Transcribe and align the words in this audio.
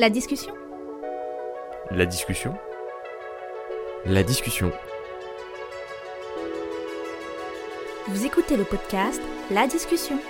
La 0.00 0.10
discussion 0.10 0.54
La 1.90 2.06
discussion 2.06 2.56
La 4.06 4.22
discussion. 4.22 4.70
Vous 8.06 8.24
écoutez 8.24 8.56
le 8.56 8.62
podcast 8.62 9.20
La 9.50 9.66
discussion. 9.66 10.20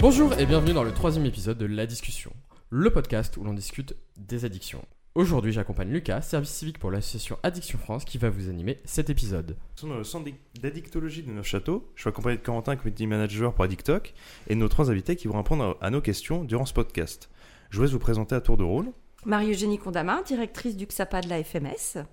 Bonjour 0.00 0.32
et 0.38 0.46
bienvenue 0.46 0.72
dans 0.72 0.84
le 0.84 0.92
troisième 0.92 1.26
épisode 1.26 1.58
de 1.58 1.66
La 1.66 1.84
Discussion, 1.84 2.32
le 2.70 2.88
podcast 2.88 3.36
où 3.36 3.44
l'on 3.44 3.52
discute 3.52 3.94
des 4.16 4.46
addictions. 4.46 4.82
Aujourd'hui, 5.16 5.50
j'accompagne 5.50 5.88
Lucas, 5.88 6.20
service 6.20 6.50
civique 6.50 6.78
pour 6.78 6.90
l'association 6.90 7.38
Addiction 7.42 7.78
France, 7.78 8.04
qui 8.04 8.18
va 8.18 8.28
vous 8.28 8.50
animer 8.50 8.80
cet 8.84 9.08
épisode. 9.08 9.52
Nous 9.52 9.80
sommes 9.80 9.88
dans 9.88 9.96
le 9.96 10.04
centre 10.04 10.30
d'addictologie 10.60 11.22
de 11.22 11.30
Neufchâteau. 11.32 11.90
Je 11.94 12.02
suis 12.02 12.08
accompagné 12.10 12.36
de 12.36 12.42
Corentin, 12.42 12.76
community 12.76 13.06
manager 13.06 13.54
pour 13.54 13.64
Addictoc, 13.64 14.12
et 14.46 14.54
de 14.54 14.60
nos 14.60 14.68
trois 14.68 14.90
invités 14.90 15.16
qui 15.16 15.26
vont 15.26 15.38
répondre 15.38 15.78
à 15.80 15.88
nos 15.88 16.02
questions 16.02 16.44
durant 16.44 16.66
ce 16.66 16.74
podcast. 16.74 17.30
Je 17.70 17.80
vais 17.80 17.86
vous 17.86 17.98
présenter 17.98 18.34
à 18.34 18.42
tour 18.42 18.58
de 18.58 18.62
rôle. 18.62 18.92
Marie-Eugénie 19.24 19.78
Condamin, 19.78 20.20
directrice 20.20 20.76
du 20.76 20.84
XAPA 20.84 21.22
de 21.22 21.30
la 21.30 21.42
FMS. 21.42 22.04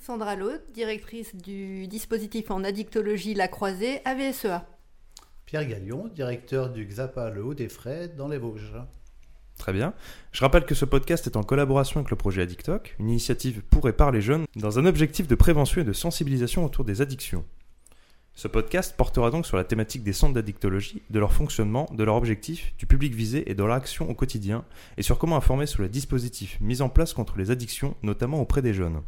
Sandra 0.00 0.34
Laude, 0.34 0.64
directrice 0.74 1.36
du 1.36 1.86
dispositif 1.86 2.50
en 2.50 2.64
addictologie 2.64 3.34
La 3.34 3.46
Croisée 3.46 4.00
à 4.04 4.16
VSEA. 4.16 4.66
Pierre 5.46 5.68
Gallion, 5.68 6.08
directeur 6.08 6.70
du 6.70 6.86
XAPA 6.86 7.30
Le 7.30 7.44
Haut 7.44 7.54
des 7.54 7.68
Frais 7.68 8.08
dans 8.08 8.26
les 8.26 8.38
Vosges. 8.38 8.74
Très 9.58 9.72
bien. 9.72 9.94
Je 10.32 10.40
rappelle 10.40 10.64
que 10.64 10.74
ce 10.74 10.84
podcast 10.84 11.26
est 11.26 11.36
en 11.36 11.42
collaboration 11.42 12.00
avec 12.00 12.10
le 12.10 12.16
projet 12.16 12.42
Addictoc, 12.42 12.96
une 12.98 13.10
initiative 13.10 13.62
pour 13.70 13.88
et 13.88 13.92
par 13.92 14.10
les 14.10 14.20
jeunes, 14.20 14.44
dans 14.56 14.78
un 14.78 14.86
objectif 14.86 15.28
de 15.28 15.34
prévention 15.34 15.80
et 15.80 15.84
de 15.84 15.92
sensibilisation 15.92 16.64
autour 16.64 16.84
des 16.84 17.00
addictions. 17.00 17.44
Ce 18.34 18.48
podcast 18.48 18.96
portera 18.96 19.30
donc 19.30 19.46
sur 19.46 19.58
la 19.58 19.64
thématique 19.64 20.02
des 20.02 20.14
centres 20.14 20.32
d'addictologie, 20.32 21.02
de 21.10 21.18
leur 21.18 21.32
fonctionnement, 21.32 21.86
de 21.92 22.02
leur 22.02 22.16
objectif, 22.16 22.72
du 22.78 22.86
public 22.86 23.14
visé 23.14 23.50
et 23.50 23.54
de 23.54 23.62
leur 23.62 23.74
action 23.74 24.08
au 24.08 24.14
quotidien, 24.14 24.64
et 24.96 25.02
sur 25.02 25.18
comment 25.18 25.36
informer 25.36 25.66
sur 25.66 25.82
les 25.82 25.90
dispositifs 25.90 26.58
mis 26.60 26.80
en 26.80 26.88
place 26.88 27.12
contre 27.12 27.36
les 27.36 27.50
addictions, 27.50 27.94
notamment 28.02 28.40
auprès 28.40 28.62
des 28.62 28.72
jeunes. 28.72 29.02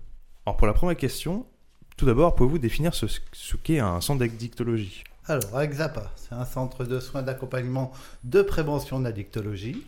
Alors 0.44 0.58
pour 0.58 0.66
la 0.66 0.74
première 0.74 0.96
question, 0.96 1.46
tout 1.96 2.06
d'abord, 2.06 2.34
pouvez-vous 2.34 2.58
définir 2.58 2.92
ce, 2.94 3.06
qu'est 3.62 3.78
un 3.78 4.00
centre 4.00 4.18
d'addictologie? 4.18 5.04
Alors, 5.26 5.56
AXAPA, 5.56 6.12
c'est 6.16 6.34
un 6.34 6.44
centre 6.44 6.84
de 6.84 7.00
soins 7.00 7.22
d'accompagnement 7.22 7.92
de 8.24 8.42
prévention 8.42 9.00
d'addictologie. 9.00 9.82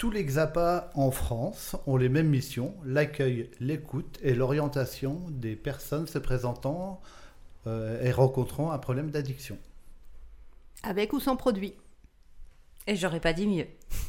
Tous 0.00 0.10
les 0.10 0.24
XAPA 0.24 0.88
en 0.94 1.10
France 1.10 1.76
ont 1.86 1.98
les 1.98 2.08
mêmes 2.08 2.30
missions, 2.30 2.74
l'accueil, 2.86 3.50
l'écoute 3.60 4.18
et 4.22 4.32
l'orientation 4.32 5.20
des 5.28 5.56
personnes 5.56 6.06
se 6.06 6.18
présentant 6.18 7.02
euh, 7.66 8.02
et 8.02 8.10
rencontrant 8.10 8.72
un 8.72 8.78
problème 8.78 9.10
d'addiction. 9.10 9.58
Avec 10.84 11.12
ou 11.12 11.20
sans 11.20 11.36
produit 11.36 11.74
Et 12.86 12.96
j'aurais 12.96 13.20
pas 13.20 13.34
dit 13.34 13.46
mieux. 13.46 13.66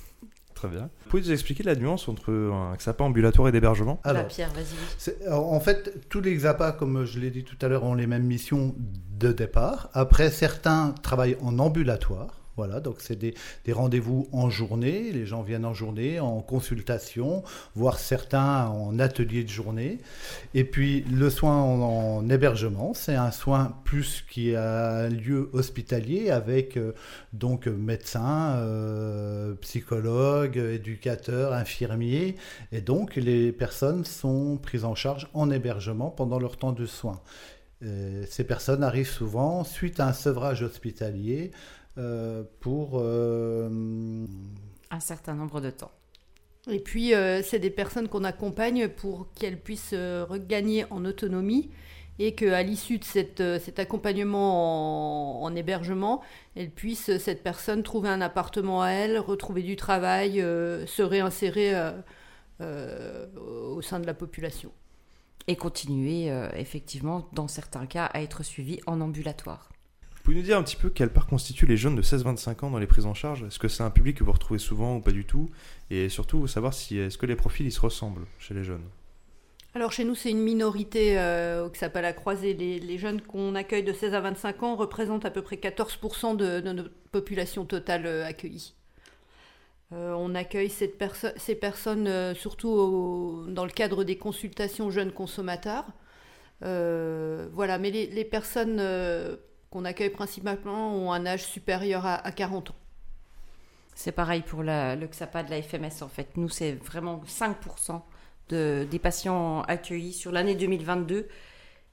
Très 0.56 0.70
bien. 0.70 0.90
Pouvez-vous 1.10 1.28
nous 1.28 1.34
expliquer 1.34 1.64
la 1.64 1.76
nuance 1.76 2.08
entre 2.08 2.32
un 2.32 2.74
XAPA 2.78 3.04
ambulatoire 3.04 3.50
et 3.50 3.52
d'hébergement? 3.52 4.00
Alors, 4.06 4.28
Pierre, 4.30 4.54
vas-y. 4.54 4.68
C'est- 4.98 5.28
En 5.28 5.60
fait, 5.60 6.08
tous 6.08 6.22
les 6.22 6.34
XAPA, 6.34 6.72
comme 6.72 7.04
je 7.04 7.20
l'ai 7.20 7.32
dit 7.32 7.44
tout 7.44 7.58
à 7.62 7.68
l'heure, 7.68 7.84
ont 7.84 7.96
les 7.96 8.08
mêmes 8.08 8.24
missions 8.24 8.74
de 8.78 9.34
départ. 9.34 9.90
Après, 9.94 10.32
certains 10.32 10.96
travaillent 11.04 11.36
en 11.42 11.60
ambulatoire. 11.60 12.41
Voilà, 12.58 12.80
donc 12.80 12.98
c'est 13.00 13.16
des, 13.16 13.34
rendez-vous 13.72 14.28
en 14.32 14.50
journée. 14.50 15.12
Les 15.12 15.26
gens 15.26 15.42
viennent 15.42 15.66
en 15.66 15.74
journée, 15.74 16.20
en 16.20 16.42
consultation, 16.42 17.44
voire 17.76 17.98
certains 17.98 18.68
en 18.68 19.00
atelier 19.00 19.44
de 19.44 19.50
journée. 19.50 20.00
Et 20.54 20.64
puis 20.64 21.02
le 21.12 21.30
soin 21.30 21.56
en, 21.62 21.82
en 21.82 22.30
hébergement, 22.30 22.94
c'est 22.94 23.16
un 23.16 23.32
soin 23.32 23.78
plus 23.86 24.24
qui 24.30 24.56
a 24.56 25.08
lieu 25.08 25.50
hospitalier 25.54 26.30
avec 26.30 26.78
euh, 26.78 26.94
donc 27.34 27.68
médecins, 27.68 28.56
euh, 28.58 29.54
psychologues, 29.56 30.58
éducateurs, 30.58 31.54
infirmiers. 31.54 32.36
Et 32.72 32.82
donc 32.82 33.16
les 33.16 33.52
personnes 33.52 34.06
sont 34.06 34.58
prises 34.58 34.86
en 34.86 34.96
charge 34.96 35.30
en 35.34 35.50
hébergement 35.52 36.10
pendant 36.10 36.40
leur 36.40 36.58
temps 36.58 36.74
de 36.74 36.86
soins. 36.86 37.22
Euh, 37.84 38.26
ces 38.30 38.44
personnes 38.44 38.84
arrivent 38.84 39.10
souvent 39.10 39.64
suite 39.64 40.00
à 40.00 40.08
un 40.08 40.14
sevrage 40.14 40.62
hospitalier 40.62 41.52
pour 42.60 42.92
euh, 42.96 43.70
Un 44.90 45.00
certain 45.00 45.34
nombre 45.34 45.62
de 45.62 45.70
temps. 45.70 45.92
Et 46.70 46.80
puis, 46.80 47.14
euh, 47.16 47.42
c'est 47.44 47.60
des 47.60 47.72
personnes 47.72 48.08
qu'on 48.08 48.24
accompagne 48.24 48.88
pour 48.88 49.28
qu'elles 49.34 49.60
puissent 49.60 49.94
euh, 49.94 50.26
regagner 50.30 50.86
en 50.92 51.06
autonomie 51.06 51.72
et 52.20 52.36
qu'à 52.36 52.62
l'issue 52.62 53.00
de 53.00 53.04
cette, 53.04 53.42
euh, 53.42 53.60
cet 53.60 53.80
accompagnement 53.80 55.42
en, 55.42 55.46
en 55.46 55.56
hébergement, 55.56 56.22
elle 56.56 56.70
puisse, 56.70 57.10
euh, 57.10 57.18
cette 57.18 57.42
personne, 57.42 57.82
trouver 57.82 58.10
un 58.10 58.22
appartement 58.22 58.84
à 58.84 58.90
elle, 58.90 59.18
retrouver 59.18 59.64
du 59.64 59.76
travail, 59.76 60.40
euh, 60.40 60.86
se 60.86 61.02
réinsérer 61.02 61.74
euh, 61.74 61.92
euh, 62.62 63.26
au 63.76 63.82
sein 63.82 64.00
de 64.00 64.06
la 64.06 64.14
population. 64.14 64.72
Et 65.48 65.56
continuer, 65.56 66.30
euh, 66.30 66.48
effectivement, 66.54 67.28
dans 67.34 67.48
certains 67.48 67.88
cas, 67.88 68.06
à 68.06 68.22
être 68.22 68.44
suivi 68.44 68.80
en 68.86 69.02
ambulatoire. 69.02 69.72
Pouvez 70.24 70.38
nous 70.38 70.44
dire 70.44 70.58
un 70.58 70.64
petit 70.64 70.76
peu 70.76 70.90
quelle 70.90 71.10
part 71.10 71.26
constituent 71.26 71.66
les 71.66 71.78
jeunes 71.78 71.96
de 71.96 72.04
16-25 72.04 72.66
ans 72.66 72.70
dans 72.70 72.78
les 72.78 72.88
prises 72.88 73.08
en 73.08 73.14
charge? 73.14 73.44
Est-ce 73.44 73.58
que 73.58 73.68
c'est 73.68 73.84
un 73.84 73.90
public 73.90 74.18
que 74.18 74.24
vous 74.24 74.32
retrouvez 74.32 74.60
souvent 74.60 74.98
ou 74.98 75.02
pas 75.02 75.12
du 75.12 75.26
tout? 75.26 75.50
Et 75.90 76.10
surtout, 76.10 76.46
savoir 76.48 76.74
si 76.74 77.00
est-ce 77.00 77.18
que 77.18 77.26
les 77.26 77.36
profils 77.36 77.66
ils 77.66 77.72
se 77.72 77.82
ressemblent 77.82 78.28
chez 78.38 78.54
les 78.54 78.64
jeunes? 78.64 78.84
Alors 79.74 79.94
chez 79.94 80.04
nous, 80.04 80.16
c'est 80.16 80.30
une 80.30 80.42
minorité 80.42 81.18
euh, 81.18 81.70
qui 81.70 81.80
s'appelle 81.80 82.04
la 82.04 82.12
croisée. 82.12 82.54
Les, 82.54 82.98
jeunes 82.98 83.22
qu'on 83.22 83.56
accueille 83.56 83.84
de 83.84 83.94
16 83.94 84.14
à 84.14 84.20
25 84.20 84.64
ans 84.64 84.76
représentent 84.76 85.26
à 85.26 85.32
peu 85.32 85.42
près 85.42 85.56
14% 85.56 86.36
de, 86.36 86.60
de 86.60 86.72
notre 86.72 86.92
population 87.12 87.66
totale 87.66 88.06
euh, 88.06 88.26
accueillie. 88.26 88.74
Euh, 89.94 90.14
on 90.14 90.36
accueille 90.36 90.70
ces 90.70 91.56
personnes 91.56 92.36
surtout 92.36 93.46
dans 93.50 93.66
le 93.66 93.72
cadre 93.72 94.04
des 94.04 94.18
consultations 94.18 94.90
jeunes 94.90 95.12
consommateurs. 95.12 95.86
Voilà, 96.62 97.78
mais 97.78 97.92
les, 97.92 98.26
personnes 98.26 98.78
qu'on 99.72 99.86
accueille 99.86 100.12
principalement 100.12 100.94
ont 100.96 101.12
un 101.12 101.26
âge 101.26 101.44
supérieur 101.46 102.06
à, 102.06 102.16
à 102.16 102.32
40 102.32 102.70
ans. 102.70 102.76
C'est 103.96 104.12
pareil 104.12 104.42
pour 104.42 104.64
le 104.64 105.06
XAPA 105.08 105.44
de 105.44 105.50
la 105.50 105.62
FMS, 105.62 106.02
en 106.02 106.08
fait. 106.08 106.38
Nous, 106.38 106.50
c'est 106.50 106.74
vraiment 106.74 107.22
5% 107.28 108.02
de, 108.50 108.88
des 108.90 109.00
patients 109.00 109.62
accueillis 109.64 110.14
sur 110.14 110.32
l'année 110.32 110.56
2022. 110.56 111.28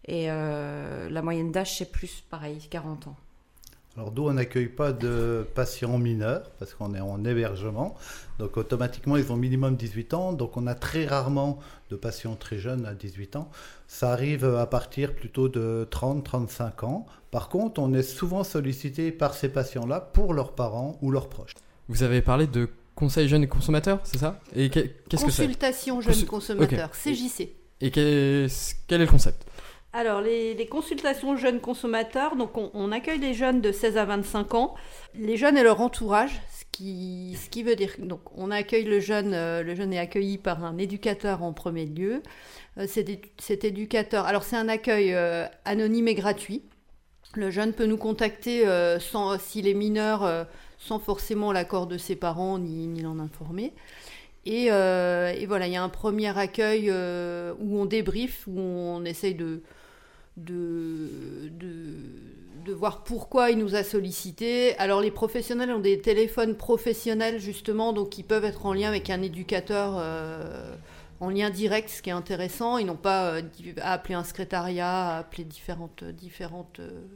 Et 0.06 0.30
euh, 0.30 1.10
la 1.10 1.22
moyenne 1.22 1.52
d'âge, 1.52 1.76
c'est 1.76 1.90
plus, 1.90 2.22
pareil, 2.30 2.66
40 2.70 3.08
ans. 3.08 3.16
Alors 3.98 4.12
d'où 4.12 4.28
on 4.28 4.32
n'accueille 4.34 4.68
pas 4.68 4.92
de 4.92 5.44
patients 5.56 5.98
mineurs 5.98 6.52
parce 6.60 6.72
qu'on 6.72 6.94
est 6.94 7.00
en 7.00 7.24
hébergement. 7.24 7.96
Donc 8.38 8.56
automatiquement 8.56 9.16
ils 9.16 9.32
ont 9.32 9.36
minimum 9.36 9.74
18 9.74 10.14
ans. 10.14 10.32
Donc 10.32 10.56
on 10.56 10.68
a 10.68 10.76
très 10.76 11.04
rarement 11.04 11.58
de 11.90 11.96
patients 11.96 12.36
très 12.36 12.58
jeunes 12.58 12.86
à 12.86 12.94
18 12.94 13.34
ans. 13.34 13.50
Ça 13.88 14.12
arrive 14.12 14.44
à 14.44 14.66
partir 14.66 15.16
plutôt 15.16 15.48
de 15.48 15.88
30-35 15.90 16.84
ans. 16.84 17.06
Par 17.32 17.48
contre 17.48 17.80
on 17.80 17.92
est 17.92 18.04
souvent 18.04 18.44
sollicité 18.44 19.10
par 19.10 19.34
ces 19.34 19.48
patients-là 19.48 20.00
pour 20.00 20.32
leurs 20.32 20.52
parents 20.52 20.96
ou 21.02 21.10
leurs 21.10 21.28
proches. 21.28 21.54
Vous 21.88 22.04
avez 22.04 22.22
parlé 22.22 22.46
de 22.46 22.68
conseil 22.94 23.26
jeunes 23.26 23.42
et 23.42 23.48
consommateurs, 23.48 23.98
c'est 24.04 24.18
ça? 24.18 24.38
Et 24.54 24.70
que- 24.70 24.78
qu'est-ce 25.08 25.24
que 25.24 25.30
c'est? 25.32 25.42
Consultation 25.42 26.00
jeunes 26.00 26.12
Consul- 26.14 26.26
consommateurs, 26.28 26.90
ok. 26.90 27.12
CJC. 27.14 27.52
Et 27.80 27.90
quel 27.90 28.04
est 28.04 28.48
le 28.98 29.06
concept? 29.06 29.44
Alors, 29.98 30.20
les, 30.20 30.68
consultations 30.70 31.36
jeunes 31.36 31.58
consommateurs, 31.58 32.36
donc 32.36 32.56
on, 32.56 32.92
accueille 32.92 33.18
les 33.18 33.34
jeunes 33.34 33.60
de 33.60 33.72
16 33.72 33.96
à 33.96 34.04
25 34.04 34.54
ans, 34.54 34.76
les 35.16 35.36
jeunes 35.36 35.56
et 35.56 35.64
leur 35.64 35.80
entourage, 35.80 36.40
ce 36.56 36.64
qui, 36.70 37.36
ce 37.42 37.50
qui 37.50 37.64
veut 37.64 37.74
dire 37.74 37.90
donc 37.98 38.20
on 38.36 38.52
accueille 38.52 38.84
le 38.84 39.00
jeune, 39.00 39.34
euh, 39.34 39.64
le 39.64 39.74
jeune 39.74 39.92
est 39.92 39.98
accueilli 39.98 40.38
par 40.38 40.64
un 40.64 40.78
éducateur 40.78 41.42
en 41.42 41.52
premier 41.52 41.84
lieu. 41.84 42.22
Euh, 42.78 42.86
cet, 42.86 43.08
édu- 43.08 43.28
cet 43.38 43.64
éducateur, 43.64 44.26
alors 44.26 44.44
c'est 44.44 44.54
un 44.54 44.68
accueil 44.68 45.14
euh, 45.14 45.46
anonyme 45.64 46.06
et 46.06 46.14
gratuit. 46.14 46.62
Le 47.34 47.50
jeune 47.50 47.72
peut 47.72 47.86
nous 47.86 47.98
contacter 47.98 48.64
sans, 49.00 49.36
s'il 49.38 49.66
est 49.66 49.74
mineur, 49.74 50.46
sans 50.78 50.98
forcément 51.00 51.52
l'accord 51.52 51.88
de 51.88 51.98
ses 51.98 52.14
parents 52.16 52.58
ni, 52.58 52.86
ni 52.86 53.02
l'en 53.02 53.18
informer. 53.18 53.74
Et, 54.46 54.66
et 54.66 55.46
voilà, 55.46 55.66
il 55.66 55.72
y 55.72 55.76
a 55.76 55.82
un 55.82 55.90
premier 55.90 56.36
accueil 56.38 56.90
où 56.90 57.78
on 57.78 57.84
débrief, 57.84 58.46
où 58.46 58.58
on 58.58 59.04
essaye 59.04 59.34
de, 59.34 59.60
de, 60.38 61.50
de, 61.58 62.72
voir 62.72 63.02
pourquoi 63.02 63.50
il 63.50 63.58
nous 63.58 63.74
a 63.74 63.82
sollicité. 63.82 64.76
Alors 64.76 65.00
les 65.00 65.10
professionnels 65.10 65.70
ont 65.70 65.78
des 65.78 66.00
téléphones 66.00 66.54
professionnels 66.54 67.40
justement, 67.40 67.94
donc 67.94 68.18
ils 68.18 68.24
peuvent 68.24 68.44
être 68.44 68.66
en 68.66 68.74
lien 68.74 68.88
avec 68.88 69.08
un 69.08 69.22
éducateur 69.22 69.94
euh, 69.96 70.74
en 71.20 71.30
lien 71.30 71.48
direct, 71.48 71.88
ce 71.88 72.02
qui 72.02 72.10
est 72.10 72.12
intéressant. 72.12 72.76
Ils 72.76 72.84
n'ont 72.86 72.94
pas 72.94 73.36
euh, 73.36 73.42
à 73.80 73.94
appeler 73.94 74.14
un 74.14 74.24
secrétariat, 74.24 75.14
à 75.14 75.18
appeler 75.20 75.44
différentes, 75.44 76.04
différentes, 76.04 76.80
euh, 76.80 77.06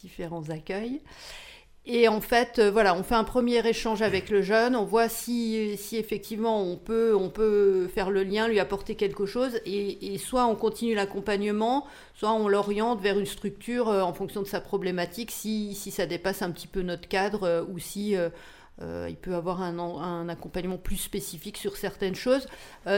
différents 0.00 0.48
accueils. 0.50 1.00
Et 1.86 2.06
en 2.06 2.20
fait, 2.20 2.58
euh, 2.58 2.70
voilà, 2.70 2.94
on 2.94 3.02
fait 3.02 3.14
un 3.14 3.24
premier 3.24 3.66
échange 3.66 4.02
avec 4.02 4.28
le 4.28 4.42
jeune, 4.42 4.76
on 4.76 4.84
voit 4.84 5.08
si, 5.08 5.74
si 5.78 5.96
effectivement 5.96 6.60
on 6.62 6.76
peut, 6.76 7.14
on 7.16 7.30
peut 7.30 7.88
faire 7.88 8.10
le 8.10 8.24
lien, 8.24 8.46
lui 8.46 8.60
apporter 8.60 8.94
quelque 8.94 9.24
chose, 9.24 9.58
et, 9.64 10.18
soit 10.18 10.44
on 10.44 10.54
continue 10.54 10.94
l'accompagnement, 10.94 11.86
soit 12.14 12.32
on 12.32 12.46
l'oriente 12.46 13.00
vers 13.00 13.18
une 13.18 13.24
structure 13.24 13.88
euh, 13.88 14.02
en 14.02 14.12
fonction 14.12 14.42
de 14.42 14.46
sa 14.46 14.60
problématique, 14.60 15.30
si, 15.30 15.74
si 15.74 15.90
ça 15.90 16.04
dépasse 16.04 16.42
un 16.42 16.50
petit 16.50 16.66
peu 16.66 16.82
notre 16.82 17.08
cadre, 17.08 17.44
euh, 17.44 17.64
ou 17.72 17.78
si 17.78 18.14
il 18.80 19.16
peut 19.16 19.34
avoir 19.34 19.62
un, 19.62 19.78
en- 19.78 19.98
un 20.00 20.28
accompagnement 20.28 20.76
plus 20.78 20.98
spécifique 20.98 21.56
sur 21.56 21.76
certaines 21.76 22.14
choses. 22.14 22.46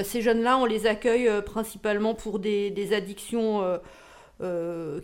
Ces 0.04 0.20
jeunes-là, 0.20 0.58
on 0.58 0.66
les 0.66 0.86
accueille 0.86 1.30
principalement 1.46 2.12
pour 2.14 2.38
des, 2.38 2.92
addictions 2.92 3.62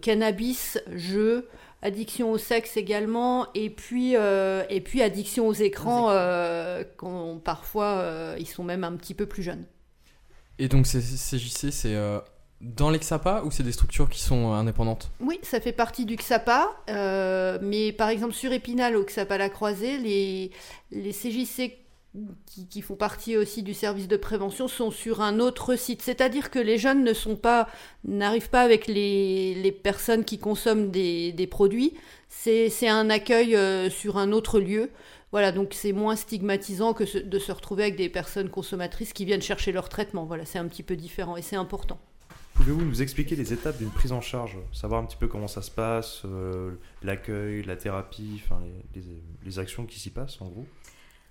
cannabis, 0.03 0.79
jeux, 0.95 1.49
addiction 1.83 2.31
au 2.33 2.39
sexe 2.39 2.77
également, 2.77 3.49
et 3.55 3.71
puis, 3.71 4.17
euh, 4.17 4.65
et 4.71 4.81
puis 4.81 5.03
addiction 5.03 5.47
aux 5.47 5.53
écrans, 5.53 6.09
euh, 6.11 6.85
quand 6.97 7.39
parfois 7.43 7.99
euh, 7.99 8.37
ils 8.39 8.49
sont 8.49 8.65
même 8.65 8.85
un 8.85 8.97
petit 8.97 9.15
peu 9.15 9.27
plus 9.27 9.43
jeunes. 9.43 9.65
Et 10.59 10.69
donc, 10.69 10.87
ces 10.87 11.01
CJC, 11.01 11.71
c'est 11.71 11.95
euh, 11.95 12.19
dans 12.61 12.91
l'Exapa 12.91 13.43
ou 13.45 13.51
c'est 13.51 13.63
des 13.63 13.73
structures 13.73 14.09
qui 14.09 14.21
sont 14.21 14.53
indépendantes? 14.53 15.11
Oui, 15.21 15.39
ça 15.43 15.61
fait 15.61 15.73
partie 15.73 16.07
du 16.07 16.17
XAPA, 16.17 16.71
euh, 16.89 17.59
mais 17.61 17.93
par 17.93 18.09
exemple 18.09 18.33
sur 18.33 18.53
Épinal, 18.53 18.97
au 18.97 19.05
XAPA 19.05 19.37
La 19.39 19.51
Croisée, 19.51 19.99
les, 19.99 20.51
les 20.91 21.13
CJC 21.13 21.86
qui, 22.71 22.83
font 22.83 22.97
partie 22.97 23.37
aussi 23.37 23.63
du 23.63 23.75
service 23.75 24.09
de 24.09 24.17
prévention 24.17 24.69
sont 24.69 24.91
sur 24.91 25.21
un 25.21 25.41
autre 25.41 25.77
site. 25.77 26.03
C'est-à-dire 26.03 26.51
que 26.51 26.59
les 26.59 26.79
jeunes 26.79 27.11
n'arrivent 28.05 28.51
pas 28.51 28.63
avec 28.63 28.87
les, 28.87 29.81
personnes 29.83 30.25
qui 30.25 30.39
consomment 30.39 30.91
des, 30.91 31.49
produits. 31.51 31.95
C'est 32.29 32.89
un 32.89 33.11
accueil 33.11 33.57
euh, 33.57 33.91
sur 33.91 34.19
un 34.19 34.33
autre 34.33 34.61
lieu. 34.61 34.91
Voilà, 35.33 35.53
donc 35.53 35.71
c'est 35.73 35.93
moins 35.93 36.17
stigmatisant 36.17 36.95
que 36.95 37.19
de 37.19 37.39
se 37.39 37.53
retrouver 37.53 37.85
avec 37.85 37.97
des 37.97 38.09
personnes 38.09 38.49
consommatrices 38.49 39.13
qui 39.13 39.25
viennent 39.25 39.43
chercher 39.43 39.73
leur 39.73 39.89
traitement. 39.89 40.25
Voilà, 40.25 40.45
c'est 40.45 40.59
un 40.59 40.67
petit 40.67 40.83
peu 40.83 40.97
différent 40.97 41.37
et 41.37 41.43
c'est 41.43 41.57
important. 41.57 41.99
Pouvez-vous 42.55 42.87
nous 42.87 43.03
expliquer 43.03 43.37
les 43.37 43.53
étapes 43.53 43.77
d'une 43.77 43.91
prise 43.91 44.13
en 44.13 44.23
charge 44.23 44.57
Savoir 44.73 45.03
un 45.03 45.05
petit 45.05 45.17
peu 45.17 45.29
comment 45.29 45.49
ça 45.49 45.61
se 45.61 45.71
passe, 45.71 46.23
euh, 46.25 46.73
l'accueil, 47.03 47.63
la 47.65 47.77
thérapie, 47.77 48.41
enfin 48.43 48.61
les 49.45 49.59
actions 49.59 49.85
qui 49.85 50.01
s'y 50.01 50.09
passent 50.09 50.41
en 50.41 50.47
gros? 50.47 50.67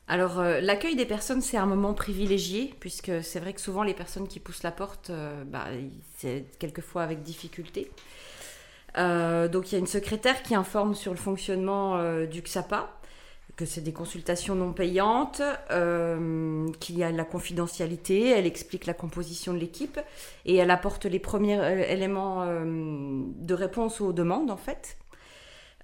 Alors, 0.07 0.39
euh, 0.39 0.61
l'accueil 0.61 0.95
des 0.95 1.05
personnes, 1.05 1.41
c'est 1.41 1.57
un 1.57 1.65
moment 1.65 1.93
privilégié, 1.93 2.75
puisque 2.79 3.23
c'est 3.23 3.39
vrai 3.39 3.53
que 3.53 3.61
souvent 3.61 3.81
les 3.81 3.95
personnes 3.95 4.27
qui 4.27 4.39
poussent 4.39 4.63
la 4.63 4.71
porte, 4.71 5.09
euh, 5.09 5.43
bah, 5.45 5.65
c'est 6.17 6.45
quelquefois 6.59 7.01
avec 7.01 7.23
difficulté. 7.23 7.89
Euh, 8.97 9.47
donc, 9.47 9.71
il 9.71 9.73
y 9.73 9.77
a 9.77 9.79
une 9.79 9.87
secrétaire 9.87 10.43
qui 10.43 10.53
informe 10.53 10.93
sur 10.93 11.11
le 11.11 11.17
fonctionnement 11.17 11.97
du 12.25 12.41
XAPA, 12.41 12.91
que 13.55 13.65
c'est 13.65 13.81
des 13.81 13.93
consultations 13.93 14.53
non 14.53 14.73
payantes, 14.73 15.41
qu'il 16.79 16.97
y 16.97 17.03
a 17.03 17.11
la 17.11 17.25
confidentialité, 17.25 18.29
elle 18.29 18.45
explique 18.45 18.85
la 18.85 18.93
composition 18.93 19.53
de 19.53 19.57
l'équipe 19.57 19.99
et 20.45 20.55
elle 20.55 20.71
apporte 20.71 21.05
les 21.05 21.19
premiers 21.19 21.89
éléments 21.91 22.45
de 22.45 23.53
réponse 23.53 24.01
aux 24.01 24.13
demandes, 24.13 24.51
en 24.51 24.57
fait. 24.57 24.97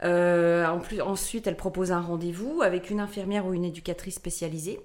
Euh, 0.03 0.65
ensuite, 0.65 1.47
elle 1.47 1.57
propose 1.57 1.91
un 1.91 2.01
rendez-vous 2.01 2.61
avec 2.61 2.89
une 2.89 2.99
infirmière 2.99 3.45
ou 3.45 3.53
une 3.53 3.65
éducatrice 3.65 4.15
spécialisée. 4.15 4.79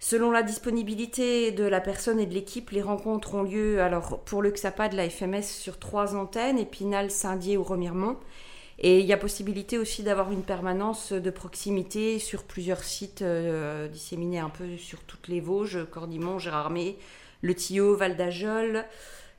Selon 0.00 0.30
la 0.30 0.44
disponibilité 0.44 1.50
de 1.50 1.64
la 1.64 1.80
personne 1.80 2.20
et 2.20 2.26
de 2.26 2.32
l'équipe, 2.32 2.70
les 2.70 2.82
rencontres 2.82 3.34
ont 3.34 3.42
lieu 3.42 3.82
alors 3.82 4.20
pour 4.20 4.42
le 4.42 4.50
XAPA 4.50 4.88
de 4.88 4.96
la 4.96 5.10
FMS 5.10 5.42
sur 5.42 5.78
trois 5.78 6.14
antennes, 6.14 6.58
Épinal, 6.58 7.10
Saint-Dié 7.10 7.56
ou 7.56 7.64
Remiremont. 7.64 8.16
Et 8.78 9.00
il 9.00 9.06
y 9.06 9.12
a 9.12 9.16
possibilité 9.16 9.76
aussi 9.76 10.04
d'avoir 10.04 10.30
une 10.30 10.44
permanence 10.44 11.12
de 11.12 11.30
proximité 11.30 12.20
sur 12.20 12.44
plusieurs 12.44 12.84
sites 12.84 13.22
euh, 13.22 13.88
disséminés 13.88 14.38
un 14.38 14.50
peu 14.50 14.76
sur 14.76 15.00
toutes 15.00 15.26
les 15.26 15.40
Vosges, 15.40 15.84
Cordimont, 15.90 16.38
Gérardmer, 16.38 16.96
Le 17.42 17.54
Tillot, 17.56 17.96
Val 17.96 18.16
d'Ajol, 18.16 18.84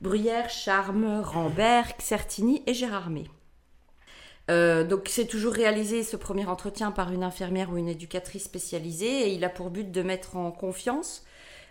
Bruyères, 0.02 0.50
Charmes, 0.50 1.22
Rambert, 1.22 1.90
Certigny 1.98 2.62
et 2.66 2.74
Gérardmer. 2.74 3.30
Euh, 4.50 4.84
donc 4.84 5.08
c'est 5.08 5.26
toujours 5.26 5.52
réalisé 5.52 6.02
ce 6.02 6.16
premier 6.16 6.46
entretien 6.46 6.90
par 6.90 7.12
une 7.12 7.22
infirmière 7.22 7.70
ou 7.70 7.76
une 7.76 7.88
éducatrice 7.88 8.44
spécialisée 8.44 9.28
et 9.28 9.34
il 9.34 9.44
a 9.44 9.48
pour 9.48 9.70
but 9.70 9.90
de 9.92 10.02
mettre 10.02 10.36
en 10.36 10.50
confiance, 10.50 11.24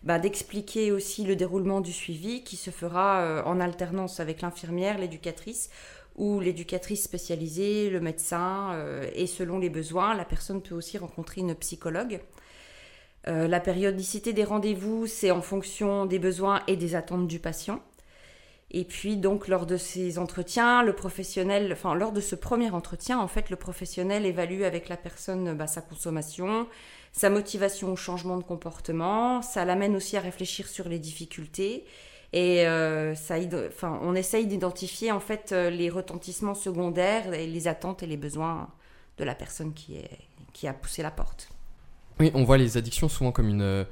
bah, 0.03 0.17
d'expliquer 0.17 0.91
aussi 0.91 1.25
le 1.25 1.35
déroulement 1.35 1.81
du 1.81 1.91
suivi 1.91 2.43
qui 2.43 2.55
se 2.55 2.69
fera 2.69 3.21
euh, 3.21 3.43
en 3.43 3.59
alternance 3.59 4.21
avec 4.21 4.41
l'infirmière, 4.41 4.97
l'éducatrice 4.97 5.69
ou 6.15 6.39
l'éducatrice 6.39 7.03
spécialisée, 7.03 7.89
le 7.89 7.99
médecin 7.99 8.71
euh, 8.73 9.09
et 9.13 9.27
selon 9.27 9.59
les 9.59 9.69
besoins, 9.69 10.15
la 10.15 10.25
personne 10.25 10.61
peut 10.61 10.75
aussi 10.75 10.97
rencontrer 10.97 11.41
une 11.41 11.55
psychologue. 11.55 12.21
La 13.25 13.59
périodicité 13.59 14.33
des 14.33 14.43
rendez-vous, 14.43 15.05
c'est 15.05 15.29
en 15.29 15.43
fonction 15.43 16.07
des 16.07 16.17
besoins 16.17 16.63
et 16.65 16.75
des 16.77 16.95
attentes 16.95 17.27
du 17.27 17.37
patient. 17.37 17.79
Et 18.71 18.83
puis 18.83 19.17
donc 19.17 19.47
lors 19.47 19.65
de 19.65 19.77
ces 19.77 20.19
entretiens, 20.19 20.83
le 20.83 20.93
professionnel, 20.93 21.71
enfin 21.71 21.95
lors 21.95 22.11
de 22.11 22.21
ce 22.21 22.35
premier 22.35 22.69
entretien, 22.69 23.19
en 23.19 23.27
fait, 23.27 23.49
le 23.49 23.55
professionnel 23.55 24.25
évalue 24.25 24.61
avec 24.61 24.89
la 24.89 24.97
personne 24.97 25.55
bah, 25.55 25.67
sa 25.67 25.81
consommation, 25.81 26.67
sa 27.11 27.29
motivation 27.29 27.91
au 27.91 27.95
changement 27.95 28.37
de 28.37 28.43
comportement. 28.43 29.41
Ça 29.41 29.65
l'amène 29.65 29.95
aussi 29.95 30.17
à 30.17 30.21
réfléchir 30.21 30.67
sur 30.67 30.87
les 30.87 30.99
difficultés 30.99 31.85
et 32.31 32.67
euh, 32.67 33.15
ça, 33.15 33.37
enfin, 33.67 33.99
on 34.03 34.13
essaye 34.13 34.45
d'identifier 34.45 35.11
en 35.11 35.19
fait 35.19 35.51
euh, 35.51 35.71
les 35.71 35.89
retentissements 35.89 36.53
secondaires 36.53 37.33
et 37.33 37.47
les 37.47 37.67
attentes 37.67 38.03
et 38.03 38.07
les 38.07 38.17
besoins 38.17 38.69
de 39.17 39.23
la 39.23 39.33
personne 39.33 39.73
qui 39.73 39.95
est 39.95 40.09
qui 40.53 40.67
a 40.67 40.73
poussé 40.73 41.01
la 41.01 41.11
porte. 41.11 41.49
Oui, 42.19 42.31
on 42.33 42.43
voit 42.43 42.57
les 42.57 42.77
addictions 42.77 43.07
souvent 43.07 43.31
comme 43.31 43.47
une, 43.47 43.61
euh, 43.61 43.85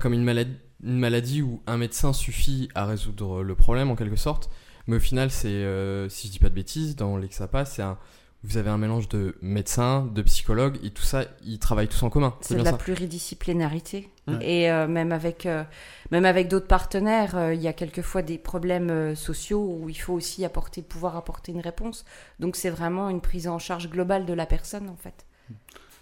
comme 0.00 0.12
une 0.12 0.24
maladie, 0.24 0.56
une 0.82 0.98
maladie 0.98 1.42
où 1.42 1.62
un 1.66 1.76
médecin 1.76 2.12
suffit 2.12 2.68
à 2.74 2.86
résoudre 2.86 3.42
le 3.42 3.54
problème 3.54 3.90
en 3.90 3.96
quelque 3.96 4.16
sorte. 4.16 4.50
Mais 4.86 4.96
au 4.96 5.00
final, 5.00 5.30
c'est, 5.30 5.48
euh, 5.48 6.08
si 6.08 6.26
je 6.26 6.32
dis 6.32 6.38
pas 6.38 6.48
de 6.48 6.54
bêtises, 6.54 6.96
dans 6.96 7.16
l'Exapa, 7.16 7.64
c'est 7.64 7.82
un, 7.82 7.98
vous 8.42 8.56
avez 8.56 8.70
un 8.70 8.78
mélange 8.78 9.08
de 9.08 9.36
médecins, 9.40 10.04
de 10.12 10.20
psychologues, 10.22 10.78
et 10.82 10.90
tout 10.90 11.04
ça, 11.04 11.24
ils 11.44 11.60
travaillent 11.60 11.86
tous 11.86 12.02
en 12.02 12.10
commun. 12.10 12.34
C'est 12.40 12.54
C'est 12.54 12.58
de 12.58 12.64
la 12.64 12.72
ça. 12.72 12.76
pluridisciplinarité. 12.78 14.10
Ouais. 14.26 14.38
Et 14.40 14.70
euh, 14.72 14.88
même 14.88 15.12
avec, 15.12 15.46
euh, 15.46 15.62
même 16.10 16.24
avec 16.24 16.48
d'autres 16.48 16.66
partenaires, 16.66 17.36
euh, 17.36 17.54
il 17.54 17.62
y 17.62 17.68
a 17.68 17.72
quelquefois 17.72 18.22
des 18.22 18.38
problèmes 18.38 18.90
euh, 18.90 19.14
sociaux 19.14 19.64
où 19.80 19.88
il 19.88 19.94
faut 19.94 20.14
aussi 20.14 20.44
apporter, 20.44 20.82
pouvoir 20.82 21.16
apporter 21.16 21.52
une 21.52 21.60
réponse. 21.60 22.04
Donc 22.40 22.56
c'est 22.56 22.70
vraiment 22.70 23.08
une 23.08 23.20
prise 23.20 23.46
en 23.46 23.60
charge 23.60 23.88
globale 23.88 24.26
de 24.26 24.32
la 24.32 24.46
personne 24.46 24.88
en 24.88 24.96
fait. 24.96 25.24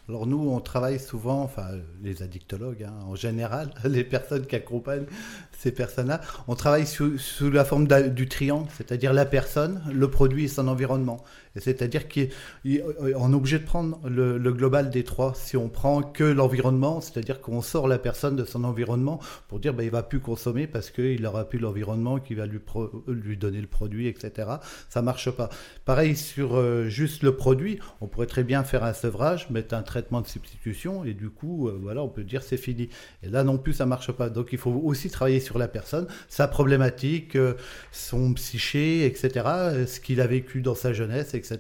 Alors 0.09 0.27
nous, 0.27 0.51
on 0.51 0.61
travaille 0.61 0.99
souvent, 0.99 1.43
enfin 1.43 1.69
les 2.03 2.23
addictologues 2.23 2.85
hein, 2.85 2.95
en 3.07 3.15
général, 3.15 3.71
les 3.85 4.05
personnes 4.05 4.47
qui 4.47 4.57
accompagnent 4.57 5.07
ces 5.57 5.73
personnes-là, 5.73 6.21
on 6.49 6.55
travaille 6.55 6.87
sous, 6.87 7.19
sous 7.19 7.51
la 7.51 7.65
forme 7.65 7.87
du 7.87 8.29
triangle, 8.29 8.69
c'est-à-dire 8.77 9.13
la 9.13 9.27
personne, 9.27 9.83
le 9.93 10.11
produit 10.11 10.45
et 10.45 10.49
son 10.49 10.69
environnement. 10.69 11.23
C'est-à-dire 11.57 12.09
qu'on 12.09 12.29
est 12.65 13.35
obligé 13.35 13.59
de 13.59 13.65
prendre 13.65 14.01
le, 14.09 14.39
global 14.53 14.89
des 14.91 15.03
trois. 15.03 15.35
Si 15.35 15.57
on 15.57 15.69
prend 15.69 16.03
que 16.03 16.23
l'environnement, 16.23 17.01
c'est-à-dire 17.01 17.41
qu'on 17.41 17.61
sort 17.61 17.89
la 17.89 17.99
personne 17.99 18.37
de 18.37 18.45
son 18.45 18.63
environnement 18.63 19.19
pour 19.49 19.59
dire 19.59 19.75
ben, 19.75 19.83
il 19.83 19.91
va 19.91 20.05
plus 20.05 20.21
consommer 20.21 20.69
parce 20.69 20.91
qu'il 20.91 21.23
n'aura 21.23 21.49
plus 21.49 21.59
l'environnement 21.59 22.19
qui 22.19 22.35
va 22.35 22.47
lui 22.47 23.37
donner 23.37 23.61
le 23.61 23.67
produit, 23.67 24.07
etc. 24.07 24.49
Ça 24.89 25.03
marche 25.03 25.31
pas. 25.31 25.49
Pareil 25.85 26.15
sur 26.17 26.57
euh, 26.57 26.89
juste 26.89 27.23
le 27.23 27.35
produit, 27.35 27.81
on 28.01 28.07
pourrait 28.07 28.27
très 28.27 28.45
bien 28.45 28.63
faire 28.63 28.85
un 28.85 28.93
sevrage, 28.93 29.51
mettre 29.51 29.75
un 29.75 29.83
traitement 29.91 30.21
de 30.21 30.29
substitution 30.29 31.05
et 31.05 31.15
du 31.15 31.31
coup, 31.31 31.69
euh, 31.69 31.79
voilà, 31.83 32.03
on 32.03 32.09
peut 32.09 32.23
dire 32.23 32.43
c'est 32.43 32.57
fini. 32.57 32.89
Et 33.25 33.29
là 33.29 33.43
non 33.43 33.59
plus, 33.59 33.73
ça 33.73 33.87
marche 33.87 34.13
pas. 34.13 34.31
Donc 34.31 34.51
il 34.53 34.59
faut 34.59 34.71
aussi 34.71 35.11
travailler 35.11 35.41
sur 35.41 35.59
la 35.59 35.67
personne, 35.67 36.07
sa 36.29 36.47
problématique, 36.47 37.35
euh, 37.35 37.55
son 37.91 38.33
psyché, 38.35 39.05
etc., 39.05 39.31
euh, 39.47 39.87
ce 39.87 39.99
qu'il 39.99 40.21
a 40.21 40.29
vécu 40.29 40.63
dans 40.63 40.77
sa 40.77 40.93
jeunesse, 40.93 41.35
etc. 41.35 41.59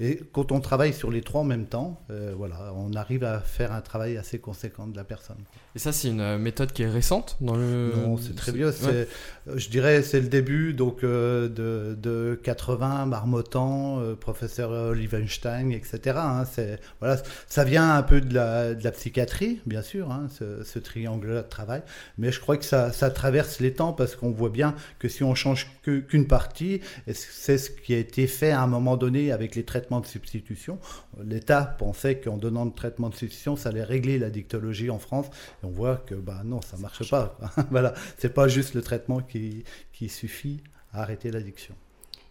Et 0.00 0.20
quand 0.32 0.50
on 0.50 0.60
travaille 0.60 0.92
sur 0.92 1.10
les 1.12 1.22
trois 1.22 1.42
en 1.42 1.44
même 1.44 1.66
temps, 1.66 2.02
voilà, 2.36 2.72
on 2.74 2.92
arrive 2.94 3.24
à 3.24 3.40
faire 3.40 3.72
un 3.72 3.80
travail 3.80 4.16
assez 4.16 4.38
conséquent 4.38 4.86
de 4.86 4.96
la 4.96 5.04
personne. 5.04 5.42
Et 5.76 5.78
ça, 5.78 5.92
c'est 5.92 6.08
une 6.08 6.38
méthode 6.38 6.72
qui 6.72 6.82
est 6.82 6.90
récente 6.90 7.36
dans 7.40 7.56
le. 7.56 7.92
Non, 7.94 8.16
c'est 8.16 8.34
très 8.34 8.52
vieux. 8.52 8.70
ouais. 8.82 9.08
Je 9.54 9.68
dirais 9.68 10.02
c'est 10.02 10.20
le 10.20 10.28
début 10.28 10.74
donc 10.74 11.02
de, 11.02 11.96
de 11.98 12.40
80, 12.42 13.06
Marmottan, 13.06 14.02
professeur 14.18 14.70
Olivenstein, 14.70 15.70
etc. 15.70 15.98
hein. 16.16 16.44
c'est, 16.50 16.80
voilà, 16.98 17.16
ça 17.46 17.59
vient 17.64 17.96
un 17.96 18.02
peu 18.02 18.20
de 18.20 18.34
la, 18.34 18.74
de 18.74 18.84
la 18.84 18.92
psychiatrie, 18.92 19.60
bien 19.66 19.82
sûr, 19.82 20.10
hein, 20.10 20.28
ce, 20.30 20.62
ce 20.64 20.78
triangle-là 20.78 21.42
de 21.42 21.48
travail. 21.48 21.82
Mais 22.18 22.32
je 22.32 22.40
crois 22.40 22.56
que 22.56 22.64
ça, 22.64 22.92
ça 22.92 23.10
traverse 23.10 23.60
les 23.60 23.72
temps 23.72 23.92
parce 23.92 24.16
qu'on 24.16 24.30
voit 24.30 24.50
bien 24.50 24.74
que 24.98 25.08
si 25.08 25.22
on 25.22 25.34
change 25.34 25.68
qu'une 25.82 26.26
partie, 26.26 26.80
c'est 27.12 27.58
ce 27.58 27.70
qui 27.70 27.94
a 27.94 27.98
été 27.98 28.26
fait 28.26 28.50
à 28.50 28.62
un 28.62 28.66
moment 28.66 28.96
donné 28.96 29.32
avec 29.32 29.54
les 29.54 29.64
traitements 29.64 30.00
de 30.00 30.06
substitution? 30.06 30.78
L'État 31.22 31.62
pensait 31.62 32.18
qu'en 32.18 32.36
donnant 32.36 32.64
le 32.64 32.72
traitement 32.72 33.08
de 33.08 33.14
substitution, 33.14 33.56
ça 33.56 33.70
allait 33.70 33.84
régler 33.84 34.18
la 34.18 34.30
dictologie 34.30 34.90
en 34.90 34.98
France. 34.98 35.26
Et 35.62 35.66
on 35.66 35.70
voit 35.70 35.96
que 35.96 36.14
bah 36.14 36.42
non, 36.44 36.60
ça 36.60 36.76
marche 36.76 37.08
pas. 37.10 37.38
voilà, 37.70 37.94
c'est 38.18 38.34
pas 38.34 38.48
juste 38.48 38.74
le 38.74 38.82
traitement 38.82 39.20
qui, 39.20 39.64
qui 39.92 40.08
suffit 40.08 40.62
à 40.92 41.02
arrêter 41.02 41.30
l'addiction. 41.30 41.74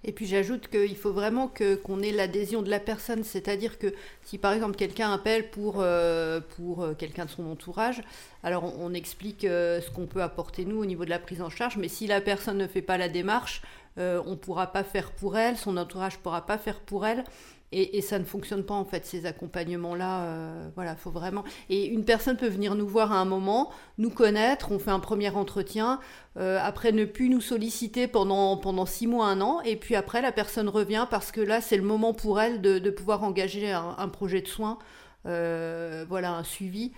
Et 0.06 0.13
puis 0.13 0.25
j'ajoute 0.25 0.70
qu'il 0.70 0.96
faut 0.96 1.12
vraiment 1.12 1.51
qu'on 1.84 2.01
ait 2.01 2.12
l'adhésion 2.12 2.62
de 2.62 2.70
la 2.70 2.79
personne, 2.79 3.24
c'est-à-dire 3.24 3.77
que 3.77 3.94
si 4.24 4.38
par 4.38 4.53
exemple 4.53 4.77
quelqu'un 4.77 5.12
appelle 5.12 5.50
pour, 5.50 5.82
euh, 5.82 6.39
euh, 6.62 6.94
quelqu'un 6.94 7.25
de 7.25 7.29
son 7.29 7.46
entourage, 7.46 8.01
alors 8.44 8.63
on, 8.79 8.94
explique 8.94 9.44
euh, 9.44 9.82
ce 9.82 9.91
qu'on 9.91 10.06
peut 10.06 10.24
apporter 10.24 10.63
nous 10.63 10.77
au 10.77 10.86
niveau 10.86 11.03
de 11.03 11.10
la 11.10 11.20
prise 11.20 11.41
en 11.41 11.50
charge, 11.50 11.75
mais 11.75 11.89
si 11.89 12.08
la 12.08 12.22
personne 12.22 12.58
ne 12.58 12.68
fait 12.68 12.82
pas 12.82 12.98
la 12.98 13.10
démarche, 13.10 13.62
on 13.98 14.29
ne 14.29 14.36
pourra 14.36 14.72
pas 14.72 14.86
faire 14.86 15.12
pour 15.12 15.38
elle, 15.38 15.58
son 15.58 15.75
entourage 15.75 16.13
ne 16.13 16.20
pourra 16.20 16.46
pas 16.46 16.58
faire 16.58 16.79
pour 16.79 17.06
elle. 17.06 17.25
Et, 17.72 18.02
ça 18.02 18.18
ne 18.18 18.24
fonctionne 18.24 18.64
pas 18.64 18.74
en 18.74 18.86
fait 18.86 19.06
ces 19.06 19.28
accompagnements-là. 19.28 20.24
euh, 20.24 20.70
voilà, 20.74 20.96
faut 20.96 21.12
vraiment. 21.12 21.44
Et 21.70 21.86
une 21.86 22.04
personne 22.04 22.36
peut 22.36 22.48
venir 22.48 22.74
nous 22.74 22.88
voir 22.88 23.12
à 23.12 23.18
un 23.18 23.26
moment, 23.26 23.70
nous 24.00 24.10
connaître, 24.10 24.72
on 24.72 24.80
fait 24.80 24.90
un 24.90 25.00
premier 25.00 25.30
entretien, 25.30 26.00
euh, 26.38 26.58
après 26.62 26.92
ne 26.92 27.06
plus 27.06 27.30
nous 27.30 27.42
solliciter 27.42 28.08
pendant 28.08 28.58
pendant 28.58 28.88
six 28.88 29.06
mois, 29.06 29.28
un 29.28 29.40
an, 29.42 29.62
et 29.62 29.76
puis 29.76 29.96
après 29.96 30.22
la 30.22 30.32
personne 30.32 30.68
revient 30.68 31.06
parce 31.12 31.32
que 31.32 31.42
là 31.42 31.62
c'est 31.62 31.78
le 31.78 31.84
moment 31.84 32.14
pour 32.14 32.42
elle 32.42 32.62
de, 32.62 32.90
pouvoir 32.90 33.24
engager 33.24 33.72
un, 33.72 34.08
projet 34.10 34.42
de 34.42 34.48
soins, 34.48 34.80
euh, 35.28 36.06
voilà, 36.10 36.34
un 36.34 36.44
suivi. 36.44 36.92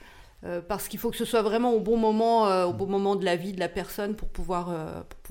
Parce 0.68 0.88
qu'il 0.88 1.00
faut 1.00 1.12
que 1.12 1.18
ce 1.18 1.26
soit 1.26 1.44
vraiment 1.44 1.72
au 1.74 1.80
bon 1.80 1.98
moment, 1.98 2.66
au 2.66 2.74
bon 2.74 2.88
moment 2.88 3.16
de 3.16 3.24
la 3.24 3.36
vie 3.36 3.54
de 3.54 3.60
la 3.60 3.70
personne 3.70 4.16
pour 4.16 4.28
pouvoir, 4.28 4.74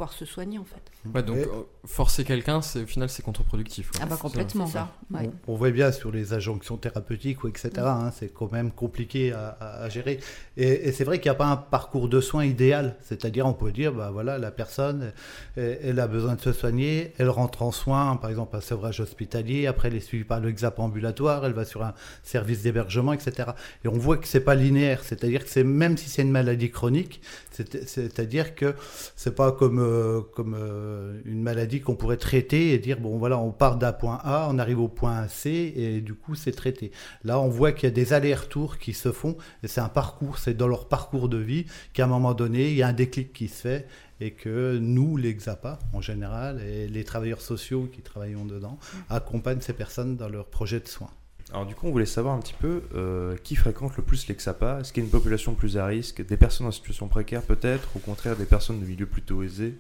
pouvoir 0.00 0.12
se 0.14 0.25
soigner 0.25 0.59
en 0.59 0.64
fait. 0.64 0.80
Ouais, 1.14 1.23
donc 1.23 1.37
euh, 1.37 1.47
forcer 1.85 2.25
quelqu'un, 2.25 2.62
c'est 2.62 2.83
au 2.85 2.87
final 2.87 3.11
c'est 3.11 3.23
contre-productif. 3.23 3.90
quoi. 3.90 4.00
Ah 4.02 4.07
bah 4.07 4.16
complètement. 4.19 4.66
C'est 4.66 4.73
ça. 4.75 4.88
ouais. 5.11 5.28
On, 5.47 5.52
on 5.52 5.57
voit 5.57 5.71
bien 5.71 5.92
sur 5.92 6.11
les 6.11 6.33
injonctions 6.33 6.78
thérapeutiques 6.78 7.45
ou 7.45 7.49
etc. 7.49 7.71
hein, 7.78 8.11
c'est 8.19 8.33
quand 8.33 8.50
même 8.50 8.71
compliqué 8.71 9.33
à, 9.35 9.49
à- 9.61 9.83
à 9.85 9.88
gérer. 9.90 10.19
Et, 10.57 10.88
et 10.88 10.92
c'est 10.92 11.04
vrai 11.04 11.19
qu'il 11.21 11.30
n'y 11.30 11.35
a 11.37 11.38
pas 11.38 11.47
un 11.49 11.57
parcours 11.59 12.09
de 12.09 12.19
soins 12.23 12.47
idéal. 12.47 12.97
C'est-à-dire, 13.02 13.47
on 13.47 13.52
peut 13.52 13.73
dire, 13.73 13.92
bah 13.92 14.11
voilà, 14.11 14.38
la 14.38 14.50
personne, 14.50 15.12
elle, 15.57 15.78
elle 15.83 16.00
a 16.00 16.07
besoin 16.07 16.35
de 16.35 16.40
se 16.40 16.52
soigner, 16.52 17.12
elle 17.19 17.28
rentre 17.28 17.62
en 17.62 17.73
soins, 17.73 18.16
par 18.16 18.30
exemple 18.30 18.57
un 18.57 18.62
sevrage 18.62 19.00
hospitalier. 19.00 19.66
Après, 19.66 19.88
elle 19.88 19.97
est 19.97 20.00
suivie 20.00 20.25
par 20.25 20.40
le 20.40 20.50
XAP 20.50 20.78
ambulatoire, 20.78 21.45
elle 21.45 21.52
va 21.52 21.66
sur 21.66 21.83
un 21.83 21.92
service 22.23 22.62
d'hébergement, 22.62 23.12
etc. 23.12 23.50
Et 23.85 23.88
on 23.88 23.99
voit 23.99 24.16
que 24.16 24.26
c'est 24.26 24.40
pas 24.40 24.54
linéaire. 24.54 25.02
C'est-à-dire 25.04 25.45
que 25.45 25.50
c'est 25.50 25.64
même 25.64 25.99
si 25.99 26.09
c'est 26.09 26.23
une 26.23 26.30
maladie 26.30 26.71
chronique, 26.71 27.21
c'est- 27.50 27.87
c'est-à-dire 27.87 28.54
que 28.54 28.75
c'est 29.16 29.35
pas 29.35 29.52
comme 29.52 29.78
euh, 29.90 30.23
comme 30.35 30.56
euh, 30.59 31.20
une 31.25 31.42
maladie 31.42 31.80
qu'on 31.80 31.97
pourrait 31.97 32.16
traiter 32.16 32.73
et 32.73 32.78
dire 32.78 33.00
bon 33.00 33.18
voilà 33.18 33.38
on 33.38 33.52
part 33.52 33.76
d'un 33.76 33.92
point 33.92 34.20
A, 34.25 34.49
on 34.50 34.59
arrive 34.59 34.80
au 34.80 34.88
point 34.88 35.28
C 35.28 35.73
et 35.76 36.00
du 36.00 36.14
coup 36.14 36.35
c'est 36.35 36.52
traité. 36.52 36.92
Là 37.25 37.40
on 37.40 37.49
voit 37.49 37.73
qu'il 37.73 37.88
y 37.88 37.92
a 37.92 37.94
des 37.94 38.12
allers-retours 38.12 38.78
qui 38.78 38.92
se 38.92 39.12
font 39.12 39.37
et 39.62 39.68
c'est 39.68 39.80
un 39.80 39.88
parcours, 39.88 40.38
c'est 40.38 40.54
dans 40.54 40.68
leur 40.68 40.88
parcours 40.88 41.28
de 41.28 41.38
vie 41.38 41.66
qu'à 41.92 42.04
un 42.04 42.09
moment 42.09 42.35
donné 42.35 42.70
il 42.70 42.76
y 42.76 42.82
a 42.82 42.88
un 42.88 42.92
déclic 42.92 43.32
qui 43.32 43.49
se 43.49 43.62
fait 43.62 43.87
et 44.20 44.32
que 44.32 44.78
nous 44.78 45.16
les 45.16 45.35
XAPA 45.35 45.78
en 45.92 46.00
général 46.00 46.61
et 46.62 46.88
les 46.88 47.04
travailleurs 47.04 47.40
sociaux 47.40 47.88
qui 47.92 48.02
travaillons 48.02 48.44
dedans 48.44 48.78
accompagnent 49.09 49.61
ces 49.61 49.73
personnes 49.73 50.16
dans 50.16 50.28
leur 50.28 50.47
projet 50.47 50.80
de 50.80 50.88
soins. 50.88 51.11
Alors 51.52 51.66
du 51.66 51.75
coup, 51.75 51.88
on 51.88 51.90
voulait 51.90 52.07
savoir 52.07 52.35
un 52.35 52.38
petit 52.38 52.54
peu 52.54 52.85
euh, 52.95 53.37
qui 53.42 53.57
fréquente 53.57 53.97
le 53.97 54.04
plus 54.04 54.28
l'Exapa. 54.28 54.78
Est-ce 54.80 54.92
qu'il 54.92 55.02
y 55.02 55.04
a 55.04 55.07
une 55.07 55.11
population 55.11 55.54
plus 55.54 55.78
à 55.78 55.87
risque 55.87 56.25
Des 56.25 56.37
personnes 56.37 56.66
en 56.66 56.71
situation 56.71 57.09
précaire 57.09 57.42
peut-être 57.42 57.88
Au 57.97 57.99
contraire, 57.99 58.37
des 58.37 58.45
personnes 58.45 58.80
de 58.80 58.87
milieux 58.87 59.07
plutôt 59.07 59.42
aisés? 59.42 59.76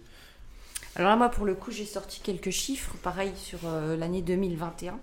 Alors 0.96 1.10
là, 1.10 1.16
moi, 1.16 1.28
pour 1.28 1.46
le 1.46 1.54
coup, 1.54 1.70
j'ai 1.70 1.84
sorti 1.84 2.20
quelques 2.20 2.50
chiffres, 2.50 2.96
pareil, 3.02 3.32
sur 3.36 3.60
euh, 3.64 3.96
l'année 3.96 4.22
2021. 4.22 4.98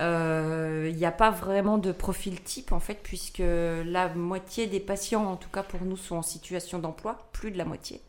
Euh, 0.00 0.88
Il 0.90 0.96
n'y 0.96 1.06
a 1.06 1.12
pas 1.12 1.30
vraiment 1.30 1.78
de 1.78 1.92
profil 1.92 2.42
type, 2.42 2.72
en 2.72 2.80
fait, 2.80 2.98
puisque 3.02 3.42
la 3.42 4.14
moitié 4.14 4.66
des 4.66 4.80
patients, 4.80 5.24
en 5.24 5.36
tout 5.36 5.48
cas 5.48 5.62
pour 5.62 5.82
nous, 5.82 5.96
sont 5.96 6.16
en 6.16 6.22
situation 6.22 6.78
d'emploi, 6.78 7.30
plus 7.32 7.50
de 7.50 7.56
la 7.56 7.64
moitié. 7.64 8.02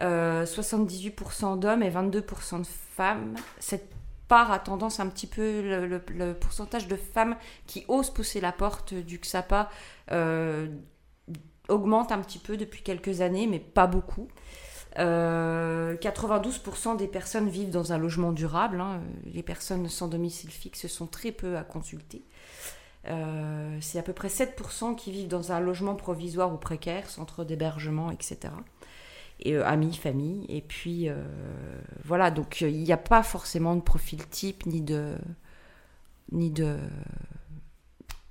Euh, 0.00 0.46
78% 0.46 1.58
d'hommes 1.58 1.82
et 1.82 1.90
22% 1.90 2.60
de 2.60 2.66
femmes. 2.96 3.34
A 4.42 4.58
tendance 4.58 5.00
un 5.00 5.08
petit 5.08 5.26
peu, 5.26 5.62
le, 5.86 6.34
pourcentage 6.34 6.88
de 6.88 6.96
femmes 6.96 7.36
qui 7.66 7.84
osent 7.88 8.10
pousser 8.10 8.40
la 8.40 8.52
porte 8.52 8.94
du 8.94 9.18
XAPA 9.18 9.70
euh, 10.10 10.68
augmente 11.68 12.12
un 12.12 12.20
petit 12.20 12.38
peu 12.38 12.56
depuis 12.56 12.82
quelques 12.82 13.20
années, 13.20 13.46
mais 13.46 13.58
pas 13.58 13.86
beaucoup. 13.86 14.28
Euh, 14.98 15.96
92% 15.96 16.96
des 16.96 17.08
personnes 17.08 17.48
vivent 17.48 17.70
dans 17.70 17.92
un 17.92 17.98
logement 17.98 18.32
durable. 18.32 18.80
hein. 18.80 19.00
Les 19.32 19.42
personnes 19.42 19.88
sans 19.88 20.08
domicile 20.08 20.50
fixe 20.50 20.86
sont 20.86 21.06
très 21.06 21.32
peu 21.32 21.56
à 21.56 21.64
consulter. 21.64 22.24
Euh, 23.08 23.76
c'est 23.80 23.98
à 23.98 24.02
peu 24.02 24.12
près 24.12 24.28
7% 24.28 24.94
qui 24.94 25.12
vivent 25.12 25.28
dans 25.28 25.52
un 25.52 25.60
logement 25.60 25.94
provisoire 25.94 26.52
ou 26.52 26.56
précaire, 26.56 27.10
centre 27.10 27.44
d'hébergement, 27.44 28.10
etc. 28.10 28.52
Et 29.40 29.54
euh, 29.54 29.66
amis, 29.66 29.94
famille. 29.94 30.46
Et 30.48 30.60
puis, 30.62 31.08
euh, 31.08 31.16
voilà, 32.04 32.30
donc 32.30 32.58
euh, 32.62 32.68
il 32.68 32.82
n'y 32.82 32.92
a 32.92 32.96
pas 32.96 33.22
forcément 33.22 33.74
de 33.76 33.80
profil 33.82 34.26
type 34.28 34.64
ni 34.66 34.80
de. 34.80 35.14
ni 36.32 36.50
de. 36.50 36.76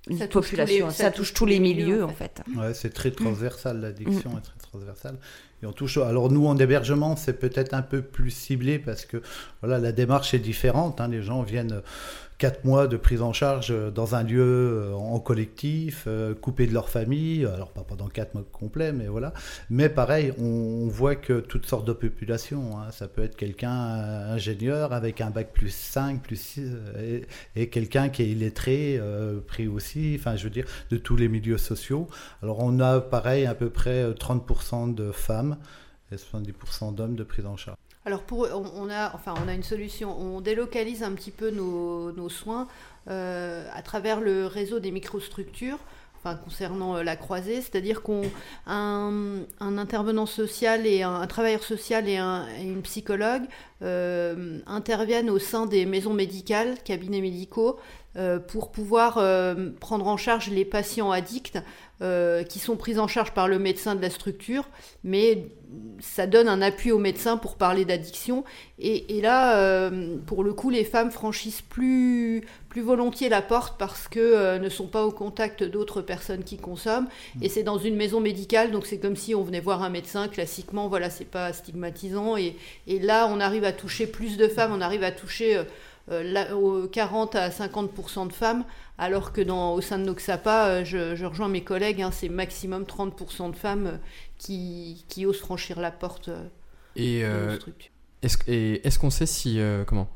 ni 0.09 0.17
Ça 0.17 0.25
de 0.27 0.31
touche 0.31 0.49
tous 0.49 0.55
les- 0.55 0.61
population. 0.63 0.89
ça 0.89 1.03
ça, 1.05 1.11
touche 1.11 1.33
tous 1.33 1.45
les 1.45 1.59
milieux, 1.59 2.03
en 2.03 2.09
fait. 2.09 2.41
Ouais, 2.57 2.73
c'est 2.73 2.89
très 2.93 3.11
transversal, 3.11 3.79
l'addiction 3.81 4.31
Mm. 4.33 4.37
est 4.37 4.41
très 4.41 4.57
transversale. 4.59 5.17
Et 5.61 5.65
on 5.65 5.71
touche. 5.71 5.97
Alors 5.97 6.29
nous, 6.31 6.45
en 6.47 6.57
hébergement, 6.57 7.15
c'est 7.15 7.39
peut-être 7.39 7.73
un 7.73 7.81
peu 7.83 8.01
plus 8.01 8.31
ciblé 8.31 8.79
parce 8.79 9.05
que 9.05 9.21
voilà, 9.61 9.79
la 9.79 9.91
démarche 9.93 10.33
est 10.33 10.39
différente. 10.39 10.99
hein. 10.99 11.07
Les 11.07 11.21
gens 11.21 11.41
viennent 11.43 11.81
quatre 12.43 12.65
mois 12.65 12.87
de 12.87 12.97
prise 12.97 13.21
en 13.21 13.31
charge 13.31 13.71
euh, 13.71 13.89
dans 13.89 14.15
un 14.15 14.23
lieu 14.23 14.41
euh, 14.41 14.93
en 14.93 15.17
collectif, 15.21 16.03
euh, 16.07 16.35
coupés 16.35 16.67
de 16.67 16.73
leur 16.73 16.89
famille. 16.89 17.45
Alors 17.45 17.71
pas 17.71 17.83
pendant 17.83 18.09
quatre 18.09 18.33
mois 18.33 18.43
complets, 18.51 18.91
mais 18.91 19.07
voilà. 19.07 19.31
Mais 19.69 19.87
pareil, 19.87 20.33
on, 20.37 20.89
voit 20.89 21.15
que 21.15 21.39
toutes 21.39 21.65
sortes 21.65 21.85
de 21.87 21.93
populations. 21.93 22.77
hein. 22.77 22.91
Ça 22.91 23.07
peut 23.07 23.23
être 23.23 23.37
quelqu'un 23.37 23.71
ingénieur 23.71 24.91
avec 24.91 25.21
un 25.21 25.29
bac 25.29 25.53
plus 25.53 25.73
5, 25.73 26.21
plus 26.21 26.35
6, 26.35 26.71
euh, 26.97 27.21
et, 27.55 27.69
quelqu'un 27.69 28.09
qui 28.09 28.23
est 28.23 28.29
illettré, 28.29 28.99
pris 29.47 29.69
aussi. 29.69 30.17
Enfin, 30.19 30.35
je 30.35 30.43
veux 30.43 30.49
dire, 30.49 30.65
de 30.89 30.97
tous 30.97 31.15
les 31.15 31.29
milieux 31.29 31.57
sociaux. 31.57 32.09
Alors 32.41 32.59
on 32.59 32.81
a 32.81 32.99
pareil 32.99 33.45
à 33.45 33.55
peu 33.55 33.69
près 33.69 34.03
euh, 34.03 34.13
30% 34.13 34.93
de 34.93 35.13
femmes 35.13 35.55
et 36.11 36.17
70% 36.17 36.93
d'hommes 36.93 37.15
de 37.15 37.23
prise 37.23 37.45
en 37.45 37.55
charge. 37.55 37.77
Alors 38.05 38.23
pour, 38.23 38.47
on, 38.75 38.89
a, 38.89 39.13
enfin, 39.15 39.33
on 39.43 39.47
a 39.47 39.53
une 39.53 39.63
solution. 39.63 40.17
On 40.19 40.41
délocalise 40.41 41.03
un 41.03 41.13
petit 41.13 41.31
peu 41.31 41.51
nos, 41.51 42.29
soins 42.29 42.67
euh, 43.09 43.65
à 43.73 43.81
travers 43.81 44.19
le 44.19 44.45
réseau 44.45 44.79
des 44.79 44.91
microstructures. 44.91 45.79
Concernant 46.45 46.95
euh, 46.95 47.03
la 47.03 47.17
croisée, 47.17 47.59
c'est-à-dire 47.59 48.01
qu'on 48.01 48.21
un, 48.65 49.41
intervenant 49.59 50.25
social 50.25 50.87
et 50.87 51.03
un, 51.03 51.27
travailleur 51.27 51.63
social 51.63 52.07
et, 52.07 52.15
un- 52.15 52.47
une 52.61 52.81
psychologue 52.81 53.43
euh, 53.81 54.59
interviennent 54.65 55.29
au 55.29 55.37
sein 55.37 55.65
des 55.65 55.85
maisons 55.85 56.13
médicales, 56.13 56.77
cabinets 56.85 57.19
médicaux, 57.21 57.77
pour 58.47 58.71
pouvoir 58.71 59.15
prendre 59.79 60.07
en 60.07 60.17
charge 60.17 60.49
les 60.49 60.65
patients 60.65 61.11
addicts 61.11 61.57
euh, 62.03 62.43
qui 62.43 62.59
sont 62.59 62.75
pris 62.75 62.99
en 62.99 63.07
charge 63.07 63.31
par 63.31 63.47
le 63.47 63.57
médecin 63.59 63.95
de 63.95 64.01
la 64.01 64.09
structure, 64.09 64.67
mais 65.03 65.47
ça 65.99 66.27
donne 66.27 66.47
un 66.47 66.61
appui 66.61 66.91
au 66.91 66.99
médecin 66.99 67.37
pour 67.37 67.55
parler 67.55 67.85
d'addiction. 67.85 68.43
Et, 68.77 69.21
là, 69.21 69.57
euh, 69.57 70.17
pour 70.25 70.43
le 70.43 70.53
coup, 70.53 70.69
les 70.69 70.83
femmes 70.83 71.09
franchissent 71.11 71.61
plus, 71.61 72.43
plus 72.69 72.81
volontiers 72.81 73.29
la 73.29 73.41
porte 73.41 73.77
parce 73.79 74.07
que 74.07 74.19
euh, 74.19 74.59
ne 74.59 74.69
sont 74.69 74.87
pas 74.87 75.05
au 75.05 75.11
contact 75.11 75.63
d'autres 75.63 76.01
personnes 76.01 76.43
qui 76.43 76.57
consomment. 76.57 77.07
Et 77.41 77.49
c'est 77.49 77.63
dans 77.63 77.77
une 77.77 77.95
maison 77.95 78.19
médicale, 78.19 78.71
donc 78.71 78.85
c'est 78.85 78.99
comme 78.99 79.15
si 79.15 79.33
on 79.33 79.43
venait 79.43 79.61
voir 79.61 79.81
un 79.81 79.89
médecin. 79.89 80.27
Classiquement, 80.27 80.89
voilà, 80.89 81.09
c'est 81.09 81.25
pas 81.25 81.53
stigmatisant. 81.53 82.35
Et, 82.37 82.55
là, 82.87 83.27
on 83.31 83.39
arrive 83.39 83.63
à 83.63 83.71
toucher 83.71 84.05
plus 84.07 84.37
de 84.37 84.47
femmes, 84.47 84.71
on 84.73 84.81
arrive 84.81 85.03
à 85.03 85.11
toucher 85.11 85.55
euh, 85.57 85.63
euh, 86.11 86.21
la- 86.23 86.55
aux 86.57 86.87
40 86.87 87.35
à 87.35 87.49
50% 87.49 88.27
de 88.27 88.33
femmes, 88.33 88.65
alors 88.97 89.33
que 89.33 89.41
dans, 89.41 89.73
au 89.73 89.81
sein 89.81 89.97
de 89.97 90.03
Noxapa, 90.03 90.67
euh, 90.67 90.85
je, 90.85 91.15
je 91.15 91.25
rejoins 91.25 91.49
mes 91.49 91.63
collègues, 91.63 92.01
hein, 92.01 92.11
c'est 92.11 92.29
maximum 92.29 92.83
30% 92.83 93.51
de 93.51 93.55
femmes 93.55 93.87
euh, 93.87 93.97
qui, 94.37 95.05
qui 95.07 95.25
osent 95.25 95.39
franchir 95.39 95.79
la 95.79 95.91
porte 95.91 96.29
euh, 96.29 96.47
Et 96.95 97.23
euh, 97.23 97.57
est-ce 98.21 98.37
et 98.47 98.85
est-ce 98.85 98.99
qu'on 98.99 99.09
sait 99.09 99.25
si 99.25 99.59
euh, 99.59 99.83
comment? 99.83 100.09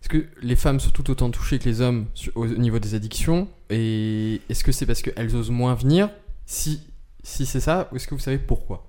Est-ce 0.00 0.08
que 0.08 0.26
les 0.42 0.56
femmes 0.56 0.80
sont 0.80 0.90
tout 0.90 1.10
autant 1.10 1.30
touchées 1.30 1.58
que 1.58 1.64
les 1.64 1.80
hommes 1.80 2.06
au 2.34 2.46
niveau 2.46 2.78
des 2.78 2.94
addictions? 2.94 3.48
Et 3.70 4.42
est-ce 4.50 4.62
que 4.62 4.70
c'est 4.70 4.86
parce 4.86 5.00
qu'elles 5.02 5.34
osent 5.34 5.50
moins 5.50 5.74
venir? 5.74 6.10
Si 6.46 6.82
si 7.22 7.46
c'est 7.46 7.60
ça, 7.60 7.88
ou 7.90 7.96
est-ce 7.96 8.06
que 8.06 8.14
vous 8.14 8.20
savez 8.20 8.38
pourquoi? 8.38 8.86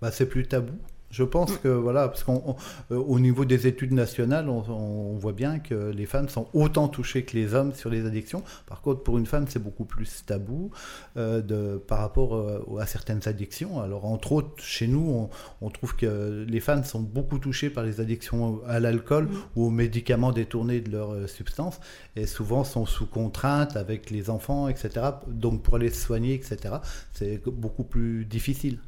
Bah, 0.00 0.12
c'est 0.12 0.28
plus 0.28 0.46
tabou. 0.46 0.74
Je 1.14 1.22
pense 1.22 1.56
que 1.58 1.68
voilà, 1.68 2.08
parce 2.08 2.24
qu'au 2.24 3.18
niveau 3.20 3.44
des 3.44 3.68
études 3.68 3.92
nationales, 3.92 4.48
on, 4.48 4.64
on 4.68 5.16
voit 5.16 5.32
bien 5.32 5.60
que 5.60 5.92
les 5.92 6.06
femmes 6.06 6.28
sont 6.28 6.48
autant 6.52 6.88
touchées 6.88 7.24
que 7.24 7.36
les 7.36 7.54
hommes 7.54 7.72
sur 7.72 7.88
les 7.88 8.04
addictions. 8.04 8.42
Par 8.66 8.80
contre, 8.80 9.04
pour 9.04 9.16
une 9.16 9.26
femme, 9.26 9.46
c'est 9.48 9.62
beaucoup 9.62 9.84
plus 9.84 10.24
tabou 10.26 10.72
euh, 11.16 11.40
de, 11.40 11.76
par 11.76 12.00
rapport 12.00 12.34
euh, 12.34 12.80
à 12.80 12.86
certaines 12.86 13.20
addictions. 13.26 13.80
Alors, 13.80 14.06
entre 14.06 14.32
autres, 14.32 14.60
chez 14.60 14.88
nous, 14.88 15.08
on, 15.08 15.30
on 15.64 15.70
trouve 15.70 15.94
que 15.94 16.44
les 16.48 16.58
femmes 16.58 16.82
sont 16.82 17.00
beaucoup 17.00 17.38
touchées 17.38 17.70
par 17.70 17.84
les 17.84 18.00
addictions 18.00 18.60
à 18.66 18.80
l'alcool 18.80 19.28
ou 19.54 19.66
aux 19.66 19.70
médicaments 19.70 20.32
détournés 20.32 20.80
de 20.80 20.90
leurs 20.90 21.12
euh, 21.12 21.26
substances, 21.28 21.78
et 22.16 22.26
souvent 22.26 22.64
sont 22.64 22.86
sous 22.86 23.06
contrainte 23.06 23.76
avec 23.76 24.10
les 24.10 24.30
enfants, 24.30 24.66
etc. 24.66 25.10
Donc, 25.28 25.62
pour 25.62 25.76
aller 25.76 25.90
se 25.90 26.00
soigner, 26.00 26.34
etc., 26.34 26.74
c'est 27.12 27.40
beaucoup 27.46 27.84
plus 27.84 28.24
difficile 28.24 28.80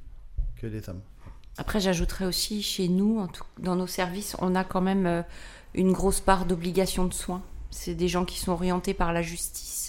que 0.57 0.67
les 0.67 0.89
hommes. 0.89 1.03
Après, 1.59 1.81
j'ajouterais 1.81 2.27
aussi 2.27 2.63
chez 2.63 2.89
nous, 2.89 3.27
dans 3.59 3.77
nos 3.77 3.87
services, 3.87 4.37
on 4.41 4.55
a 4.55 4.65
quand 4.65 4.83
même 4.83 5.07
euh, 5.07 5.23
une 5.75 5.93
grosse 5.93 6.21
part 6.21 6.45
d'obligation 6.45 7.05
de 7.05 7.15
soins. 7.15 7.43
C'est 7.71 7.95
des 7.95 8.09
gens 8.09 8.25
qui 8.25 8.39
sont 8.39 8.53
orientés 8.53 8.95
par 8.95 9.13
la 9.13 9.23
justice. 9.23 9.87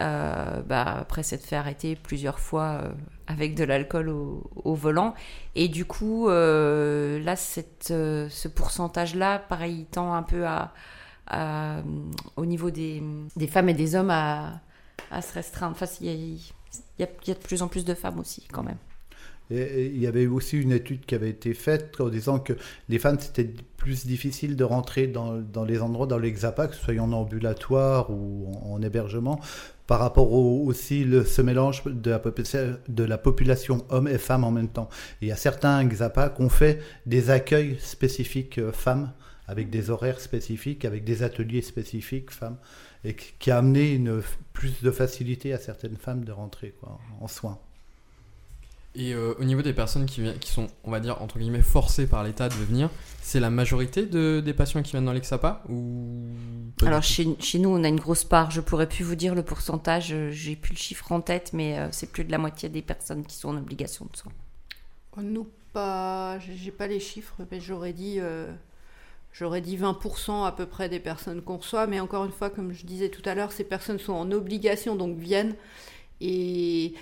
Euh, 0.00 0.62
bah, 0.62 0.98
après 1.00 1.24
s'être 1.24 1.44
fait 1.44 1.56
arrêter 1.56 1.96
plusieurs 1.96 2.38
fois 2.38 2.82
euh, 2.84 2.92
avec 3.26 3.56
de 3.56 3.64
l'alcool 3.64 4.10
au, 4.10 4.74
volant. 4.74 5.14
Et 5.56 5.68
du 5.68 5.84
coup, 5.86 6.28
euh, 6.28 7.18
là, 7.20 7.34
cette, 7.34 7.88
ce 7.88 8.48
pourcentage-là, 8.48 9.40
pareil, 9.40 9.80
il 9.80 9.86
tend 9.86 10.12
un 10.14 10.22
peu 10.22 10.46
à, 10.46 10.72
au 12.36 12.46
niveau 12.46 12.70
des, 12.70 13.02
des 13.36 13.46
femmes 13.46 13.68
et 13.68 13.74
des 13.74 13.96
hommes 13.96 14.10
à, 14.10 14.60
à 15.10 15.20
se 15.20 15.34
restreindre. 15.34 15.72
Enfin, 15.72 15.86
il 16.00 16.38
y 16.98 17.02
a 17.02 17.06
de 17.06 17.34
plus 17.34 17.62
en 17.62 17.68
plus 17.68 17.84
de 17.84 17.94
femmes 17.94 18.20
aussi, 18.20 18.46
quand 18.52 18.62
même. 18.62 18.78
Il 19.50 19.98
y 19.98 20.06
avait 20.06 20.26
aussi 20.26 20.60
une 20.60 20.72
étude 20.72 21.06
qui 21.06 21.14
avait 21.14 21.30
été 21.30 21.54
faite 21.54 22.00
en 22.00 22.08
disant 22.08 22.38
que 22.38 22.52
les 22.88 22.98
femmes, 22.98 23.18
c'était 23.18 23.50
plus 23.78 24.06
difficile 24.06 24.56
de 24.56 24.64
rentrer 24.64 25.06
dans, 25.06 25.64
les 25.66 25.80
endroits, 25.80 26.06
dans 26.06 26.18
les 26.18 26.30
XAPA, 26.30 26.68
que 26.68 26.74
ce 26.74 26.82
soit 26.82 26.98
en 26.98 27.12
ambulatoire 27.12 28.10
ou 28.10 28.52
en, 28.52 28.72
en 28.74 28.82
hébergement, 28.82 29.40
par 29.88 30.00
rapport 30.00 30.30
au, 30.32 30.66
aussi 30.66 31.02
le, 31.02 31.24
ce 31.24 31.40
mélange 31.40 31.82
de 31.86 32.10
la, 32.10 33.18
population, 33.18 33.84
hommes 33.88 34.06
et 34.06 34.18
femmes 34.18 34.44
en 34.44 34.50
même 34.50 34.68
temps. 34.68 34.90
Et 35.22 35.26
il 35.26 35.28
y 35.28 35.32
a 35.32 35.36
certains 35.36 35.82
XAPA 35.82 36.28
qui 36.28 36.42
ont 36.42 36.50
fait 36.50 36.80
des 37.06 37.30
accueils 37.30 37.78
spécifiques 37.80 38.58
euh, 38.58 38.70
femmes, 38.70 39.12
avec 39.46 39.70
des 39.70 39.88
horaires 39.88 40.20
spécifiques, 40.20 40.84
avec 40.84 41.04
des 41.04 41.22
ateliers 41.22 41.62
spécifiques 41.62 42.30
femmes, 42.30 42.58
et 43.02 43.14
qui 43.14 43.50
a 43.50 43.56
amené 43.56 43.94
une, 43.94 44.20
plus 44.52 44.82
de 44.82 44.90
facilité 44.90 45.54
à 45.54 45.58
certaines 45.58 45.96
femmes 45.96 46.22
de 46.22 46.32
rentrer 46.32 46.74
en 47.20 47.28
soins. 47.28 47.58
Et 48.94 49.14
euh, 49.14 49.34
au 49.38 49.44
niveau 49.44 49.62
des 49.62 49.72
personnes 49.74 50.06
qui, 50.06 50.22
sont, 50.50 50.66
on 50.82 50.90
va 50.90 50.98
dire, 51.00 51.22
entre 51.22 51.38
guillemets, 51.38 51.62
forcées 51.62 52.06
par 52.08 52.24
l'État 52.24 52.48
de 52.48 52.54
venir, 52.54 52.90
c'est 53.22 53.38
la 53.38 53.50
majorité 53.50 54.06
de, 54.06 54.40
des 54.44 54.54
patients 54.54 54.82
qui 54.82 54.92
viennent 54.92 55.04
dans 55.04 55.12
l'Exapa 55.12 55.62
ou 55.68 56.24
Alors 56.84 57.02
chez, 57.02 57.28
chez 57.38 57.58
nous, 57.58 57.68
on 57.68 57.84
a 57.84 57.88
une 57.88 58.00
grosse 58.00 58.24
part. 58.24 58.50
Je 58.50 58.60
pourrais 58.60 58.88
plus 58.88 59.04
vous 59.04 59.14
dire 59.14 59.34
le 59.34 59.42
pourcentage. 59.42 60.12
euh, 60.12 60.30
J'ai 60.32 60.56
plus 60.56 60.72
le 60.72 60.78
chiffre 60.78 61.12
en 61.12 61.20
tête, 61.20 61.52
mais 61.52 61.78
euh, 61.78 61.88
c'est 61.92 62.10
plus 62.10 62.24
de 62.24 62.32
la 62.32 62.38
moitié 62.38 62.68
des 62.68 62.82
personnes 62.82 63.24
qui 63.24 63.36
sont 63.36 63.50
en 63.50 63.56
obligation 63.58 64.06
de 64.10 64.16
soins. 64.16 64.32
Nous, 65.16 65.48
pas. 65.72 66.38
J'ai 66.38 66.56
j'ai 66.56 66.70
pas 66.70 66.86
les 66.86 67.00
chiffres, 67.00 67.34
mais 67.50 67.60
j'aurais 67.60 67.92
dit. 67.92 68.16
euh, 68.20 68.52
J'aurais 69.32 69.60
dit 69.60 69.76
20% 69.76 70.44
à 70.46 70.52
peu 70.52 70.66
près 70.66 70.88
des 70.88 71.00
personnes 71.00 71.42
qu'on 71.42 71.58
reçoit, 71.58 71.86
mais 71.86 72.00
encore 72.00 72.24
une 72.24 72.32
fois, 72.32 72.50
comme 72.50 72.72
je 72.72 72.86
disais 72.86 73.10
tout 73.10 73.22
à 73.26 73.34
l'heure, 73.34 73.52
ces 73.52 73.64
personnes 73.64 73.98
sont 73.98 74.14
en 74.14 74.32
obligation, 74.32 74.96
donc 74.96 75.18
viennent. 75.18 75.54
Et 76.20 76.94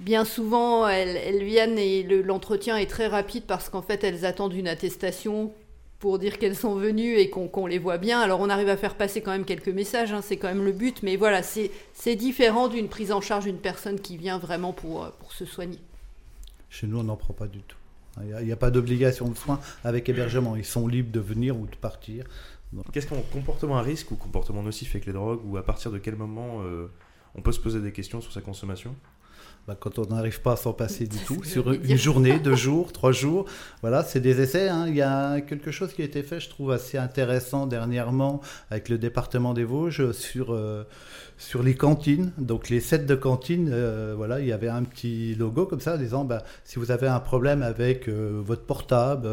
bien 0.00 0.24
souvent, 0.24 0.86
elles, 0.88 1.16
elles 1.16 1.44
viennent 1.44 1.78
et 1.78 2.02
le- 2.02 2.22
l'entretien 2.22 2.76
est 2.76 2.86
très 2.90 3.06
rapide 3.06 3.44
parce 3.46 3.68
qu'en 3.68 3.82
fait, 3.82 4.04
elles 4.04 4.24
attendent 4.24 4.54
une 4.54 4.68
attestation 4.68 5.52
pour 5.98 6.18
dire 6.18 6.38
qu'elles 6.38 6.56
sont 6.56 6.74
venues 6.74 7.16
et 7.16 7.30
qu'on 7.30 7.66
les 7.66 7.78
voit 7.78 7.96
bien. 7.96 8.20
Alors 8.20 8.40
on 8.40 8.50
arrive 8.50 8.68
à 8.68 8.76
faire 8.76 8.96
passer 8.96 9.22
quand 9.22 9.30
même 9.30 9.46
quelques 9.46 9.68
messages, 9.68 10.12
hein, 10.12 10.20
c'est 10.22 10.36
quand 10.36 10.48
même 10.48 10.64
le 10.64 10.72
but, 10.72 11.02
mais 11.02 11.16
voilà, 11.16 11.42
c'est 11.42 11.70
différent 12.16 12.68
d'une 12.68 12.88
prise 12.88 13.12
en 13.12 13.22
charge 13.22 13.44
d'une 13.44 13.56
personne 13.56 13.98
qui 13.98 14.18
vient 14.18 14.38
vraiment 14.38 14.72
pour, 14.74 15.04
euh, 15.04 15.08
pour 15.18 15.32
se 15.32 15.46
soigner. 15.46 15.78
Chez 16.68 16.86
nous, 16.86 16.98
on 16.98 17.04
n'en 17.04 17.16
prend 17.16 17.32
pas 17.32 17.46
du 17.46 17.60
tout. 17.60 17.78
Il 18.22 18.46
n'y 18.46 18.52
a 18.52 18.56
pas 18.56 18.70
d'obligation 18.70 19.28
de 19.28 19.36
soins 19.36 19.60
avec 19.84 20.08
hébergement. 20.08 20.56
Ils 20.56 20.64
sont 20.64 20.88
libres 20.88 21.12
de 21.12 21.20
venir 21.20 21.58
ou 21.58 21.66
de 21.66 21.76
partir. 21.76 22.24
Qu'est-ce 22.92 23.06
qu'on 23.06 23.20
comportement 23.20 23.76
à 23.78 23.82
risque 23.82 24.10
ou 24.10 24.16
comportement 24.16 24.62
nocif 24.62 24.90
avec 24.94 25.06
les 25.06 25.12
drogues 25.12 25.40
ou 25.44 25.56
à 25.58 25.62
partir 25.62 25.90
de 25.90 25.98
quel 25.98 26.16
moment 26.16 26.62
euh, 26.62 26.90
on 27.34 27.42
peut 27.42 27.52
se 27.52 27.60
poser 27.60 27.80
des 27.80 27.92
questions 27.92 28.20
sur 28.20 28.32
sa 28.32 28.40
consommation? 28.40 28.94
Bah, 29.66 29.76
quand 29.78 29.98
on 29.98 30.06
n'arrive 30.14 30.42
pas 30.42 30.52
à 30.52 30.56
s'en 30.56 30.72
passer 30.72 31.08
du 31.08 31.18
tout, 31.18 31.42
sur 31.42 31.72
une 31.72 31.98
journée, 31.98 32.38
deux 32.38 32.54
jours, 32.54 32.92
trois 32.92 33.10
jours, 33.10 33.46
voilà, 33.80 34.04
c'est 34.04 34.20
des 34.20 34.40
essais. 34.40 34.68
hein. 34.68 34.84
Il 34.86 34.94
y 34.94 35.02
a 35.02 35.40
quelque 35.40 35.72
chose 35.72 35.92
qui 35.92 36.02
a 36.02 36.04
été 36.04 36.22
fait, 36.22 36.38
je 36.38 36.48
trouve 36.48 36.70
assez 36.70 36.98
intéressant 36.98 37.66
dernièrement 37.66 38.40
avec 38.70 38.88
le 38.88 38.96
département 38.96 39.54
des 39.54 39.64
Vosges 39.64 40.12
sur, 40.12 40.54
euh, 40.54 40.84
sur 41.36 41.64
les 41.64 41.74
cantines. 41.74 42.30
Donc 42.38 42.68
les 42.68 42.78
sets 42.78 43.06
de 43.06 43.14
cantines, 43.16 43.68
euh, 43.72 44.14
voilà, 44.16 44.38
il 44.38 44.46
y 44.46 44.52
avait 44.52 44.68
un 44.68 44.84
petit 44.84 45.34
logo 45.34 45.66
comme 45.66 45.80
ça 45.80 45.98
disant 45.98 46.24
bah, 46.24 46.44
si 46.62 46.78
vous 46.78 46.92
avez 46.92 47.08
un 47.08 47.18
problème 47.18 47.62
avec 47.62 48.08
euh, 48.08 48.40
votre 48.40 48.62
portable, 48.62 49.26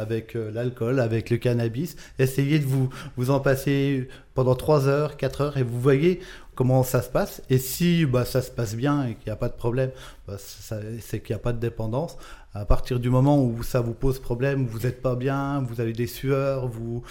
avec 0.00 0.34
l'alcool, 0.34 0.98
avec 0.98 1.30
le 1.30 1.36
cannabis, 1.36 1.94
essayez 2.18 2.58
de 2.58 2.66
vous, 2.66 2.88
vous 3.16 3.30
en 3.30 3.38
passer 3.38 4.08
pendant 4.34 4.56
3 4.56 4.88
heures, 4.88 5.16
4 5.16 5.40
heures 5.42 5.56
et 5.58 5.62
vous 5.62 5.80
voyez 5.80 6.20
comment 6.56 6.82
ça 6.82 7.02
se 7.02 7.10
passe. 7.10 7.42
Et 7.50 7.58
si 7.58 8.04
bah, 8.06 8.24
ça 8.24 8.42
se 8.42 8.50
passe 8.50 8.74
bien 8.74 9.04
et 9.04 9.14
qu'il 9.14 9.26
n'y 9.26 9.32
a 9.32 9.36
pas 9.36 9.48
de 9.48 9.54
problème, 9.54 9.92
bah, 10.26 10.36
c'est 10.38 11.20
qu'il 11.20 11.34
n'y 11.34 11.40
a 11.40 11.42
pas 11.42 11.52
de 11.52 11.60
dépendance. 11.60 12.16
À 12.54 12.64
partir 12.64 12.98
du 12.98 13.10
moment 13.10 13.44
où 13.44 13.62
ça 13.62 13.82
vous 13.82 13.92
pose 13.92 14.18
problème, 14.18 14.66
vous 14.66 14.80
n'êtes 14.80 15.02
pas 15.02 15.14
bien, 15.14 15.60
vous 15.60 15.78
avez 15.82 15.92
des 15.92 16.06
sueurs, 16.06 16.66
vous, 16.68 17.02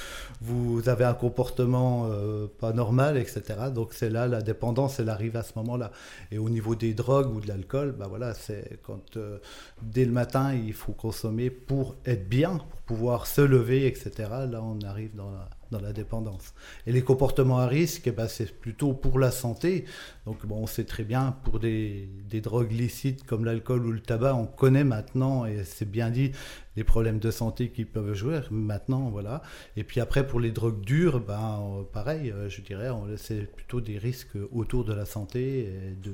vous 0.42 0.90
avez 0.90 1.06
un 1.06 1.14
comportement 1.14 2.08
euh, 2.10 2.48
pas 2.60 2.74
normal, 2.74 3.16
etc. 3.18 3.44
Donc 3.74 3.94
c'est 3.94 4.10
là 4.10 4.28
la 4.28 4.42
dépendance, 4.42 5.00
elle 5.00 5.10
arrive 5.10 5.38
à 5.38 5.44
ce 5.44 5.52
moment-là. 5.58 5.92
Et 6.32 6.40
au 6.40 6.50
niveau 6.50 6.74
des 6.74 6.96
drogues 6.96 7.32
ou 7.32 7.42
de 7.42 7.48
l'alcool, 7.48 7.92
bah 7.92 8.08
voilà, 8.10 8.34
c'est 8.34 8.80
quand 8.82 9.18
euh, 9.18 9.38
dès 9.84 10.06
le 10.06 10.12
matin 10.12 10.56
il 10.56 10.74
faut 10.74 10.94
consommer 10.94 11.52
pour 11.52 11.96
être 12.08 12.28
bien, 12.28 12.58
pour 12.58 12.82
pouvoir 12.82 13.28
se 13.28 13.42
lever, 13.42 13.86
etc. 13.86 14.12
Là 14.50 14.64
on 14.64 14.80
arrive 14.84 15.16
dans 15.16 15.30
la, 15.30 15.48
dans 15.72 15.80
la 15.82 15.94
dépendance. 15.94 16.54
Et 16.88 16.92
les 16.92 17.02
comportements 17.02 17.60
à 17.60 17.68
risque, 17.68 18.14
ben, 18.14 18.28
c'est 18.28 18.52
plutôt 18.60 18.94
pour 18.94 19.20
la 19.20 19.32
santé. 19.32 19.86
Donc 20.26 20.46
bon, 20.46 20.58
on 20.64 20.68
sait 20.68 20.86
très 20.86 21.04
bien 21.04 21.36
pour 21.44 21.60
des, 21.60 22.10
des 22.30 22.42
drogues 22.42 22.72
licites 22.72 23.26
comme 23.26 23.46
l'alcool 23.46 23.86
ou 23.86 23.92
le 23.92 24.00
tabac, 24.00 24.36
on 24.36 24.46
connaît 24.48 24.84
maintenant 24.84 25.46
et 25.46 25.64
c'est 25.64 25.90
bien 25.90 26.10
dit 26.10 26.32
les 26.76 26.84
problèmes 26.84 27.20
de 27.20 27.32
santé 27.32 27.70
qui 27.70 27.86
peuvent 27.86 28.14
jouer 28.14 28.42
maintenant, 28.52 29.10
voilà. 29.10 29.42
Et 29.78 29.84
puis 29.84 30.02
après 30.02 30.28
pour 30.28 30.40
les 30.40 30.52
drogues 30.52 30.82
dures, 30.82 31.20
ben 31.22 31.86
pareil, 31.94 32.32
euh, 32.32 32.50
je 32.50 32.62
dirais, 32.62 32.90
c'est 33.18 33.50
plutôt 33.56 33.80
des 33.82 33.98
risques 33.98 34.38
autour 34.52 34.84
de 34.84 34.94
la 34.94 35.06
santé 35.06 35.60
et 35.60 35.96
du, 35.96 36.12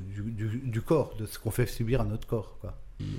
du- 0.62 0.82
corps, 0.82 1.16
de 1.18 1.26
ce 1.26 1.40
qu'on 1.40 1.52
fait 1.52 1.66
subir 1.68 2.02
à 2.02 2.06
notre 2.06 2.28
corps, 2.28 2.58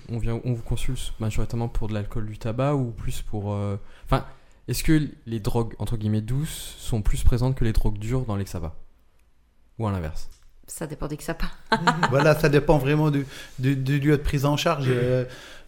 on, 0.09 0.19
vient, 0.19 0.41
on 0.45 0.53
vous 0.53 0.63
consulte 0.63 1.13
majoritairement 1.19 1.69
pour 1.69 1.89
de 1.89 1.95
l'alcool, 1.95 2.27
du 2.27 2.39
tabac 2.39 2.75
ou 2.77 2.91
plus 2.93 3.23
pour. 3.23 3.53
euh, 3.53 3.77
Enfin, 4.05 4.25
est-ce 4.69 4.83
que 4.85 5.09
les 5.27 5.41
drogues 5.41 5.75
entre 5.79 5.97
guillemets 5.97 6.21
douces 6.21 6.77
sont 6.79 7.03
plus 7.03 7.23
présentes 7.25 7.57
que 7.57 7.65
les 7.65 7.73
drogues 7.73 7.99
dures 7.99 8.25
dans 8.25 8.37
l'Exapa 8.37 8.75
Ou 9.79 9.87
à 9.87 9.93
l'inverse? 9.93 10.29
Ça 10.67 10.87
dépend 10.87 11.09
des 11.09 11.17
part. 11.35 11.59
voilà, 12.11 12.39
ça 12.39 12.49
dépend 12.49 12.79
vraiment 12.79 13.11
du, 13.11 13.27
du- 13.59 13.77
du 13.77 13.99
lieu 13.99 14.17
de 14.17 14.23
prise 14.23 14.45
en 14.45 14.57
charge. 14.57 14.87
euh, 14.89 15.25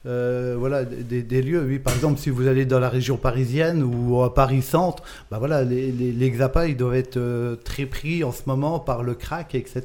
euh, 0.07 0.55
voilà, 0.59 0.85
des, 0.85 1.43
lieux. 1.43 1.64
Oui, 1.67 1.79
par 1.79 1.95
exemple, 1.95 2.19
si 2.19 2.31
vous 2.31 2.47
allez 2.47 2.67
dans 2.67 2.81
la 2.81 2.88
région 2.88 3.17
parisienne 3.17 3.83
ou 3.83 4.23
à 4.23 4.35
Paris 4.35 4.62
Centre, 4.62 5.03
bah 5.31 5.38
voilà, 5.38 5.64
les, 5.64 5.90
les, 5.90 6.12
les 6.12 6.31
XAPA, 6.31 6.69
ils 6.69 6.77
doivent 6.77 6.95
être 6.95 7.17
euh, 7.17 7.57
très 7.57 7.87
pris 7.87 8.23
en 8.23 8.33
ce 8.33 8.43
moment 8.47 8.79
par 8.81 9.03
le 9.03 9.14
crack, 9.14 9.55
etc. 9.55 9.83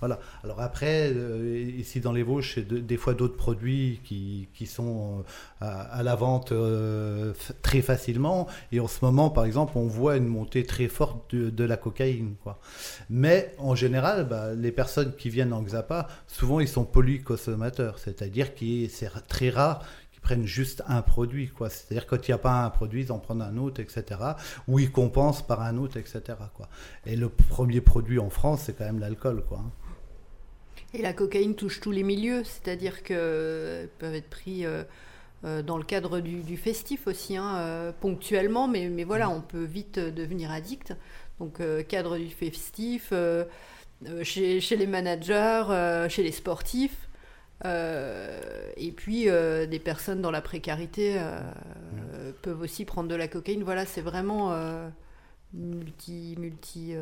Voilà. 0.00 0.20
Alors 0.42 0.60
après, 0.60 1.12
euh, 1.14 1.70
ici 1.78 2.00
dans 2.00 2.12
les 2.12 2.22
Vosges, 2.22 2.54
c'est 2.54 2.66
de- 2.66 2.78
des 2.78 2.96
fois 2.96 3.14
d'autres 3.14 3.36
produits 3.36 4.00
qui, 4.04 4.48
qui 4.54 4.66
sont 4.66 5.24
à, 5.60 6.02
la 6.02 6.14
vente 6.14 6.52
très 7.62 7.82
facilement. 7.82 8.46
Et 8.72 8.80
en 8.80 8.88
ce 8.88 9.04
moment, 9.04 9.30
par 9.30 9.44
exemple, 9.44 9.72
on 9.76 9.86
voit 9.86 10.16
une 10.16 10.26
montée 10.26 10.64
très 10.64 10.88
forte 10.88 11.34
de, 11.34 11.64
la 11.64 11.76
cocaïne, 11.76 12.34
quoi. 12.42 12.58
Mais 13.10 13.54
en 13.58 13.74
général, 13.74 14.26
bah, 14.26 14.54
les 14.54 14.72
personnes 14.72 15.12
qui 15.16 15.28
viennent 15.28 15.52
en 15.52 15.62
XAPA, 15.62 16.08
souvent 16.26 16.60
ils 16.60 16.68
sont 16.68 16.84
polyconsommateurs, 16.84 17.98
c'est-à-dire 17.98 18.54
que 18.54 18.88
c'est 18.88 19.10
très 19.28 19.50
qu'ils 20.12 20.20
prennent 20.20 20.46
juste 20.46 20.82
un 20.86 21.02
produit. 21.02 21.48
quoi. 21.48 21.70
C'est-à-dire 21.70 22.06
quand 22.06 22.26
il 22.26 22.30
n'y 22.30 22.34
a 22.34 22.38
pas 22.38 22.64
un 22.64 22.70
produit, 22.70 23.02
ils 23.04 23.12
en 23.12 23.18
prennent 23.18 23.42
un 23.42 23.56
autre, 23.56 23.80
etc. 23.80 24.04
Ou 24.66 24.78
ils 24.78 24.90
compensent 24.90 25.42
par 25.42 25.62
un 25.62 25.76
autre, 25.78 25.96
etc. 25.96 26.20
Quoi. 26.54 26.68
Et 27.06 27.16
le 27.16 27.28
premier 27.28 27.80
produit 27.80 28.18
en 28.18 28.30
France, 28.30 28.62
c'est 28.66 28.76
quand 28.76 28.84
même 28.84 29.00
l'alcool. 29.00 29.44
Quoi. 29.48 29.58
hein. 29.58 29.70
Et 30.94 31.02
la 31.02 31.12
cocaïne 31.12 31.54
touche 31.54 31.80
tous 31.80 31.90
les 31.90 32.02
milieux, 32.02 32.44
c'est-à-dire 32.44 33.02
qu'elles 33.02 33.88
peuvent 33.98 34.14
être 34.14 34.30
pris 34.30 34.64
euh, 34.64 34.84
euh, 35.44 35.62
dans 35.62 35.76
le 35.76 35.84
cadre 35.84 36.20
du, 36.20 36.40
du 36.40 36.56
festif 36.56 37.06
aussi, 37.06 37.36
hein, 37.36 37.56
euh, 37.58 37.92
ponctuellement, 38.00 38.68
mais, 38.68 38.88
mais 38.88 39.04
voilà, 39.04 39.28
on 39.28 39.42
peut 39.42 39.64
vite 39.64 39.98
euh, 39.98 40.10
devenir 40.10 40.50
addict. 40.50 40.94
Donc, 41.40 41.60
euh, 41.60 41.82
cadre 41.82 42.16
du 42.16 42.30
festif, 42.30 43.10
euh, 43.12 43.44
euh, 44.06 44.24
chez, 44.24 44.60
chez 44.60 44.76
les 44.76 44.86
managers, 44.86 45.64
euh, 45.70 46.08
chez 46.08 46.22
les 46.22 46.32
sportifs, 46.32 47.07
euh, 47.64 48.40
et 48.76 48.92
puis 48.92 49.28
euh, 49.28 49.66
des 49.66 49.80
personnes 49.80 50.20
dans 50.22 50.30
la 50.30 50.40
précarité 50.40 51.16
euh, 51.18 52.32
peuvent 52.42 52.60
aussi 52.60 52.84
prendre 52.84 53.08
de 53.08 53.14
la 53.14 53.26
cocaïne. 53.28 53.64
Voilà, 53.64 53.84
c'est 53.84 54.00
vraiment 54.00 54.54
multi. 55.52 56.36
multi 56.38 56.94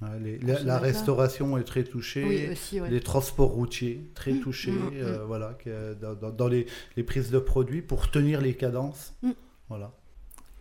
Ouais, 0.00 0.18
les- 0.20 0.38
la, 0.38 0.78
restauration 0.78 1.58
est 1.58 1.64
très 1.64 1.84
touchée. 1.84 2.24
oui, 2.24 2.48
aussi, 2.50 2.80
ouais. 2.80 2.88
Les 2.90 3.00
transports 3.00 3.50
routiers, 3.50 4.10
très 4.14 4.32
Mm, 4.32 4.40
touchés, 4.40 4.70
mm, 4.70 4.90
euh, 4.94 5.24
voilà, 5.26 5.54
que 5.62 5.94
dans, 5.94 6.48
les, 6.48 6.66
les 6.96 7.02
prises 7.02 7.30
de 7.30 7.38
produits 7.38 7.82
pour 7.82 8.10
tenir 8.10 8.40
les 8.40 8.54
cadences. 8.54 9.14
Mm. 9.22 9.30
Voilà. 9.68 9.92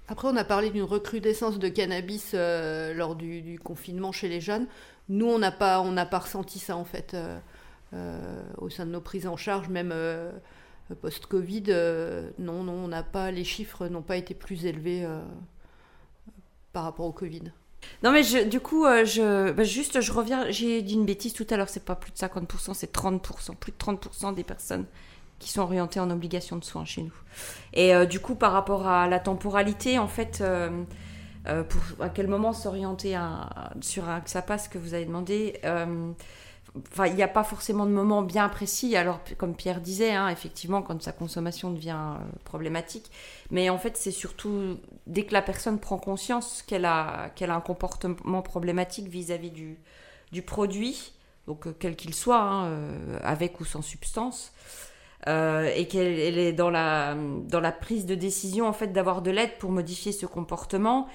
Après, 0.10 0.28
on 0.28 0.36
a 0.36 0.43
parlé 0.43 0.71
d'une 0.71 0.84
recrudescence 0.84 1.60
de 1.60 1.69
cannabis 1.69 2.34
lors 2.34 3.15
du, 3.15 3.41
du 3.41 3.60
confinement 3.60 4.12
chez 4.12 4.28
les 4.28 4.41
jeunes. 4.41 4.67
Nous, 5.08 5.28
on 5.28 5.39
n'a 5.39 5.52
pas, 5.52 5.82
on 5.82 5.93
pas 6.08 6.19
ressenti 6.19 6.60
ça 6.60 6.75
en 6.75 6.86
fait 6.86 7.15
au 8.58 8.69
sein 8.69 8.86
de 8.86 8.91
nos 8.91 9.02
prises 9.02 9.28
en 9.28 9.38
charge, 9.38 9.69
même 9.69 9.91
euh, 9.93 10.32
post-Covid. 11.02 11.63
euh, 11.69 12.30
non, 12.39 12.63
non, 12.63 12.73
on 12.73 12.88
n'a 12.88 13.04
pas, 13.04 13.32
les 13.32 13.43
chiffres 13.43 13.88
n'ont 13.88 14.02
pas 14.02 14.17
été 14.17 14.34
plus 14.34 14.65
élevés 14.65 15.06
euh, 15.06 15.21
par 16.73 16.84
rapport 16.84 17.06
au 17.06 17.12
Covid. 17.12 17.52
Non, 18.04 18.12
mais 18.12 18.23
du 18.45 18.60
coup, 18.60 18.86
euh, 18.86 19.54
bah, 19.54 19.63
juste, 19.63 20.02
je 20.02 20.12
reviens, 20.12 20.49
j'ai 20.52 20.82
dit 20.82 20.95
une 20.95 21.06
bêtise 21.06 21.34
tout 21.34 21.47
à 21.49 21.58
l'heure, 21.58 21.69
c'est 21.69 21.86
pas 21.86 21.95
plus 21.95 22.12
de 22.12 22.17
50%, 22.17 22.73
c'est 22.73 22.93
30%, 22.93 23.56
plus 23.56 23.71
de 23.71 23.78
30% 23.78 24.34
des 24.36 24.43
personnes 24.43 24.86
qui 25.39 25.49
sont 25.49 25.62
orientées 25.62 26.02
en 26.02 26.12
obligation 26.12 26.58
de 26.58 26.63
soins 26.65 26.84
chez 26.84 27.04
nous. 27.04 27.13
Et 27.73 27.95
euh, 27.95 28.06
du 28.06 28.19
coup, 28.19 28.36
par 28.36 28.52
rapport 28.52 28.88
à 28.88 29.08
la 29.08 29.19
temporalité, 29.19 29.97
en 29.97 30.08
fait, 30.08 30.39
euh, 30.41 30.84
Euh, 31.47 31.63
à 31.99 32.10
quel 32.10 32.28
moment 32.28 32.54
s'orienter 32.54 33.17
sur 33.82 34.10
un 34.10 34.19
XAPA, 34.19 34.58
ce 34.58 34.69
que 34.69 34.78
vous 34.78 34.93
avez 34.93 35.06
demandé. 35.06 35.60
Il 37.08 37.15
n'y 37.15 37.23
a 37.23 37.27
pas 37.27 37.43
forcément 37.43 37.86
de 37.86 37.91
moment 37.91 38.21
bien 38.21 38.47
précis. 38.49 38.95
Alors, 38.95 39.19
comme 39.38 39.55
Pierre 39.55 39.82
disait, 39.82 40.12
hein, 40.12 40.29
effectivement, 40.29 40.82
quand 40.82 41.01
sa 41.01 41.12
consommation 41.12 41.71
devient 41.71 41.97
euh, 41.97 42.23
problématique. 42.43 43.12
Mais 43.51 43.69
en 43.69 43.77
fait, 43.77 43.97
c'est 43.97 44.12
surtout 44.12 44.77
dès 45.08 45.23
que 45.23 45.34
la 45.34 45.41
personne 45.41 45.79
prend 45.79 45.97
conscience 45.97 46.62
qu'elle 46.62 46.86
a, 46.86 47.29
qu'elle 47.36 47.51
a 47.51 47.55
un 47.55 47.62
comportement 47.62 48.41
problématique 48.41 49.08
vis-à-vis 49.08 49.51
du, 49.51 49.79
du 50.32 50.41
produit, 50.41 51.13
donc 51.47 51.67
euh, 51.67 51.75
quel 51.77 51.95
qu'il 51.95 52.13
soit, 52.13 52.41
hein, 52.41 52.65
euh, 52.67 53.19
avec 53.23 53.60
ou 53.60 53.65
sans 53.65 53.82
substance, 53.82 54.51
et 55.27 55.88
qu'elle 55.88 56.17
elle 56.17 56.38
est 56.38 56.53
dans 56.53 56.69
la, 56.69 57.13
dans 57.13 57.60
la 57.60 57.73
prise 57.73 58.05
de 58.05 58.15
décision 58.15 58.67
en 58.67 58.73
fait 58.73 58.88
d'avoir 58.88 59.21
de 59.21 59.29
l'aide 59.29 59.58
pour 59.60 59.69
modifier 59.69 60.13
ce 60.13 60.25
comportement. 60.25 61.08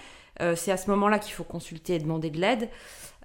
C'est 0.56 0.70
à 0.70 0.76
ce 0.76 0.90
moment-là 0.90 1.18
qu'il 1.18 1.32
faut 1.32 1.42
consulter 1.42 1.94
et 1.94 1.98
demander 1.98 2.28
de 2.28 2.38
l'aide. 2.38 2.68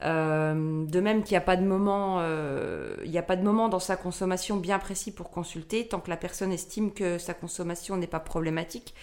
Euh, 0.02 0.86
de 0.86 1.00
même 1.00 1.24
qu'il 1.24 1.34
n'y 1.34 1.38
a 1.38 1.42
pas 1.42 1.58
de 1.58 1.66
moment, 1.66 2.18
euh, 2.20 2.96
il 3.04 3.12
n'y 3.12 3.18
a 3.18 3.24
pas 3.24 3.36
de 3.36 3.44
moment 3.44 3.68
dans 3.68 3.80
sa 3.80 3.96
consommation 3.98 4.58
bien 4.58 4.80
précis 4.80 5.12
pour 5.12 5.30
consulter 5.30 5.88
tant 5.88 6.00
que 6.00 6.10
la 6.10 6.18
personne 6.18 6.52
estime 6.52 6.94
que 6.94 7.18
sa 7.18 7.34
consommation 7.34 7.98
n'est 7.98 8.08
pas 8.08 8.20
problématique. 8.20 8.94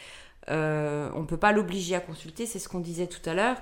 Euh, 0.48 1.11
on 1.14 1.22
ne 1.22 1.26
peut 1.26 1.37
pas 1.37 1.52
l'obliger 1.52 1.96
à 1.96 2.00
consulter, 2.00 2.46
c'est 2.46 2.61
ce 2.61 2.68
qu'on 2.68 2.80
disait 2.80 3.09
tout 3.09 3.28
à 3.28 3.35
l'heure. 3.35 3.56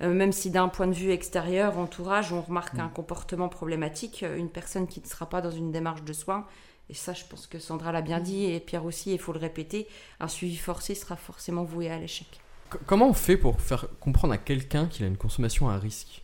Même 0.00 0.30
si 0.30 0.50
d'un 0.50 0.68
point 0.68 0.86
de 0.86 0.92
vue 0.92 1.10
extérieur, 1.10 1.76
entourage, 1.76 2.32
on 2.32 2.40
remarque 2.40 2.78
un 2.78 2.88
comportement 2.88 3.48
problématique, 3.48 4.24
une 4.36 4.48
personne 4.48 4.86
qui 4.86 5.00
ne 5.00 5.06
sera 5.06 5.28
pas 5.28 5.40
dans 5.40 5.50
une 5.50 5.72
démarche 5.72 6.04
de 6.04 6.12
soins, 6.12 6.46
et 6.88 6.94
ça 6.94 7.14
je 7.14 7.24
pense 7.24 7.48
que 7.48 7.58
Sandra 7.58 7.90
l'a 7.90 8.00
bien 8.00 8.20
dit, 8.20 8.44
et 8.44 8.60
Pierre 8.60 8.84
aussi, 8.84 9.12
il 9.12 9.18
faut 9.18 9.32
le 9.32 9.40
répéter, 9.40 9.88
un 10.20 10.28
suivi 10.28 10.56
forcé 10.56 10.94
sera 10.94 11.16
forcément 11.16 11.64
voué 11.64 11.90
à 11.90 11.98
l'échec. 11.98 12.28
Comment 12.86 13.08
on 13.08 13.12
fait 13.12 13.36
pour 13.36 13.60
faire 13.60 13.88
comprendre 13.98 14.34
à 14.34 14.38
quelqu'un 14.38 14.86
qu'il 14.86 15.04
a 15.04 15.08
une 15.08 15.16
consommation 15.16 15.68
à 15.68 15.76
risque? 15.76 16.22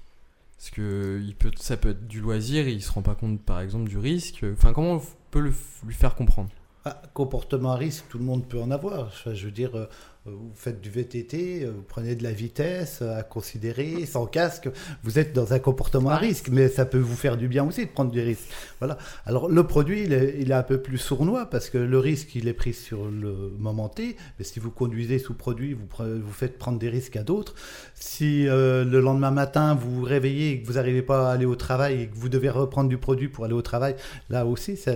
Parce 0.56 0.70
que 0.70 1.20
ça 1.56 1.76
peut 1.76 1.90
être 1.90 2.06
du 2.06 2.20
loisir 2.20 2.66
et 2.66 2.72
il 2.72 2.82
se 2.82 2.90
rend 2.90 3.02
pas 3.02 3.14
compte, 3.14 3.40
par 3.42 3.60
exemple, 3.60 3.88
du 3.88 3.98
risque. 3.98 4.44
Enfin, 4.52 4.72
comment 4.72 4.94
on 4.94 5.02
peut 5.30 5.40
le 5.40 5.52
lui 5.84 5.94
faire 5.94 6.14
comprendre? 6.14 6.50
Ah, 6.86 7.00
comportement 7.14 7.72
à 7.72 7.76
risque, 7.76 8.04
tout 8.08 8.18
le 8.18 8.24
monde 8.24 8.46
peut 8.46 8.60
en 8.60 8.70
avoir. 8.70 9.10
Je 9.32 9.46
veux 9.46 9.50
dire, 9.50 9.74
euh, 9.76 9.86
vous 10.26 10.52
faites 10.54 10.80
du 10.80 10.88
VTT, 10.88 11.64
euh, 11.64 11.72
vous 11.76 11.82
prenez 11.82 12.14
de 12.14 12.22
la 12.22 12.32
vitesse 12.32 13.00
euh, 13.02 13.18
à 13.18 13.22
considérer, 13.22 14.06
sans 14.06 14.24
casque, 14.26 14.70
vous 15.02 15.18
êtes 15.18 15.34
dans 15.34 15.52
un 15.52 15.58
comportement 15.58 16.08
à 16.10 16.16
risque, 16.16 16.48
mais 16.48 16.68
ça 16.68 16.86
peut 16.86 16.98
vous 16.98 17.14
faire 17.16 17.36
du 17.36 17.46
bien 17.46 17.62
aussi 17.66 17.84
de 17.84 17.90
prendre 17.90 18.10
des 18.10 18.22
risques. 18.22 18.48
Voilà. 18.78 18.96
Alors 19.26 19.48
le 19.48 19.66
produit, 19.66 20.04
il 20.04 20.12
est, 20.14 20.36
il 20.40 20.50
est 20.50 20.54
un 20.54 20.62
peu 20.62 20.80
plus 20.80 20.96
sournois 20.96 21.44
parce 21.50 21.68
que 21.68 21.76
le 21.76 21.98
risque, 21.98 22.34
il 22.36 22.48
est 22.48 22.54
pris 22.54 22.72
sur 22.72 23.04
le 23.04 23.52
moment 23.58 23.90
T, 23.90 24.16
mais 24.38 24.44
si 24.46 24.60
vous 24.60 24.70
conduisez 24.70 25.18
sous 25.18 25.34
produit, 25.34 25.74
vous, 25.74 25.86
pre- 25.86 26.18
vous 26.18 26.32
faites 26.32 26.56
prendre 26.58 26.78
des 26.78 26.88
risques 26.88 27.16
à 27.16 27.22
d'autres. 27.22 27.54
Si 27.94 28.48
euh, 28.48 28.84
le 28.84 29.00
lendemain 29.00 29.30
matin, 29.30 29.74
vous 29.74 29.94
vous 29.94 30.04
réveillez 30.04 30.52
et 30.52 30.62
que 30.62 30.66
vous 30.66 30.74
n'arrivez 30.74 31.02
pas 31.02 31.28
à 31.30 31.32
aller 31.34 31.44
au 31.46 31.56
travail 31.56 32.00
et 32.00 32.06
que 32.08 32.14
vous 32.16 32.30
devez 32.30 32.48
reprendre 32.48 32.88
du 32.88 32.96
produit 32.96 33.28
pour 33.28 33.44
aller 33.44 33.52
au 33.54 33.62
travail, 33.62 33.94
là 34.30 34.46
aussi, 34.46 34.76
c'est 34.78 34.94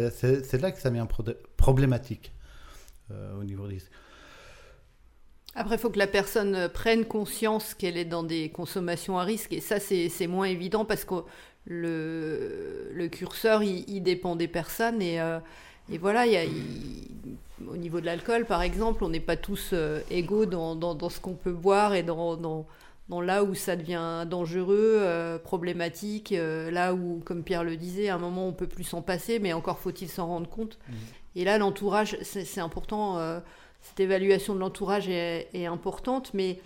là 0.61 0.71
que 0.73 0.81
ça 0.81 0.89
devient 0.89 1.07
pro- 1.07 1.23
problématique 1.59 2.33
euh, 3.11 3.39
au 3.39 3.45
niveau 3.45 3.67
des 3.67 3.75
risques. 3.75 3.91
Après, 5.59 5.75
il 5.75 5.79
faut 5.79 5.91
que 5.91 5.99
la 5.99 6.07
personne 6.07 6.55
euh, 6.55 6.69
prenne 6.69 7.05
conscience 7.05 7.75
qu'elle 7.75 7.97
est 7.97 8.05
dans 8.05 8.23
des 8.23 8.49
consommations 8.51 9.19
à 9.19 9.25
risque. 9.25 9.53
Et 9.53 9.61
ça, 9.61 9.81
c'est 9.81 10.27
moins 10.27 10.47
évident 10.47 10.85
parce 10.85 11.05
que 11.05 11.15
le, 11.67 12.91
le 12.93 13.09
curseur, 13.09 13.63
il, 13.63 13.85
il 13.89 14.03
dépend 14.03 14.37
des 14.37 14.49
personnes. 14.49 15.03
Et, 15.03 15.21
euh, 15.21 15.39
et 15.93 15.99
voilà, 15.99 16.27
il 16.27 16.33
y 16.33 16.37
a, 16.37 16.45
il- 16.45 17.09
au 17.69 17.77
niveau 17.77 18.01
de 18.01 18.07
l'alcool, 18.07 18.45
par 18.47 18.63
exemple, 18.63 19.03
on 19.03 19.09
n'est 19.09 19.19
pas 19.21 19.37
tous 19.37 19.71
euh, 19.73 20.01
égaux 20.11 20.47
dans, 20.47 20.77
dans, 20.77 20.95
dans 20.95 21.09
ce 21.09 21.19
qu'on 21.21 21.35
peut 21.35 21.53
boire 21.53 21.95
et 21.95 22.05
dans, 22.05 22.37
dans, 22.37 22.67
dans 23.09 23.21
là 23.21 23.43
où 23.43 23.55
ça 23.57 23.75
devient 23.75 24.25
dangereux, 24.31 24.95
euh, 25.01 25.39
problématique, 25.39 26.33
là 26.71 26.95
où, 26.95 27.21
comme 27.25 27.43
Pierre 27.43 27.65
le 27.65 27.77
disait, 27.77 28.11
à 28.11 28.15
un 28.15 28.19
moment, 28.19 28.47
on 28.47 28.53
peut 28.53 28.69
plus 28.69 28.85
s'en 28.85 29.03
passer, 29.03 29.41
mais 29.41 29.53
encore 29.53 29.79
faut-il 29.81 30.09
s'en 30.09 30.29
rendre 30.29 30.49
compte. 30.49 30.79
Et 31.35 31.45
là, 31.45 31.59
l'entourage, 31.59 32.17
c'est 32.23 32.61
important. 32.61 33.19
Cette 33.81 34.01
évaluation 34.01 34.55
de 34.55 34.61
l'entourage 34.61 35.09
est, 35.09 35.67
importante, 35.67 36.33
mais 36.35 36.61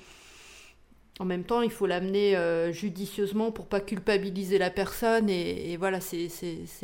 en 1.20 1.25
même 1.25 1.44
temps, 1.44 1.62
il 1.62 1.70
faut 1.70 1.87
l'amener 1.87 2.37
euh, 2.37 2.72
judicieusement 2.72 3.53
pour 3.53 3.66
pas 3.66 3.81
culpabiliser 3.81 4.59
la 4.59 4.70
personne. 4.70 5.29
Et, 5.29 5.77
voilà, 5.77 6.01
c'est- 6.01 6.29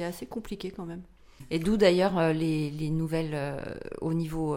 assez 0.02 0.26
compliqué 0.26 0.70
quand 0.70 0.84
même. 0.84 1.02
Et 1.50 1.58
d'où 1.58 1.76
d'ailleurs 1.76 2.18
euh, 2.18 2.32
les, 2.32 2.70
les 2.70 2.90
nouvelles 2.90 3.34
euh, 3.34 3.58
au 4.00 4.12
niveau 4.12 4.56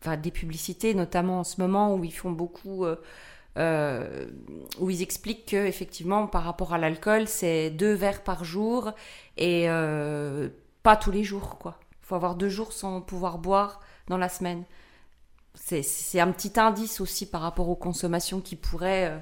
enfin, 0.00 0.16
des 0.16 0.30
publicités, 0.30 0.94
notamment 0.94 1.40
en 1.40 1.44
ce 1.44 1.60
moment 1.60 1.94
où 1.94 2.04
ils 2.04 2.12
font 2.14 2.32
beaucoup, 2.32 2.86
où 3.56 4.90
ils 4.90 5.02
expliquent 5.02 5.46
que 5.46 5.66
effectivement 5.66 6.26
par 6.26 6.44
rapport 6.44 6.72
à 6.72 6.78
l'alcool, 6.78 7.28
c'est 7.28 7.70
deux 7.70 7.92
verres 7.92 8.22
par 8.22 8.44
jour 8.44 8.92
et 9.36 9.66
pas 10.82 10.96
tous 10.96 11.10
les 11.10 11.24
jours 11.24 11.58
quoi. 11.58 11.78
Faut 12.00 12.14
avoir 12.14 12.36
deux 12.36 12.48
jours 12.48 12.72
sans 12.72 13.02
pouvoir 13.02 13.38
boire 13.38 13.80
dans 14.08 14.18
la 14.18 14.28
semaine. 14.28 14.64
C'est- 15.54 16.20
un 16.20 16.30
petit 16.32 16.58
indice 16.58 17.00
aussi 17.00 17.26
par 17.26 17.40
rapport 17.40 17.68
aux 17.68 17.74
consommations 17.76 18.40
qui 18.40 18.54
pourraient, 18.56 19.06
euh, 19.10 19.18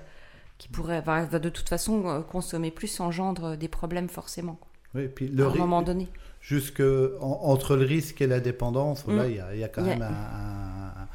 qui 0.58 0.68
pourraient, 0.68 1.02
de 1.02 1.48
toute 1.48 1.68
façon, 1.68 2.06
euh, 2.08 2.20
consommer 2.20 2.70
plus 2.70 3.00
engendre 3.00 3.56
des 3.56 3.68
problèmes 3.68 4.08
forcément 4.08 4.58
Oui, 4.94 5.02
et 5.04 5.08
puis 5.08 5.28
le 5.28 5.46
à 5.46 5.50
un 5.50 5.54
moment 5.54 5.82
donné. 5.82 6.08
jusque 6.40 6.80
en- 7.20 7.40
entre 7.44 7.76
le 7.76 7.84
risque 7.86 8.20
et 8.20 8.26
la 8.26 8.40
dépendance, 8.40 9.02
voilà, 9.06 9.24
Mm. 9.24 9.30
il 9.30 9.36
y, 9.36 9.40
a, 9.40 9.54
il 9.54 9.60
y 9.60 9.64
a 9.64 9.68
quand 9.68 9.82
Il 9.82 9.88
y 9.88 9.92
a- 9.92 9.96
même 9.96 10.02
un, 10.02 11.02
un- 11.02 11.08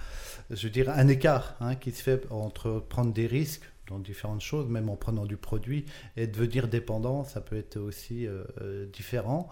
je 0.56 0.64
veux 0.68 0.72
dire, 0.72 0.90
un 0.90 1.08
écart 1.08 1.56
hein, 1.62 1.76
qui 1.76 1.92
se 1.92 2.02
fait 2.02 2.24
entre 2.32 2.84
prendre 2.90 3.14
des 3.14 3.28
risques 3.28 3.64
dans 3.88 4.00
différentes 4.00 4.42
choses, 4.42 4.68
même 4.70 4.90
en 4.90 4.96
prenant 4.96 5.26
du 5.26 5.38
produit, 5.38 5.86
et 6.18 6.26
devenir 6.26 6.68
dépendant, 6.68 7.24
ça 7.26 7.42
peut 7.42 7.58
être 7.58 7.78
aussi 7.78 8.26
euh, 8.26 8.44
euh, 8.62 8.86
différent. 8.88 9.50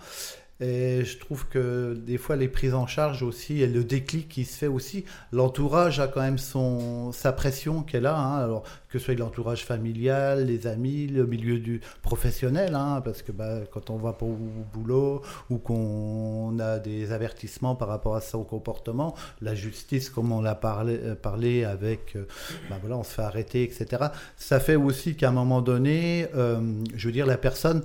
Et 0.62 1.06
je 1.06 1.17
trouve 1.17 1.48
que 1.48 1.93
des 1.93 2.17
fois 2.17 2.36
les 2.36 2.50
prises 2.50 2.74
en 2.74 2.86
charge 2.86 3.24
aussi 3.24 3.62
et 3.62 3.67
le 3.67 3.84
déclic 3.86 4.28
qui 4.28 4.43
se 4.43 4.58
fait 4.58 4.67
aussi, 4.67 5.06
l'entourage 5.32 6.02
a 6.02 6.08
quand 6.08 6.19
même 6.22 6.38
son 6.38 7.12
sa 7.13 7.32
pression 7.32 7.82
qu'elle 7.82 8.06
a. 8.06 8.17
hein. 8.17 8.38
alors 8.43 8.63
que 8.89 8.98
ce 8.98 9.06
soit 9.06 9.13
l'entourage 9.13 9.65
familial, 9.65 10.45
les 10.45 10.67
amis, 10.67 11.08
le 11.08 11.26
milieu 11.26 11.60
du 11.60 11.80
professionnel, 12.02 12.76
hein, 12.76 13.02
parce 13.06 13.22
que 13.22 13.32
bah, 13.32 13.60
quand 13.72 13.89
on 13.89 13.98
va 13.98 14.13
pour 14.13 14.30
au 14.30 14.65
boulot 14.74 15.22
ou 15.50 15.60
qu'on 15.60 16.58
a 16.60 16.80
des 16.80 17.12
avertissements 17.12 17.76
par 17.76 17.88
rapport 17.88 18.15
à 18.15 18.22
son 18.22 18.43
comportement, 18.43 19.15
la 19.41 19.56
justice, 19.56 20.10
comme 20.10 20.32
on 20.32 20.41
l'a 20.41 20.56
parlé, 20.56 21.00
euh, 21.04 21.15
parlé 21.15 21.63
avec, 21.63 22.15
euh, 22.15 22.26
bah, 22.69 22.78
voilà, 22.82 22.98
on 22.98 23.04
se 23.04 23.13
fait 23.13 23.22
arrêter, 23.22 23.63
etc. 23.63 24.08
Ça 24.36 24.60
fait 24.60 24.76
aussi 24.76 25.15
qu'à 25.15 25.30
un 25.30 25.34
moment 25.34 25.62
donné, 25.62 26.28
euh, 26.36 26.60
je 26.95 27.08
veux 27.08 27.13
dire, 27.13 27.28
la 27.28 27.38
personne, 27.38 27.84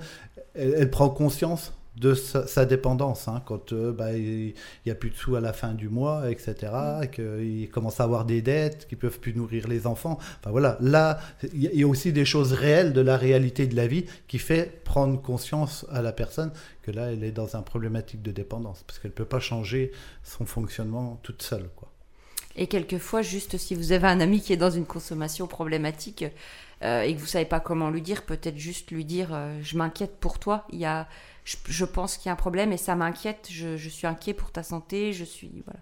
elle, 0.55 0.75
elle 0.77 0.91
prend 0.91 1.09
conscience 1.11 1.73
de 1.97 2.15
sa, 2.15 2.47
sa 2.47 2.65
dépendance, 2.65 3.29
hein, 3.29 3.43
quand 3.47 3.73
euh, 3.73 3.93
bah, 3.93 4.13
il 4.13 4.55
n'y 4.85 4.93
a 4.93 4.95
plus 4.95 5.11
de 5.11 5.15
sous 5.17 5.37
à 5.37 5.41
la 5.41 5.53
fin 5.53 5.75
du 5.75 5.89
mois, 5.89 6.31
etc., 6.31 6.73
qu'il 7.13 7.69
commence 7.71 8.01
à 8.01 8.05
avoir 8.05 8.25
des 8.25 8.43
dettes, 8.43 8.87
qu'ils 8.89 8.99
peuvent 8.99 9.21
plus 9.21 9.35
nourrir 9.35 9.69
les 9.69 9.87
enfants. 9.87 10.19
Enfin 10.41 10.51
voilà, 10.51 10.77
là, 10.81 11.21
il 11.53 11.63
y 11.63 11.83
a- 11.83 11.87
aussi 11.87 12.13
des 12.13 12.25
choses 12.25 12.53
réelles 12.53 12.93
de 12.93 13.01
la 13.01 13.17
réalité 13.17 13.67
de 13.67 13.77
la 13.77 13.87
vie 13.87 14.07
qui 14.27 14.39
fait 14.39 14.83
prendre 14.85 15.21
conscience 15.21 15.87
à 15.93 16.03
la 16.03 16.13
personne 16.13 16.51
que 16.83 16.91
là, 16.91 17.13
elle 17.13 17.23
est 17.23 17.33
dans 17.33 17.57
un 17.57 17.63
problématique 17.63 18.23
de 18.23 18.33
dépendance, 18.33 18.83
parce 18.87 18.99
qu'elle 18.99 19.13
ne 19.13 19.17
peut 19.17 19.25
pas 19.25 19.41
changer 19.41 19.93
son 20.23 20.47
fonctionnement 20.47 21.21
toute 21.23 21.43
seule. 21.43 21.69
Quoi. 21.77 21.91
Et 22.57 22.67
quelquefois, 22.67 23.23
juste 23.23 23.57
si 23.57 23.75
vous 23.75 23.93
avez 23.93 24.07
un 24.07 24.21
ami 24.21 24.41
qui 24.41 24.53
est 24.53 24.57
dans 24.57 24.71
une 24.71 24.87
consommation 24.87 25.47
problématique 25.47 26.25
euh, 26.83 27.03
et 27.03 27.15
que 27.15 27.21
vous 27.21 27.27
savez 27.27 27.45
pas 27.45 27.61
comment 27.61 27.91
lui 27.91 28.03
dire, 28.03 28.23
peut-être 28.23 28.59
juste 28.59 28.91
lui 28.91 29.05
dire 29.05 29.31
euh, 29.33 29.59
je 29.63 29.77
m'inquiète 29.77 30.17
pour 30.21 30.39
toi. 30.39 30.65
Il 30.71 30.79
y 30.79 30.85
a, 30.85 31.09
je, 31.45 31.57
je 31.67 31.85
pense 31.85 32.17
qu'il 32.17 32.27
y 32.27 32.31
a 32.31 32.33
un 32.33 32.37
problème 32.37 32.73
et 32.73 32.77
ça 32.77 32.95
m'inquiète. 32.97 33.49
Je, 33.51 33.77
je 33.77 33.89
suis 33.89 34.07
inquiet 34.07 34.35
pour 34.35 34.51
ta 34.51 34.63
santé. 34.63 35.13
Je 35.13 35.25
suis 35.25 35.63
voilà. 35.67 35.81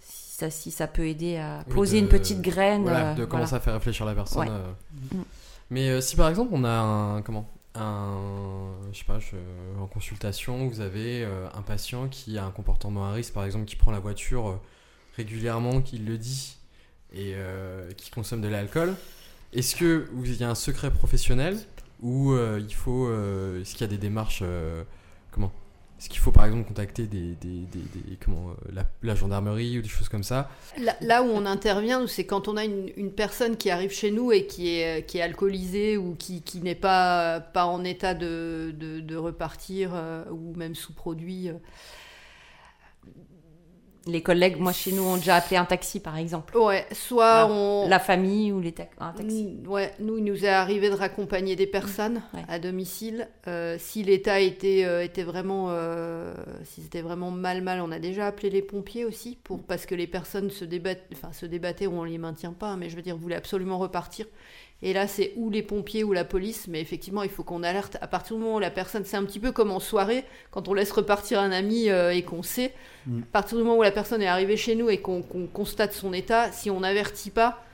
Si 0.00 0.36
ça, 0.38 0.50
si 0.50 0.70
ça 0.70 0.86
peut 0.86 1.06
aider 1.06 1.36
à 1.36 1.62
Oui, 1.68 1.74
poser 1.74 1.98
de- 2.00 2.04
une 2.04 2.08
petite 2.08 2.40
graine. 2.40 2.82
Voilà, 2.82 3.10
euh, 3.10 3.10
de 3.12 3.16
voilà. 3.16 3.26
commencer 3.30 3.54
à 3.54 3.60
faire 3.60 3.74
réfléchir 3.74 4.04
la 4.06 4.14
personne. 4.14 4.48
Ouais. 4.48 4.50
euh. 4.50 5.14
Mm. 5.16 5.22
Mais 5.70 5.88
euh, 5.90 6.00
si 6.00 6.16
par 6.16 6.28
exemple 6.28 6.50
on 6.52 6.64
a 6.64 6.70
un 6.70 7.22
comment 7.22 7.48
un 7.74 8.72
je 8.92 8.98
sais 8.98 9.04
pas 9.04 9.18
je- 9.18 9.36
en 9.80 9.86
consultation 9.86 10.68
vous 10.68 10.80
avez 10.80 11.24
euh, 11.24 11.48
un 11.54 11.62
patient 11.62 12.08
qui 12.08 12.36
a 12.36 12.44
un 12.44 12.50
comportement 12.50 13.06
à 13.06 13.12
risque 13.12 13.32
par 13.32 13.44
exemple 13.46 13.64
qui 13.64 13.76
prend 13.76 13.90
la 13.92 13.98
voiture 14.00 14.48
euh, 14.48 14.60
régulièrement 15.16 15.80
qui 15.80 15.96
le 15.96 16.18
dit 16.18 16.58
et 17.14 17.32
euh, 17.34 17.90
qui 17.92 18.10
consomme 18.10 18.42
de 18.42 18.48
l'alcool 18.48 18.94
est-ce 19.54 19.74
que 19.76 20.06
vous- 20.12 20.26
y 20.26 20.44
a 20.44 20.50
un 20.50 20.54
secret 20.54 20.90
professionnel 20.90 21.58
ou 22.02 22.32
euh, 22.32 22.60
il 22.60 22.74
faut 22.74 23.06
euh, 23.06 23.60
est-ce 23.60 23.72
qu'il 23.72 23.82
y 23.82 23.84
a 23.84 23.88
des 23.88 23.98
démarches 23.98 24.40
euh, 24.42 24.82
comment 25.30 25.52
est-ce 25.98 26.08
qu'il 26.08 26.18
faut 26.18 26.32
par 26.32 26.46
exemple 26.46 26.66
contacter 26.66 27.06
des, 27.06 27.36
des, 27.36 27.60
des- 27.60 28.16
comment 28.24 28.54
la, 28.72 28.82
la 29.04 29.14
gendarmerie 29.14 29.78
ou 29.78 29.82
des 29.82 29.88
choses 29.88 30.08
comme 30.08 30.24
ça 30.24 30.50
Là, 31.00 31.22
où 31.22 31.26
on 31.26 31.46
intervient, 31.46 32.04
c'est 32.08 32.26
quand 32.26 32.48
on 32.48 32.56
a 32.56 32.64
une, 32.64 33.12
personne 33.12 33.56
qui 33.56 33.70
arrive 33.70 33.92
chez 33.92 34.10
nous 34.10 34.32
et 34.32 34.46
qui 34.48 34.80
est, 34.80 35.06
qui 35.06 35.18
est 35.18 35.22
alcoolisée 35.22 35.96
ou 35.96 36.16
qui, 36.16 36.42
qui 36.42 36.58
n'est 36.58 36.74
pas, 36.74 37.38
pas 37.38 37.66
en 37.66 37.84
état 37.84 38.14
de, 38.14 38.74
de, 38.76 39.16
repartir 39.16 39.92
ou 40.32 40.56
même 40.56 40.74
sous-produit. 40.74 41.50
Les 44.06 44.22
collègues, 44.22 44.58
moi 44.58 44.72
chez 44.72 44.92
nous, 44.92 45.02
ont 45.04 45.16
déjà 45.16 45.36
appelé 45.36 45.56
un 45.56 45.64
taxi 45.64 46.00
par 46.00 46.16
exemple. 46.16 46.56
Ouais, 46.56 46.86
soit 46.92 47.24
Ah, 47.42 47.46
on. 47.50 47.88
La 47.88 47.98
famille 47.98 48.52
ou 48.52 48.60
les 48.60 48.72
ta- 48.72 48.88
un 48.98 49.12
taxi. 49.12 49.58
Ouais, 49.66 49.92
nous, 50.00 50.18
il 50.18 50.24
nous 50.24 50.44
est 50.44 50.48
arrivé 50.48 50.90
de 50.90 50.94
raccompagner 50.94 51.56
des 51.56 51.66
personnes 51.66 52.22
Ouais. 52.34 52.42
à 52.48 52.58
domicile. 52.58 53.28
Euh, 53.46 53.76
si 53.78 54.02
l'état 54.02 54.40
était, 54.40 54.84
euh, 54.84 55.04
était 55.04 55.22
vraiment, 55.22 55.66
euh, 55.70 56.34
si 56.64 56.82
c'était 56.82 57.02
vraiment 57.02 57.30
mal, 57.30 57.62
mal, 57.62 57.80
on 57.80 57.92
a 57.92 57.98
déjà 57.98 58.26
appelé 58.26 58.50
les 58.50 58.62
pompiers 58.62 59.04
aussi, 59.04 59.38
pour, 59.44 59.62
parce 59.62 59.86
que 59.86 59.94
les 59.94 60.06
personnes 60.06 60.50
se, 60.50 60.64
débattent, 60.64 61.04
enfin, 61.12 61.32
se 61.32 61.46
débattaient 61.46 61.86
ou 61.86 61.94
on 61.98 62.04
les 62.04 62.18
maintient 62.18 62.52
pas, 62.52 62.68
hein, 62.68 62.76
mais 62.76 62.88
je 62.90 62.96
veux 62.96 63.02
dire, 63.02 63.16
voulaient 63.16 63.36
absolument 63.36 63.78
repartir. 63.78 64.26
Et 64.84 64.92
là, 64.92 65.06
c'est 65.06 65.32
ou 65.36 65.48
les 65.48 65.62
pompiers 65.62 66.02
ou 66.02 66.12
la 66.12 66.24
police, 66.24 66.66
mais 66.68 66.80
effectivement, 66.80 67.22
il 67.22 67.30
faut 67.30 67.44
qu'on 67.44 67.62
alerte 67.62 67.96
à 68.00 68.08
partir 68.08 68.36
du 68.36 68.42
moment 68.42 68.56
où 68.56 68.60
la 68.60 68.70
personne, 68.70 69.04
c'est 69.04 69.16
un 69.16 69.24
petit 69.24 69.38
peu 69.38 69.52
comme 69.52 69.70
en 69.70 69.78
soirée, 69.80 70.24
quand 70.50 70.66
on 70.66 70.74
laisse 70.74 70.90
repartir 70.90 71.38
un 71.40 71.52
ami 71.52 71.88
euh, 71.88 72.10
et 72.12 72.22
qu'on 72.22 72.42
sait, 72.42 72.72
Mm. 73.06 73.20
à 73.22 73.26
partir 73.32 73.58
du 73.58 73.64
moment 73.64 73.76
où 73.78 73.82
la 73.82 73.90
personne 73.92 74.22
est 74.22 74.26
arrivée 74.28 74.56
chez 74.56 74.74
nous 74.76 74.88
et 74.90 74.98
qu'on 74.98 75.22
constate 75.52 75.92
son 75.92 76.12
état, 76.12 76.50
si 76.52 76.70
on 76.70 76.80
n'avertit 76.80 77.30
pas, 77.30 77.64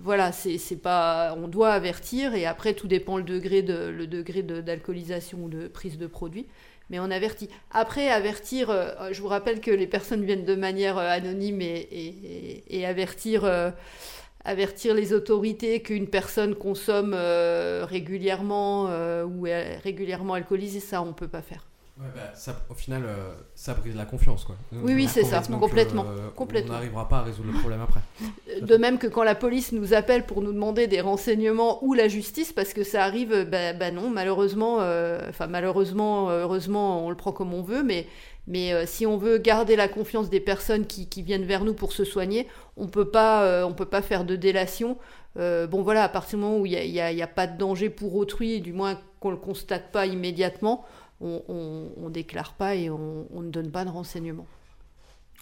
voilà, 0.00 0.30
c'est 0.30 0.76
pas, 0.76 1.34
on 1.36 1.48
doit 1.48 1.70
avertir 1.72 2.34
et 2.34 2.46
après 2.46 2.74
tout 2.74 2.86
dépend 2.86 3.16
le 3.16 3.24
degré 3.24 3.62
de 3.62 3.88
le 3.88 4.06
degré 4.06 4.42
de- 4.44 4.60
d'alcoolisation 4.60 5.38
ou 5.44 5.48
de 5.48 5.66
prise 5.66 5.98
de 5.98 6.06
produit, 6.06 6.46
mais 6.90 7.00
on 7.00 7.10
avertit. 7.10 7.48
Après 7.72 8.08
avertir, 8.08 8.70
euh, 8.70 8.92
je 9.10 9.20
vous 9.20 9.26
rappelle 9.26 9.60
que 9.60 9.72
les 9.72 9.88
personnes 9.88 10.24
viennent 10.24 10.44
de 10.44 10.54
manière 10.54 10.98
euh, 10.98 11.08
anonyme 11.08 11.60
et, 11.60 11.88
et- 11.90 12.62
et- 12.68 12.78
et 12.80 12.86
avertir. 12.86 13.44
Avertir 14.48 14.94
les 14.94 15.12
autorités 15.12 15.82
qu'une 15.82 16.06
personne 16.06 16.54
consomme 16.54 17.12
euh, 17.14 17.84
régulièrement 17.86 18.86
euh, 18.88 19.24
ou 19.24 19.46
est 19.46 19.76
régulièrement 19.76 20.34
alcoolisée, 20.34 20.80
ça 20.80 21.02
on 21.02 21.12
peut 21.12 21.28
pas 21.28 21.42
faire. 21.42 21.66
Ouais, 21.98 22.06
bah, 22.14 22.30
ça, 22.34 22.54
au 22.70 22.74
final, 22.74 23.02
euh, 23.04 23.34
ça 23.56 23.74
brise 23.74 23.96
la 23.96 24.04
confiance, 24.04 24.44
quoi. 24.44 24.54
Oui, 24.72 24.94
oui, 24.94 25.08
c'est 25.08 25.24
ça, 25.24 25.40
Complètement 25.40 25.58
complètement, 25.58 26.04
que, 26.04 26.36
complètement. 26.36 26.70
On 26.70 26.74
n'arrivera 26.74 27.08
pas 27.08 27.18
à 27.18 27.22
résoudre 27.24 27.50
le 27.52 27.58
problème 27.58 27.80
après. 27.82 28.00
De 28.62 28.76
même 28.76 28.98
que 28.98 29.08
quand 29.08 29.24
la 29.24 29.34
police 29.34 29.72
nous 29.72 29.94
appelle 29.94 30.24
pour 30.24 30.40
nous 30.40 30.52
demander 30.52 30.86
des 30.86 31.00
renseignements 31.00 31.84
ou 31.84 31.94
la 31.94 32.06
justice, 32.06 32.52
parce 32.52 32.72
que 32.72 32.84
ça 32.84 33.02
arrive, 33.02 33.48
bah, 33.50 33.72
bah 33.72 33.90
non, 33.90 34.10
malheureusement, 34.10 34.76
enfin 35.28 35.48
malheureusement, 35.48 36.30
heureusement, 36.30 37.04
on 37.04 37.10
le 37.10 37.16
prend 37.16 37.32
comme 37.32 37.52
on 37.52 37.62
veut, 37.62 37.82
mais, 37.82 38.06
mais 38.48 38.72
euh, 38.72 38.86
si 38.86 39.06
on 39.06 39.18
veut 39.18 39.36
garder 39.36 39.76
la 39.76 39.88
confiance 39.88 40.30
des 40.30 40.40
personnes 40.40 40.86
qui, 40.86 41.06
viennent 41.22 41.44
vers 41.44 41.64
nous 41.64 41.74
pour 41.74 41.92
se 41.92 42.04
soigner, 42.04 42.48
on 42.78 42.88
peut 42.88 43.10
euh, 43.14 43.70
peut 43.70 43.84
pas 43.84 44.02
faire 44.02 44.24
de 44.24 44.36
délation. 44.36 44.96
Euh, 45.36 45.66
bon 45.66 45.82
voilà, 45.82 46.02
à 46.02 46.08
partir 46.08 46.38
du 46.38 46.44
moment 46.44 46.58
où 46.58 46.66
il 46.66 46.72
n'y 46.72 47.00
a, 47.00 47.26
pas 47.26 47.46
de 47.46 47.58
danger 47.58 47.90
pour 47.90 48.16
autrui, 48.16 48.60
du 48.60 48.72
moins 48.72 48.98
qu'on 49.20 49.30
le 49.30 49.36
constate 49.36 49.92
pas 49.92 50.06
immédiatement, 50.06 50.86
on, 51.20 51.42
on 51.48 52.08
déclare 52.08 52.54
pas 52.54 52.74
et 52.74 52.88
on, 52.88 53.26
on 53.34 53.42
ne 53.42 53.50
donne 53.50 53.70
pas 53.70 53.84
de 53.84 53.90
renseignements. 53.90 54.46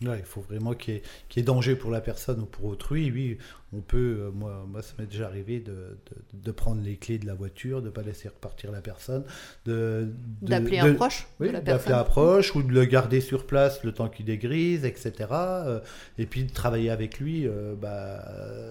Ouais, 0.02 0.18
il 0.18 0.24
faut 0.26 0.42
vraiment 0.42 0.74
qu'il 0.74 0.94
y, 0.94 0.96
ait- 0.98 1.02
qu'il 1.30 1.40
y 1.40 1.42
ait 1.42 1.46
danger 1.46 1.74
pour 1.74 1.90
la 1.90 2.02
personne 2.02 2.40
ou 2.40 2.44
pour 2.46 2.66
autrui. 2.66 3.10
Oui, 3.10 3.38
on 3.72 3.80
peut, 3.80 4.26
euh, 4.26 4.30
moi, 4.30 4.66
moi 4.68 4.82
ça 4.82 4.92
m'est 4.98 5.06
déjà 5.06 5.26
arrivé 5.26 5.58
de, 5.58 5.72
de- 5.72 6.38
de 6.42 6.50
prendre 6.52 6.82
les 6.82 6.96
clés 6.98 7.18
de 7.18 7.26
la 7.26 7.34
voiture, 7.34 7.80
de 7.80 7.86
ne 7.86 7.90
pas 7.90 8.02
laisser 8.02 8.28
repartir 8.28 8.70
la 8.72 8.82
personne, 8.82 9.24
D'appeler 10.42 10.78
un 10.80 10.94
proche 10.94 11.26
Oui, 11.40 11.50
d'appeler 11.50 11.94
un 11.94 12.04
proche 12.04 12.54
ou 12.54 12.62
de 12.62 12.72
le 12.72 12.84
garder 12.84 13.20
sur 13.22 13.46
place 13.46 13.82
le 13.84 13.92
temps 13.92 14.08
qu'il 14.08 14.26
dégrise, 14.26 14.84
etc. 14.84 15.30
euh, 15.66 15.80
et 16.18 16.26
puis 16.26 16.44
de 16.44 16.52
travailler 16.52 16.90
avec 16.90 17.18
lui, 17.18 17.46
euh, 17.46 17.74
bah, 17.74 18.22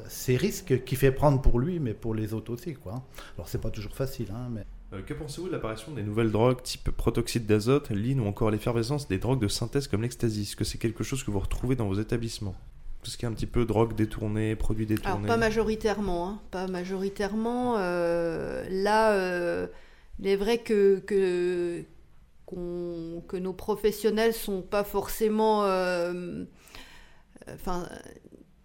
c'est 0.08 0.36
risque 0.36 0.84
qu'il 0.84 0.98
fait 0.98 1.12
prendre 1.12 1.42
pour 1.42 1.60
lui, 1.60 1.80
mais 1.80 1.94
pour 1.94 2.14
les 2.14 2.34
autres 2.34 2.54
aussi. 2.54 2.74
Quoi. 2.76 3.04
Alors 3.38 3.48
c'est 3.50 3.62
pas 3.62 3.72
toujours 3.72 3.96
facile, 3.96 4.28
hein, 4.32 4.50
mais 4.52 4.64
que 5.06 5.14
pensez-vous 5.14 5.48
de 5.48 5.52
l'apparition 5.54 5.92
des 5.92 6.04
nouvelles 6.04 6.32
drogues 6.32 6.62
type 6.62 6.92
protoxyde 6.92 7.46
d'azote, 7.46 7.90
lean 7.90 8.20
ou 8.20 8.28
encore 8.28 8.52
l'effervescence 8.52 9.08
des 9.08 9.18
drogues 9.18 9.42
de 9.42 9.48
synthèse 9.48 9.88
comme 9.88 10.02
l'ecstasy? 10.02 10.42
Est-ce 10.42 10.56
que 10.56 10.64
c'est 10.64 10.78
quelque 10.78 11.04
chose 11.04 11.24
que 11.24 11.32
vous 11.32 11.40
retrouvez 11.40 11.76
dans 11.76 11.88
vos 11.88 12.00
établissements? 12.00 12.56
Tout 13.04 13.12
ce 13.12 13.18
qui 13.18 13.26
est 13.26 13.28
un 13.28 13.34
petit 13.34 13.46
peu 13.46 13.66
drogue 13.66 13.94
détournée, 13.96 14.56
produits 14.56 14.86
Alors 14.86 14.98
détournés 14.98 15.28
pas 15.28 15.38
majoritairement, 15.38 16.30
hein, 16.30 16.42
pas 16.52 16.68
majoritairement. 16.68 17.76
euh, 17.78 18.66
là, 18.70 19.12
euh, 19.12 19.68
il 20.20 20.28
est 20.28 20.36
vrai 20.36 20.60
que, 20.60 21.00
que, 21.00 21.86
nos 23.38 23.54
professionnels 23.54 24.34
sont 24.34 24.62
pas 24.62 24.84
forcément, 24.84 25.66
euh, 25.66 26.46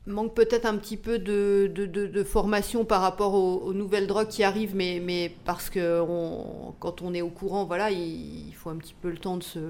manquent 0.06 0.34
peut-être 0.34 0.66
un 0.66 0.76
petit 0.76 0.96
peu 0.96 1.18
de, 1.18 1.70
de, 1.74 1.86
de- 1.86 2.06
de 2.06 2.24
formation 2.24 2.84
par 2.84 3.02
rapport 3.02 3.34
aux, 3.34 3.58
aux 3.60 3.74
nouvelles 3.74 4.06
drogues 4.06 4.28
qui 4.28 4.42
arrivent, 4.44 4.74
mais, 4.74 5.00
mais 5.02 5.32
parce 5.44 5.70
que 5.70 6.00
on- 6.00 6.74
quand 6.80 7.02
on 7.02 7.14
est 7.14 7.22
au 7.22 7.30
courant, 7.30 7.64
voilà, 7.66 7.90
il, 7.90 8.48
il 8.48 8.54
faut 8.54 8.70
un 8.70 8.76
petit 8.76 8.94
peu 9.00 9.10
le 9.10 9.18
temps 9.18 9.36
de 9.36 9.42
se 9.44 9.60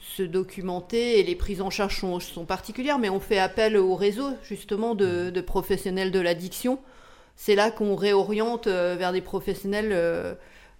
se 0.00 0.22
documenter 0.22 1.20
et 1.20 1.22
les 1.22 1.36
prises 1.36 1.60
en 1.62 1.70
charge 1.70 2.00
sont, 2.00 2.18
sont 2.20 2.44
particulières, 2.44 2.98
mais 2.98 3.08
on 3.08 3.20
fait 3.20 3.38
appel 3.38 3.76
au 3.76 3.94
réseau 3.94 4.30
justement 4.42 4.94
de, 4.94 5.30
de 5.30 5.40
professionnels 5.40 6.10
de 6.10 6.20
l'addiction. 6.20 6.80
C'est 7.36 7.54
là 7.56 7.70
qu'on 7.70 7.96
réoriente 7.96 8.66
euh, 8.68 8.96
vers 8.98 9.12
des 9.12 9.20
professionnels 9.22 9.90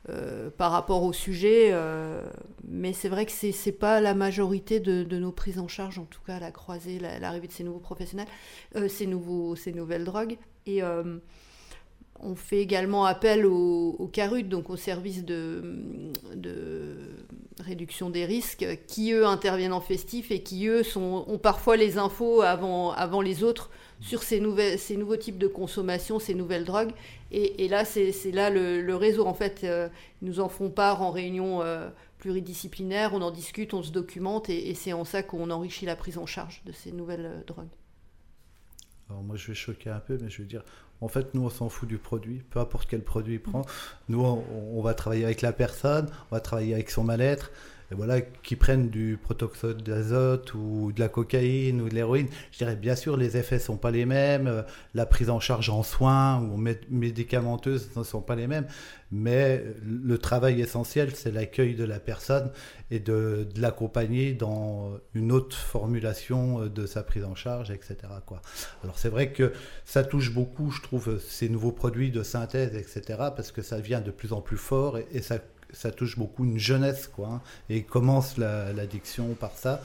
euh, 0.09 0.51
par 0.51 0.73
rapport 0.73 1.03
au 1.05 1.13
sujet, 1.13 1.69
euh, 1.73 2.23
mais 2.67 2.93
c'est 2.93 3.09
vrai 3.09 3.25
que 3.27 3.33
c'est 3.33 3.53
c'est 3.53 3.73
pas 3.73 4.01
la 4.01 4.15
majorité 4.15 4.81
de, 4.81 5.05
de 5.05 5.19
nos 5.19 5.33
prises 5.33 5.59
en 5.61 5.69
charge, 5.69 5.99
en 5.99 6.05
tout 6.07 6.21
cas 6.27 6.41
la 6.41 6.51
croisée, 6.51 6.99
la- 6.99 7.19
l'arrivée 7.21 7.47
de 7.49 7.53
ces 7.53 7.65
nouveaux 7.65 7.79
professionnels, 7.81 8.29
euh, 8.77 8.89
ces, 8.89 9.07
nouveaux, 9.07 9.55
ces 9.57 9.73
nouvelles 9.73 10.05
drogues. 10.05 10.39
Et 10.67 10.81
on 12.21 12.37
fait 12.37 12.61
également 12.61 13.05
appel 13.05 13.47
au, 13.47 13.97
au 13.99 14.07
CARUD, 14.07 14.49
donc 14.49 14.71
au 14.71 14.77
service 14.77 15.25
de, 15.25 15.77
de 16.37 16.95
réduction 17.59 18.11
des 18.11 18.25
risques, 18.25 18.65
qui 18.87 19.13
eux 19.13 19.27
interviennent 19.27 19.73
en 19.73 19.81
festif 19.81 20.31
et 20.31 20.43
qui 20.43 20.69
eux 20.69 20.85
sont, 20.85 21.25
ont 21.27 21.39
parfois 21.39 21.77
les 21.77 21.99
infos 21.99 22.43
avant, 22.43 22.93
avant 22.93 23.23
les 23.23 23.43
autres 23.43 23.71
sur 24.01 24.23
ces, 24.23 24.41
nouvelles, 24.41 24.79
ces 24.79 24.97
nouveaux 24.97 25.17
types 25.17 25.39
de 25.39 25.47
consommation, 25.47 26.19
ces 26.19 26.35
nouvelles 26.35 26.65
drogues. 26.65 26.93
Et, 27.31 27.69
là, 27.69 27.85
c'est 27.85 28.13
là 28.33 28.51
le, 28.51 28.95
réseau, 28.95 29.27
en 29.27 29.35
fait, 29.35 29.63
euh, 29.65 29.89
nous 30.21 30.41
en 30.41 30.49
font 30.49 30.71
part 30.71 31.03
en 31.03 31.11
réunion 31.11 31.63
euh, 31.63 31.89
pluridisciplinaire, 32.19 33.15
on 33.15 33.23
en 33.23 33.31
discute, 33.31 33.75
on 33.75 33.83
se 33.83 33.91
documente, 33.91 34.51
et, 34.51 34.75
c'est 34.75 34.93
en 34.93 35.05
ça 35.05 35.23
qu'on 35.23 35.51
enrichit 35.51 35.87
la 35.87 35.97
prise 35.97 36.19
en 36.19 36.27
charge 36.27 36.63
de 36.67 36.73
ces 36.73 36.93
nouvelles 36.93 37.27
euh, 37.27 37.45
drogues. 37.47 37.71
Alors 39.09 39.23
moi, 39.23 39.37
je 39.37 39.49
vais 39.49 39.55
choquer 39.55 39.91
un 39.91 40.01
peu, 40.01 40.19
mais 40.21 40.31
je 40.31 40.43
veux 40.43 40.49
dire, 40.49 40.63
en 41.01 41.09
fait, 41.09 41.35
nous, 41.35 41.43
on 41.43 41.51
s'en 41.51 41.69
fout 41.69 41.89
du 41.89 41.99
produit, 41.99 42.43
peu 42.51 42.61
importe 42.61 42.89
quel 42.89 43.03
produit 43.03 43.35
il 43.35 43.41
prend. 43.41 43.63
Nous, 44.09 44.23
on, 44.23 44.45
on 44.75 44.83
va 44.83 44.95
travailler 44.95 45.25
avec 45.25 45.43
la 45.43 45.53
personne, 45.53 46.09
on 46.31 46.35
va 46.35 46.41
travailler 46.41 46.75
avec 46.75 46.91
son 46.91 47.05
mal-être. 47.05 47.51
Voilà, 47.97 48.21
qu'ils 48.21 48.59
prennent 48.59 48.89
du 48.89 49.19
protoxyde 49.23 49.83
d'azote 49.83 50.55
ou 50.55 50.93
de 50.93 51.01
la 51.01 51.09
cocaïne 51.09 51.81
ou 51.81 51.89
de 51.89 51.95
l'héroïne, 51.95 52.29
je 52.51 52.59
dirais 52.59 52.77
bien 52.77 52.97
sûr, 52.97 53.17
les 53.17 53.37
effets 53.37 53.59
sont 53.59 53.77
pas 53.77 53.91
les 53.91 54.07
mêmes, 54.07 54.47
euh, 54.47 54.63
la 54.95 55.07
prise 55.07 55.31
en 55.31 55.41
charge 55.41 55.71
en 55.71 55.83
soins 55.83 56.41
ou 56.41 56.61
mé- 56.61 56.79
médicamenteuse 56.91 57.91
ne 57.97 58.03
sont 58.03 58.21
pas 58.21 58.37
les 58.37 58.47
mêmes, 58.47 58.67
mais 59.11 59.65
le 59.85 60.17
travail 60.19 60.61
essentiel, 60.61 61.15
c'est 61.15 61.31
l'accueil 61.31 61.75
de 61.75 61.85
la 61.85 62.01
personne 62.01 62.51
et 62.91 62.99
de, 62.99 63.49
l'accompagner 63.57 64.33
dans 64.33 64.99
une 65.15 65.33
autre 65.33 65.57
formulation 65.57 66.63
euh, 66.63 66.69
de 66.69 66.87
sa 66.87 67.03
prise 67.03 67.25
en 67.25 67.35
charge, 67.35 67.71
etc. 67.71 67.97
Alors 68.83 68.99
c'est 68.99 69.09
vrai 69.09 69.33
que 69.33 69.53
ça 69.85 70.05
touche 70.05 70.33
beaucoup, 70.33 70.71
je 70.71 70.83
trouve, 70.83 71.19
ces 71.21 71.49
nouveaux 71.49 71.73
produits 71.73 72.11
de 72.11 72.23
synthèse, 72.23 72.75
etc., 72.75 73.19
parce 73.37 73.53
que 73.53 73.63
ça 73.63 73.81
vient 73.81 74.01
de 74.01 74.11
plus 74.11 74.33
en 74.33 74.41
plus 74.41 74.57
fort 74.57 74.99
et 74.99 75.23
ça, 75.23 75.39
ça 75.73 75.91
touche 75.91 76.19
beaucoup 76.19 76.45
une 76.45 76.59
jeunesse, 76.59 77.09
quoi. 77.09 77.29
hein, 77.29 77.41
et 77.69 77.83
commence 77.83 78.39
la- 78.39 78.73
l'addiction 78.73 79.35
par 79.35 79.53
ça. 79.53 79.83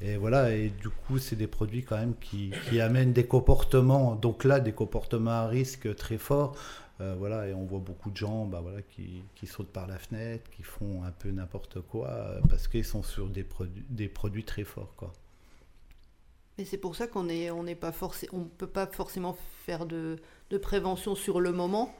Et 0.00 0.16
voilà, 0.16 0.54
et 0.54 0.68
du 0.68 0.88
coup, 0.90 1.18
c'est 1.18 1.36
des 1.36 1.46
produits 1.46 1.84
quand 1.84 1.96
même 1.96 2.14
qui, 2.20 2.52
amènent 2.80 3.12
des 3.12 3.26
comportements, 3.26 4.14
donc 4.14 4.44
là, 4.44 4.60
des 4.60 4.72
comportements 4.72 5.30
à 5.30 5.46
risque 5.46 5.94
très 5.96 6.18
forts. 6.18 6.56
Euh, 7.00 7.14
voilà, 7.18 7.48
et 7.48 7.54
on 7.54 7.64
voit 7.64 7.80
beaucoup 7.80 8.10
de 8.10 8.16
gens 8.16 8.44
bah, 8.44 8.60
voilà, 8.62 8.80
qui, 8.82 9.46
sautent 9.46 9.72
par 9.72 9.86
la 9.88 9.98
fenêtre, 9.98 10.48
qui 10.50 10.62
font 10.62 11.02
un 11.04 11.10
peu 11.10 11.30
n'importe 11.30 11.80
quoi, 11.80 12.08
euh, 12.08 12.40
parce 12.48 12.68
qu'ils 12.68 12.84
sont 12.84 13.02
sur 13.02 13.28
des, 13.28 13.42
produits 13.42 13.84
des 13.88 14.08
produits 14.08 14.44
très 14.44 14.64
forts. 14.64 14.94
Quoi. 14.96 15.12
Et 16.56 16.64
c'est 16.64 16.78
pour 16.78 16.94
ça 16.94 17.06
qu'on 17.06 17.28
est, 17.28 17.50
on 17.50 17.64
n'est 17.64 17.74
pas 17.74 17.90
forcé, 17.92 18.28
on 18.32 18.44
peut 18.44 18.68
pas 18.68 18.86
forcément 18.86 19.36
faire 19.66 19.86
de, 19.86 20.18
prévention 20.62 21.16
sur 21.16 21.40
le 21.40 21.50
moment. 21.50 21.92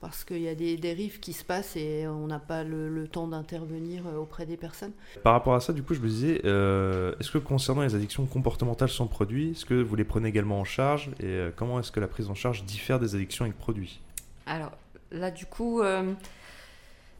Parce 0.00 0.24
qu'il 0.24 0.40
y 0.42 0.48
a 0.48 0.54
des 0.54 0.76
dérives 0.76 1.20
qui 1.20 1.32
se 1.32 1.44
passent 1.44 1.76
et 1.76 2.06
on 2.08 2.26
n'a 2.26 2.38
pas 2.38 2.64
le, 2.64 2.88
le 2.88 3.06
temps 3.08 3.28
d'intervenir 3.28 4.02
auprès 4.20 4.46
des 4.46 4.56
personnes. 4.56 4.92
Par 5.22 5.32
rapport 5.32 5.54
à 5.54 5.60
ça, 5.60 5.72
du 5.72 5.82
coup, 5.82 5.94
je 5.94 6.00
me 6.00 6.08
disais, 6.08 6.40
euh, 6.44 7.14
est-ce 7.20 7.30
que 7.30 7.38
concernant 7.38 7.82
les 7.82 7.94
addictions 7.94 8.26
comportementales 8.26 8.88
sans 8.88 9.06
produit, 9.06 9.52
est-ce 9.52 9.64
que 9.64 9.80
vous 9.80 9.94
les 9.94 10.04
prenez 10.04 10.28
également 10.28 10.58
en 10.60 10.64
charge 10.64 11.10
et 11.20 11.26
euh, 11.26 11.50
comment 11.54 11.78
est-ce 11.78 11.92
que 11.92 12.00
la 12.00 12.08
prise 12.08 12.28
en 12.28 12.34
charge 12.34 12.64
diffère 12.64 12.98
des 12.98 13.14
addictions 13.14 13.44
avec 13.44 13.56
produit 13.56 14.00
Alors 14.46 14.72
là, 15.12 15.30
du 15.30 15.46
coup, 15.46 15.80
euh, 15.82 16.12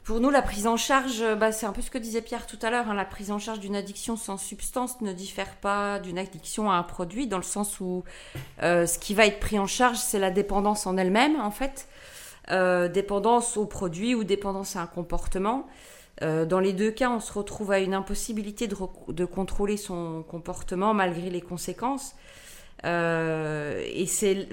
pour 0.04 0.18
nous, 0.18 0.30
la 0.30 0.42
prise 0.42 0.66
en 0.66 0.76
charge, 0.76 1.22
bah, 1.38 1.52
c'est 1.52 1.64
un 1.64 1.72
peu 1.72 1.80
ce 1.80 1.90
que 1.90 1.98
disait 1.98 2.22
Pierre 2.22 2.48
tout 2.48 2.58
à 2.62 2.70
l'heure. 2.70 2.88
hein, 2.88 2.94
la 2.94 3.04
prise 3.04 3.30
en 3.30 3.38
charge 3.38 3.60
d'une 3.60 3.76
addiction 3.76 4.16
sans 4.16 4.36
substance 4.36 5.00
ne 5.00 5.12
diffère 5.12 5.54
pas 5.56 6.00
d'une 6.00 6.18
addiction 6.18 6.68
à 6.70 6.74
un 6.74 6.82
produit, 6.82 7.28
dans 7.28 7.36
le 7.36 7.44
sens 7.44 7.78
où 7.78 8.02
euh, 8.64 8.84
ce 8.86 8.98
qui 8.98 9.14
va 9.14 9.26
être 9.26 9.38
pris 9.38 9.60
en 9.60 9.68
charge, 9.68 9.98
c'est 9.98 10.18
la 10.18 10.32
dépendance 10.32 10.86
en 10.88 10.96
elle-même, 10.96 11.40
en 11.40 11.52
fait. 11.52 11.86
Euh, 12.50 12.88
dépendance 12.88 13.56
au 13.56 13.66
produit 13.66 14.16
ou 14.16 14.24
dépendance 14.24 14.74
à 14.74 14.82
un 14.82 14.86
comportement. 14.86 15.68
Euh, 16.22 16.44
dans 16.44 16.58
les 16.58 16.72
deux 16.72 16.90
cas, 16.90 17.08
on 17.10 17.20
se 17.20 17.32
retrouve 17.32 17.70
à 17.70 17.78
une 17.78 17.94
impossibilité 17.94 18.66
de, 18.66 19.24
contrôler 19.24 19.76
son 19.76 20.24
comportement 20.28 20.92
malgré 20.92 21.30
les 21.30 21.40
conséquences. 21.40 22.16
Euh, 22.84 23.80
et 23.94 24.06
c'est 24.06 24.48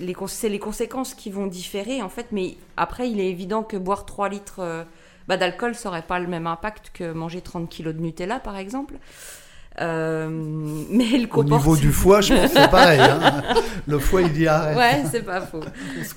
les, 0.00 0.14
les 0.48 0.58
conséquences 0.58 1.12
qui 1.12 1.28
vont 1.28 1.46
différer 1.46 2.00
en 2.00 2.08
fait, 2.08 2.28
mais 2.32 2.56
après 2.78 3.10
il 3.10 3.20
est 3.20 3.28
évident 3.28 3.62
que 3.62 3.76
boire 3.76 4.06
3 4.06 4.30
litres 4.30 4.86
bah, 5.28 5.36
d'alcool 5.36 5.74
ça 5.74 5.90
n'aurait 5.90 6.00
pas 6.00 6.18
le 6.18 6.26
même 6.26 6.46
impact 6.46 6.90
que 6.94 7.12
manger 7.12 7.42
30 7.42 7.68
kilos 7.68 7.94
de 7.94 8.00
Nutella 8.00 8.40
par 8.40 8.56
exemple. 8.56 8.94
Euh, 9.80 10.28
mais 10.30 11.04
le 11.18 11.24
Au 11.24 11.28
comportement... 11.28 11.56
niveau 11.58 11.76
du 11.76 11.92
foie, 11.92 12.20
je 12.22 12.34
pense 12.34 12.52
que 12.52 12.58
c'est 12.60 12.70
pareil. 12.70 13.00
hein. 13.00 13.42
Le 13.88 13.98
foie, 14.00 14.22
il 14.22 14.32
dit 14.32 14.48
arrête. 14.48 14.76
Ouais, 14.76 15.04
c'est 15.10 15.22
pas 15.22 15.40
faux. 15.40 15.60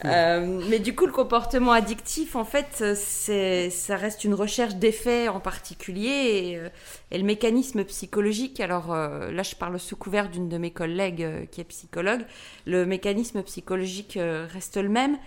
Euh, 0.06 0.62
mais 0.70 0.80
du 0.80 0.96
coup, 0.96 1.06
le 1.06 1.12
comportement 1.12 1.72
addictif, 1.74 2.36
en 2.36 2.46
fait, 2.46 2.84
ça 2.96 3.96
reste 3.98 4.24
une 4.24 4.34
recherche 4.34 4.76
d'effets 4.76 5.28
en 5.28 5.40
particulier 5.40 6.10
et, 6.10 6.58
euh, 6.58 6.70
et 7.12 7.18
le 7.18 7.24
mécanisme 7.26 7.84
psychologique. 7.84 8.60
Alors 8.60 8.94
euh, 8.94 9.30
là, 9.32 9.44
je 9.44 9.56
parle 9.56 9.78
sous 9.80 9.96
couvert 9.98 10.30
d'une 10.30 10.48
de 10.50 10.58
mes 10.58 10.72
collègues 10.72 11.24
euh, 11.24 11.46
qui 11.52 11.62
est 11.62 11.66
psychologue. 11.66 12.22
Le 12.66 12.86
mécanisme 12.86 13.44
psychologique 13.44 14.18
euh, 14.18 14.48
reste 14.52 14.78
le 14.78 14.90
même 14.90 15.18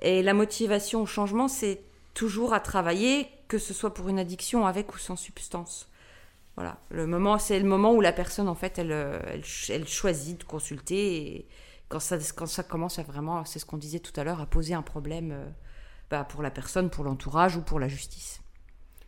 et 0.00 0.22
la 0.22 0.34
motivation 0.34 1.02
au 1.02 1.06
changement, 1.06 1.46
c'est 1.48 1.80
toujours 2.14 2.54
à 2.54 2.60
travailler, 2.60 3.28
que 3.48 3.58
ce 3.58 3.74
soit 3.74 3.92
pour 3.94 4.08
une 4.08 4.18
addiction 4.18 4.66
avec 4.66 4.94
ou 4.94 4.98
sans 4.98 5.16
substance. 5.16 5.88
Voilà, 6.56 6.78
le 6.90 7.06
moment, 7.06 7.38
c'est 7.38 7.58
le 7.58 7.66
moment 7.66 7.94
où 7.94 8.00
la 8.00 8.12
personne, 8.12 8.48
en 8.48 8.54
fait, 8.54 8.78
elle, 8.78 8.92
euh, 8.92 9.18
elle, 9.26 9.44
ch- 9.44 9.70
elle 9.70 9.88
choisit 9.88 10.38
de 10.38 10.44
consulter 10.44 11.16
et 11.16 11.46
quand 11.88 12.00
ça, 12.00 12.18
quand 12.36 12.46
ça 12.46 12.62
commence 12.62 12.98
à 12.98 13.02
vraiment, 13.02 13.44
c'est 13.44 13.58
ce 13.58 13.64
qu'on 13.64 13.78
disait 13.78 14.00
tout 14.00 14.18
à 14.20 14.24
l'heure, 14.24 14.40
à 14.40 14.46
poser 14.46 14.74
un 14.74 14.82
problème 14.82 15.32
euh, 15.32 15.46
bah, 16.10 16.24
pour 16.24 16.42
la 16.42 16.50
personne, 16.50 16.90
pour 16.90 17.04
l'entourage 17.04 17.56
ou 17.56 17.62
pour 17.62 17.80
la 17.80 17.88
justice. 17.88 18.42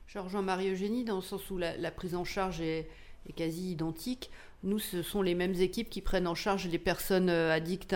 Je 0.06 0.18
rejoins 0.18 0.42
Marie-Eugénie 0.42 1.04
dans 1.04 1.16
le 1.16 1.22
sens 1.22 1.50
où 1.50 1.58
la, 1.58 1.90
prise 1.90 2.14
en 2.14 2.24
charge 2.24 2.60
est, 2.62 2.88
quasi 3.36 3.72
identique. 3.72 4.30
Nous, 4.62 4.78
ce 4.78 5.02
sont 5.02 5.20
les 5.20 5.34
mêmes 5.34 5.54
équipes 5.54 5.90
qui 5.90 6.00
prennent 6.00 6.26
en 6.26 6.34
charge 6.34 6.66
les 6.68 6.78
personnes 6.78 7.28
euh, 7.28 7.52
addictes 7.52 7.94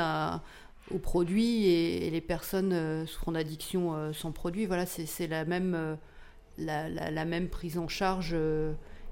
aux 0.91 0.99
produits 0.99 1.67
et, 1.69 2.11
les 2.11 2.21
personnes 2.21 3.07
souffrant 3.07 3.33
d'addiction 3.33 4.13
sans 4.13 4.33
produit. 4.33 4.67
Voilà, 4.67 4.85
c'est 4.85 5.27
la 5.27 5.45
même, 5.45 5.99
la, 6.59 7.25
même 7.25 7.49
prise 7.49 7.79
en 7.79 7.89
charge 7.89 8.35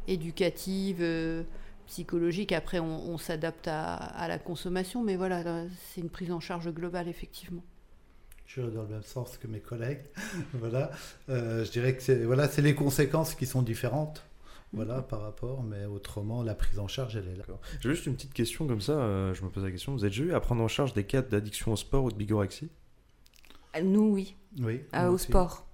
éducative, 0.08 0.98
euh, 1.00 1.42
psychologique. 1.86 2.52
Après, 2.52 2.78
on, 2.78 3.08
on 3.10 3.18
s'adapte 3.18 3.68
à, 3.68 3.94
à 3.94 4.28
la 4.28 4.38
consommation, 4.38 5.02
mais 5.02 5.16
voilà, 5.16 5.42
là, 5.42 5.64
c'est 5.88 6.00
une 6.00 6.10
prise 6.10 6.32
en 6.32 6.40
charge 6.40 6.68
globale, 6.72 7.08
effectivement. 7.08 7.62
Je 8.46 8.60
suis 8.62 8.70
dans 8.72 8.82
le 8.82 8.88
même 8.88 9.02
sens 9.02 9.38
que 9.38 9.46
mes 9.48 9.60
collègues. 9.60 10.02
voilà. 10.54 10.90
Euh, 11.28 11.64
je 11.64 11.70
dirais 11.72 11.96
que 11.96 12.02
c'est 12.02 12.24
voilà, 12.24 12.48
c'est 12.48 12.62
les 12.62 12.74
conséquences 12.76 13.34
qui 13.34 13.44
sont 13.46 13.62
différentes. 13.62 14.24
Voilà, 14.72 15.00
par 15.00 15.22
rapport, 15.22 15.62
mais 15.62 15.84
autrement, 15.86 16.42
la 16.42 16.54
prise 16.54 16.78
en 16.78 16.88
charge, 16.88 17.16
elle 17.16 17.28
est 17.28 17.36
là. 17.36 17.44
J'ai 17.80 17.88
juste 17.90 18.06
une 18.06 18.14
petite 18.14 18.34
question 18.34 18.66
comme 18.66 18.80
ça, 18.80 18.92
euh, 18.92 19.32
je 19.32 19.42
me 19.44 19.48
pose 19.48 19.64
la 19.64 19.70
question. 19.70 19.92
Vous 19.92 20.04
êtes 20.04 20.10
déjà 20.10 20.24
eu 20.24 20.32
à 20.34 20.40
prendre 20.40 20.62
en 20.62 20.68
charge 20.68 20.92
des 20.92 21.04
cas 21.04 21.22
d'addiction 21.22 21.72
au 21.72 21.76
sport 21.76 22.04
ou 22.04 22.10
de 22.10 22.16
bigorexie? 22.16 22.68
Nous, 23.82 24.08
oui, 24.12 24.36
Oui. 24.60 24.82
euh, 24.94 25.04
nous 25.04 25.10
au 25.10 25.14
aussi. 25.14 25.26
sport. 25.26 25.66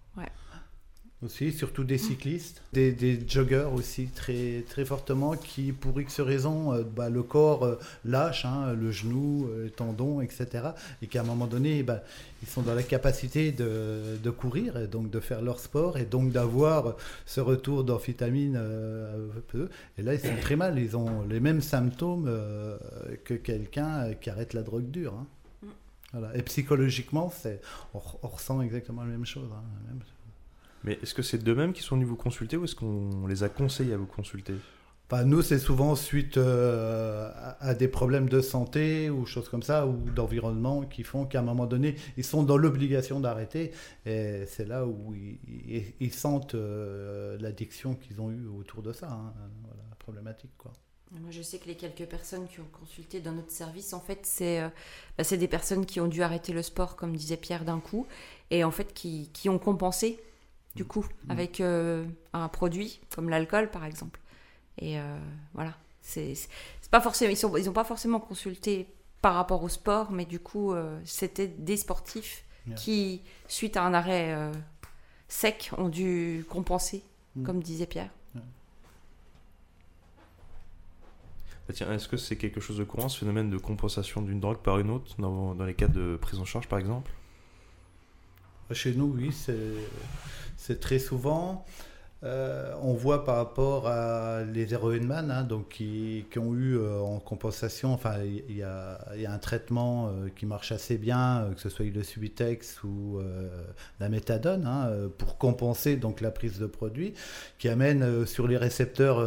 Aussi, 1.25 1.53
surtout 1.53 1.85
des 1.85 1.99
cyclistes, 1.99 2.63
des, 2.73 2.91
des 2.91 3.17
joggers 3.29 3.69
aussi 3.73 4.07
très, 4.09 4.65
très 4.69 4.85
fortement 4.85 5.37
qui, 5.37 5.71
pour 5.71 6.01
X 6.01 6.19
raisons, 6.21 6.73
euh, 6.75 6.83
bah, 6.83 7.11
le 7.11 7.23
corps 7.23 7.65
euh, 7.65 7.79
lâche, 8.05 8.45
hein, 8.45 8.73
le 8.73 8.91
genou, 8.91 9.47
euh, 9.49 9.65
les 9.67 9.71
tendons, 9.71 10.21
etc. 10.21 10.71
Et 11.01 11.07
qu'à 11.07 11.21
un 11.21 11.25
moment 11.25 11.47
donné, 11.47 11.85
bah, 11.85 12.03
ils 12.43 12.49
sont 12.49 12.63
dans 12.63 12.75
la 12.75 12.83
capacité 12.83 13.53
de, 13.53 14.17
de 14.21 14.31
courir, 14.31 14.77
et 14.79 14.89
donc 14.89 15.11
de 15.11 15.21
faire 15.21 15.43
leur 15.43 15.61
sport, 15.61 15.97
et 15.97 16.05
donc 16.07 16.33
d'avoir 16.33 16.97
ce 17.25 17.41
retour 17.41 17.85
d'amphétamine 17.85 18.57
euh, 18.59 19.29
un 19.37 19.41
peu. 19.47 19.69
Et 19.99 20.03
là, 20.03 20.15
ils 20.15 20.21
sont 20.21 20.37
très 20.41 20.57
mal, 20.57 20.77
ils 20.81 20.97
ont 20.97 21.23
les 21.23 21.39
mêmes 21.39 21.61
symptômes 21.61 22.29
que 23.25 23.35
quelqu'un 23.35 24.13
qui 24.15 24.29
arrête 24.29 24.55
la 24.55 24.63
drogue 24.63 24.91
dure. 24.91 25.15
hein. 25.15 25.27
Mm. 25.63 25.67
Voilà. 26.15 26.37
Et 26.37 26.43
psychologiquement, 26.43 27.33
on, 27.95 28.01
on 28.25 28.29
ressent 28.29 28.61
exactement 28.61 29.03
la 29.03 29.09
même 29.11 29.25
chose. 29.27 29.51
hein, 29.53 29.63
la 29.87 29.93
même- 29.93 30.03
Mais 30.85 30.99
est-ce 31.03 31.15
que 31.15 31.23
c'est 31.23 31.39
d'eux-mêmes 31.39 31.73
qui 31.73 31.83
sont 31.83 31.97
venus 31.97 32.09
vous 32.09 32.17
consulter 32.17 32.57
ou 32.57 32.65
est-ce 32.65 32.75
qu'on 32.77 33.27
les 33.27 33.43
a 33.45 33.49
conseillés 33.49 33.95
à 33.95 33.97
vous 33.97 34.07
consulter? 34.07 34.55
Enfin, 35.11 35.25
nous, 35.25 35.43
c'est 35.43 35.59
souvent 35.59 35.95
suite 35.95 36.39
euh, 36.39 37.31
à, 37.61 37.75
des 37.75 37.89
problèmes 37.89 38.29
de 38.31 38.41
santé 38.41 39.11
ou 39.11 39.27
choses 39.27 39.49
comme 39.51 39.63
ça, 39.63 39.87
ou 39.87 39.99
d'environnement, 40.11 40.83
qui 40.83 41.03
font 41.03 41.27
qu'à 41.27 41.41
un 41.41 41.43
moment 41.43 41.67
donné, 41.67 41.97
ils 42.17 42.25
sont 42.25 42.43
dans 42.43 42.57
l'obligation 42.57 43.21
d'arrêter. 43.21 43.73
Et 44.07 44.45
c'est 44.47 44.67
là 44.67 44.87
où 44.87 45.15
ils, 45.15 45.39
ils- 45.47 45.93
ils 46.01 46.13
sentent 46.15 46.55
euh, 46.55 47.37
l'addiction 47.41 47.95
qu'ils 47.95 48.23
ont 48.23 48.31
eue 48.31 48.47
autour 48.47 48.83
de 48.83 48.93
ça. 48.93 49.11
hein. 49.11 49.35
Voilà, 49.65 49.83
la 49.91 49.97
problématique, 49.97 50.53
quoi. 50.57 50.73
Moi, 51.21 51.31
je 51.31 51.43
sais 51.43 51.59
que 51.59 51.67
les 51.67 51.75
quelques 51.77 52.07
personnes 52.09 52.49
qui 52.49 52.61
ont 52.61 52.69
consulté 52.73 53.21
dans 53.21 53.33
notre 53.33 53.51
service, 53.51 53.93
en 53.93 54.01
fait, 54.01 54.21
c'est 54.23 54.63
euh, 54.63 54.69
bah, 55.19 55.25
c'est 55.25 55.37
des 55.37 55.49
personnes 55.49 55.85
qui 55.85 56.01
ont 56.01 56.09
dû 56.09 56.23
arrêter 56.23 56.55
le 56.55 56.63
sport, 56.63 56.97
comme 56.97 57.15
disait 57.15 57.37
Pierre, 57.37 57.67
d'un 57.67 57.81
coup, 57.81 58.07
et 58.51 58.65
en 58.65 58.71
fait 58.71 58.95
qui, 58.95 59.29
qui 59.35 59.51
ont 59.51 59.59
compensé, 59.59 60.19
du 60.75 60.85
coup, 60.85 61.07
avec 61.29 61.61
euh, 61.61 62.05
un 62.33 62.49
produit, 62.49 63.01
comme 63.15 63.29
l'alcool, 63.29 63.71
par 63.71 63.85
exemple. 63.85 64.21
Et 64.79 64.99
euh, 64.99 65.19
voilà, 65.55 65.77
c'est 66.01 66.35
pas 66.91 67.01
forcément, 67.01 67.31
ils 67.33 67.47
n'ont 67.47 67.57
ils 67.57 67.69
ont 67.71 67.73
pas 67.75 67.85
forcément 67.85 68.21
consulté 68.21 68.87
par 69.21 69.35
rapport 69.35 69.63
au 69.63 69.69
sport, 69.69 70.11
mais 70.13 70.25
du 70.25 70.41
coup, 70.41 70.73
euh, 70.73 70.99
c'était 71.05 71.49
des 71.49 71.77
sportifs 71.77 72.45
Yeah. 72.65 72.77
qui, 72.77 73.23
suite 73.49 73.77
à 73.77 73.83
un 73.85 73.93
arrêt 73.93 74.33
euh, 74.35 74.53
sec, 75.27 75.73
ont 75.79 75.89
dû 75.89 76.45
compenser, 76.49 77.03
Mm. 77.35 77.43
comme 77.45 77.61
disait 77.61 77.87
Pierre. 77.87 78.11
Bah 78.35 78.41
tiens, 81.75 81.93
est-ce 81.93 82.09
que 82.09 82.17
c'est 82.17 82.37
quelque 82.37 82.61
chose 82.61 82.79
de 82.79 82.85
courant, 82.85 83.09
ce 83.09 83.19
phénomène 83.19 83.51
de 83.51 83.57
compensation 83.59 84.23
d'une 84.23 84.41
drogue 84.41 84.59
par 84.59 84.79
une 84.79 84.91
autre, 84.91 85.15
dans, 85.19 85.55
dans 85.55 85.65
les 85.65 85.75
cas 85.75 85.89
de 85.89 86.17
prise 86.21 86.39
en 86.41 86.45
charge 86.45 86.69
par 86.69 86.79
exemple? 86.79 87.11
Chez 88.75 88.95
nous, 88.95 89.15
oui, 89.17 89.33
c'est 90.57 90.81
très 90.81 90.99
souvent. 90.99 91.65
Euh, 92.25 92.73
on 92.83 92.93
voit 92.93 93.25
par 93.25 93.37
rapport 93.37 93.89
à 93.89 94.45
les 94.45 94.73
héroïnman, 94.73 95.29
hein, 95.33 95.43
donc 95.43 95.71
qui, 95.71 96.25
ont 96.37 96.55
eu 96.55 96.77
euh, 96.77 97.01
en 97.01 97.19
compensation, 97.19 97.93
enfin, 97.93 98.15
il 98.23 98.57
y, 98.57 98.63
a, 98.63 98.99
un 99.27 99.39
traitement 99.39 100.07
euh, 100.07 100.29
qui 100.35 100.47
marche 100.47 100.71
assez 100.71 100.99
bien, 100.99 101.51
que 101.53 101.61
ce 101.61 101.69
soit 101.69 101.87
le 101.87 102.03
Subutex 102.05 102.85
ou 102.85 103.19
la 103.99 104.09
méthadone, 104.09 104.67
hein, 104.67 104.91
pour 105.19 105.37
compenser 105.37 105.97
donc 105.97 106.21
la 106.21 106.31
prise 106.31 106.59
de 106.59 106.67
produit, 106.67 107.15
qui 107.59 107.69
amène 107.69 108.25
sur 108.27 108.47
les 108.47 108.57
récepteurs 108.57 109.19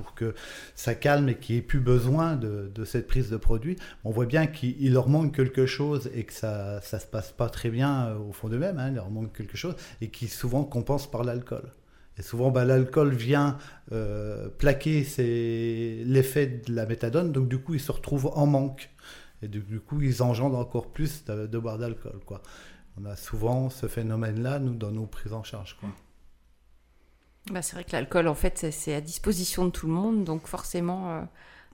pour 0.00 0.14
que 0.14 0.34
ça 0.74 0.94
calme 0.94 1.28
et 1.28 1.36
qu'il 1.36 1.54
n'y 1.54 1.60
ait 1.60 1.64
plus 1.64 1.80
besoin 1.80 2.36
de, 2.36 2.84
cette 2.84 3.06
prise 3.06 3.30
de 3.30 3.36
produit. 3.36 3.76
On 4.04 4.10
voit 4.10 4.26
bien 4.26 4.46
qu'il 4.46 4.76
il 4.80 4.92
leur 4.92 5.08
manque 5.08 5.34
quelque 5.34 5.66
chose 5.66 6.10
et 6.14 6.24
que 6.24 6.32
ça 6.32 6.80
ne 6.92 6.98
se 6.98 7.06
passe 7.06 7.32
pas 7.32 7.48
très 7.48 7.70
bien 7.70 8.08
euh, 8.08 8.18
au 8.18 8.32
fond 8.32 8.48
d'eux-mêmes, 8.48 8.78
hein, 8.78 8.88
il 8.88 8.94
leur 8.94 9.10
manque 9.10 9.36
quelque 9.36 9.56
chose, 9.56 9.74
et 10.00 10.08
qui 10.08 10.28
souvent 10.28 10.64
compensent 10.64 11.08
par 11.08 11.24
l'alcool. 11.24 11.72
Et 12.18 12.22
souvent, 12.22 12.50
bah, 12.50 12.64
l'alcool 12.64 13.14
vient 13.14 13.56
euh, 13.92 14.48
plaquer 14.48 15.06
l'effet 16.04 16.46
de 16.66 16.74
la 16.74 16.84
méthadone, 16.86 17.32
donc 17.32 17.48
du 17.48 17.58
coup, 17.58 17.74
ils 17.74 17.80
se 17.80 17.92
retrouvent 17.92 18.30
en 18.34 18.46
manque. 18.46 18.90
Et 19.42 19.48
du, 19.48 19.80
coup, 19.80 20.02
ils 20.02 20.22
engendrent 20.22 20.58
encore 20.58 20.90
plus 20.90 21.24
de, 21.24 21.58
boire 21.58 21.78
d'alcool. 21.78 22.20
On 23.00 23.06
a 23.06 23.16
souvent 23.16 23.70
ce 23.70 23.86
phénomène-là, 23.86 24.58
nous, 24.58 24.74
dans 24.74 24.90
nos 24.90 25.06
prises 25.06 25.32
en 25.32 25.42
charge. 25.42 25.78
Bah, 27.50 27.62
c'est 27.62 27.74
vrai 27.74 27.84
que 27.84 27.92
l'alcool, 27.92 28.28
en 28.28 28.34
fait, 28.34 28.70
c'est- 28.70 28.94
à 28.94 29.00
disposition 29.00 29.64
de 29.64 29.70
tout 29.70 29.86
le 29.86 29.92
monde. 29.92 30.24
Donc 30.24 30.46
forcément, 30.46 31.10
euh, 31.10 31.22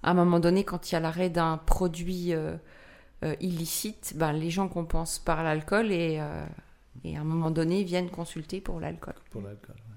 à 0.03 0.11
un 0.11 0.15
moment 0.15 0.41
donné, 0.41 0.65
quand 0.65 0.91
il 0.91 0.95
y 0.95 0.97
a 0.97 1.01
l'arrêt 1.01 1.31
d'un 1.31 1.59
produit 1.59 2.33
euh, 2.33 2.57
euh, 3.25 3.35
illicite, 3.41 4.15
bah, 4.17 4.33
les 4.33 4.51
gens 4.51 4.69
compensent 4.69 5.19
par 5.19 5.43
l'alcool 5.43 5.93
et, 5.93 6.19
euh, 6.21 6.45
et 7.05 7.17
à 7.17 7.21
un 7.21 7.25
moment 7.25 7.51
donné, 7.51 7.83
viennent 7.85 8.11
consulter 8.11 8.61
pour 8.61 8.81
l'alcool. 8.81 9.15
Pour 9.31 9.43
l'alcool. 9.43 9.75
ouais. 9.77 9.97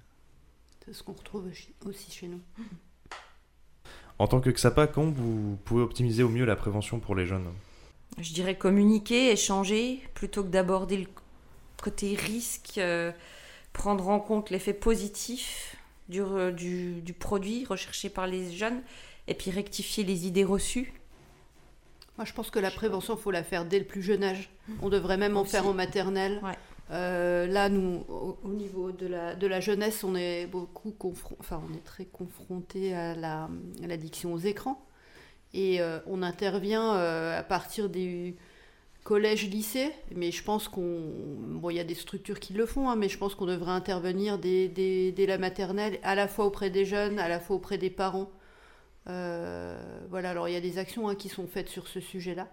C'est 0.86 0.94
ce 0.94 1.04
qu'on 1.04 1.14
retrouve 1.14 1.46
aussi 1.86 2.12
chez 2.12 2.28
nous. 2.28 2.42
En 4.18 4.28
tant 4.28 4.42
que 4.42 4.50
XAPA, 4.50 4.88
comment 4.88 5.12
vous 5.12 5.58
pouvez 5.64 5.82
optimiser 5.82 6.24
au 6.24 6.30
mieux 6.30 6.44
la 6.46 6.56
prévention 6.58 7.00
pour 7.00 7.16
les 7.16 7.26
jeunes 7.26 7.48
Je 8.18 8.34
dirais 8.34 8.58
communiquer, 8.58 9.32
échanger, 9.32 10.02
plutôt 10.14 10.44
que 10.44 10.50
d'aborder 10.50 10.98
le 10.98 11.08
côté 11.82 12.16
risque, 12.16 12.78
euh, 12.80 13.12
prendre 13.80 14.10
en 14.10 14.20
compte 14.20 14.50
l'effet 14.50 14.74
positif 14.74 15.78
du, 16.10 16.22
re- 16.22 16.54
du, 16.54 17.02
du 17.02 17.14
produit 17.14 17.66
recherché 17.66 18.10
par 18.10 18.28
les 18.28 18.52
jeunes, 18.52 18.82
et 19.28 19.34
puis 19.34 19.52
rectifier 19.52 20.04
les 20.04 20.28
idées 20.28 20.44
reçues. 20.44 20.92
Moi, 22.18 22.26
je 22.26 22.34
pense 22.34 22.50
que 22.50 22.60
la 22.60 22.72
prévention, 22.72 23.16
faut 23.16 23.32
la 23.32 23.44
faire 23.44 23.64
dès 23.64 23.80
le 23.80 23.86
plus 23.86 24.02
jeune 24.04 24.24
âge. 24.24 24.50
On 24.82 24.90
devrait 24.90 25.18
même 25.18 25.38
en 25.38 25.46
faire 25.46 25.66
en 25.66 25.74
maternelle. 25.74 26.42
Ouais. 26.44 26.58
Euh, 26.92 27.48
là, 27.48 27.70
nous, 27.70 28.04
au, 28.10 28.38
au 28.44 28.50
niveau 28.50 28.92
de 28.92 29.08
la, 29.08 29.36
de 29.36 29.48
la 29.48 29.62
jeunesse, 29.62 30.04
on 30.04 30.16
est 30.16 30.46
beaucoup 30.48 30.94
enfin, 31.40 31.62
on 31.70 31.74
est 31.74 31.86
très 31.86 32.06
confronté 32.06 32.94
à 32.94 33.16
la- 33.16 33.48
à 33.84 33.88
l'addiction 33.88 34.34
aux 34.34 34.40
écrans. 34.40 34.84
Et 35.54 35.80
euh, 35.80 36.00
on 36.08 36.22
intervient 36.22 36.96
euh, 36.96 37.40
à 37.40 37.44
partir 37.44 37.90
des 37.90 38.36
collège, 39.10 39.50
lycée, 39.50 39.92
mais 40.16 40.30
je 40.30 40.44
pense 40.44 40.68
qu'on. 40.68 41.02
Bon, 41.60 41.72
il 41.72 41.78
y 41.78 41.80
a 41.80 41.84
des 41.84 41.96
structures 41.96 42.40
qui 42.40 42.54
le 42.54 42.68
font, 42.68 42.92
hein, 42.92 42.96
mais 42.96 43.10
je 43.10 43.18
pense 43.18 43.34
qu'on 43.34 43.48
devrait 43.48 43.72
intervenir 43.72 44.38
dès, 44.38 44.68
dès- 44.68 45.12
dès 45.12 45.26
la 45.26 45.40
maternelle, 45.40 45.98
à 46.04 46.14
la 46.14 46.28
fois 46.28 46.46
auprès 46.46 46.70
des 46.70 46.86
jeunes, 46.86 47.18
à 47.18 47.28
la 47.28 47.40
fois 47.40 47.56
auprès 47.56 47.80
des 47.80 47.90
parents. 47.90 48.30
Euh, 49.08 49.76
voilà, 50.12 50.30
alors 50.30 50.48
il 50.48 50.54
y 50.54 50.58
a 50.58 50.62
des 50.62 50.78
actions 50.78 51.10
hein, 51.10 51.16
qui 51.16 51.28
sont 51.28 51.48
faites 51.48 51.70
sur 51.70 51.88
ce 51.88 52.00
sujet-là. 52.00 52.50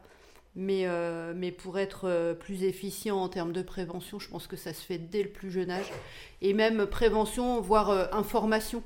Mais, 0.54 0.86
euh, 0.86 1.34
mais 1.36 1.52
pour 1.52 1.78
être 1.78 2.08
euh, 2.08 2.32
plus 2.32 2.62
efficient 2.62 3.18
en 3.18 3.28
termes 3.28 3.52
de 3.52 3.60
prévention, 3.60 4.18
je 4.18 4.30
pense 4.30 4.46
que 4.46 4.56
ça 4.56 4.72
se 4.72 4.80
fait 4.80 4.96
dès 4.96 5.22
le 5.24 5.28
plus 5.28 5.50
jeune 5.50 5.70
âge. 5.70 5.92
Et 6.40 6.54
même 6.54 6.86
prévention, 6.86 7.60
voire 7.60 7.90
euh, 7.90 8.06
information, 8.12 8.82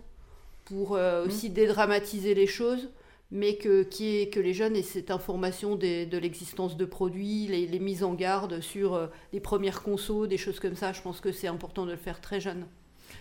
pour 0.64 0.96
euh, 0.96 1.24
aussi 1.24 1.50
dédramatiser 1.50 2.34
les 2.34 2.48
choses 2.48 2.88
mais 3.32 3.54
que, 3.56 3.82
qui 3.84 4.16
est, 4.16 4.28
que 4.28 4.40
les 4.40 4.54
jeunes 4.54 4.74
aient 4.76 4.82
cette 4.82 5.10
information 5.10 5.76
des- 5.76 6.04
de 6.06 6.18
l'existence 6.18 6.76
de 6.76 6.84
produits, 6.84 7.46
les, 7.46 7.66
les 7.66 7.78
mises 7.78 8.02
en 8.02 8.14
garde 8.14 8.60
sur 8.60 8.94
euh, 8.94 9.06
les 9.32 9.40
premières 9.40 9.82
consos, 9.82 10.26
des 10.26 10.38
choses 10.38 10.58
comme 10.60 10.74
ça. 10.76 10.92
Je 10.92 11.00
pense 11.02 11.20
que 11.20 11.30
c'est 11.32 11.46
important 11.48 11.86
de 11.86 11.92
le 11.92 11.96
faire 11.96 12.20
très 12.20 12.40
jeune. 12.40 12.66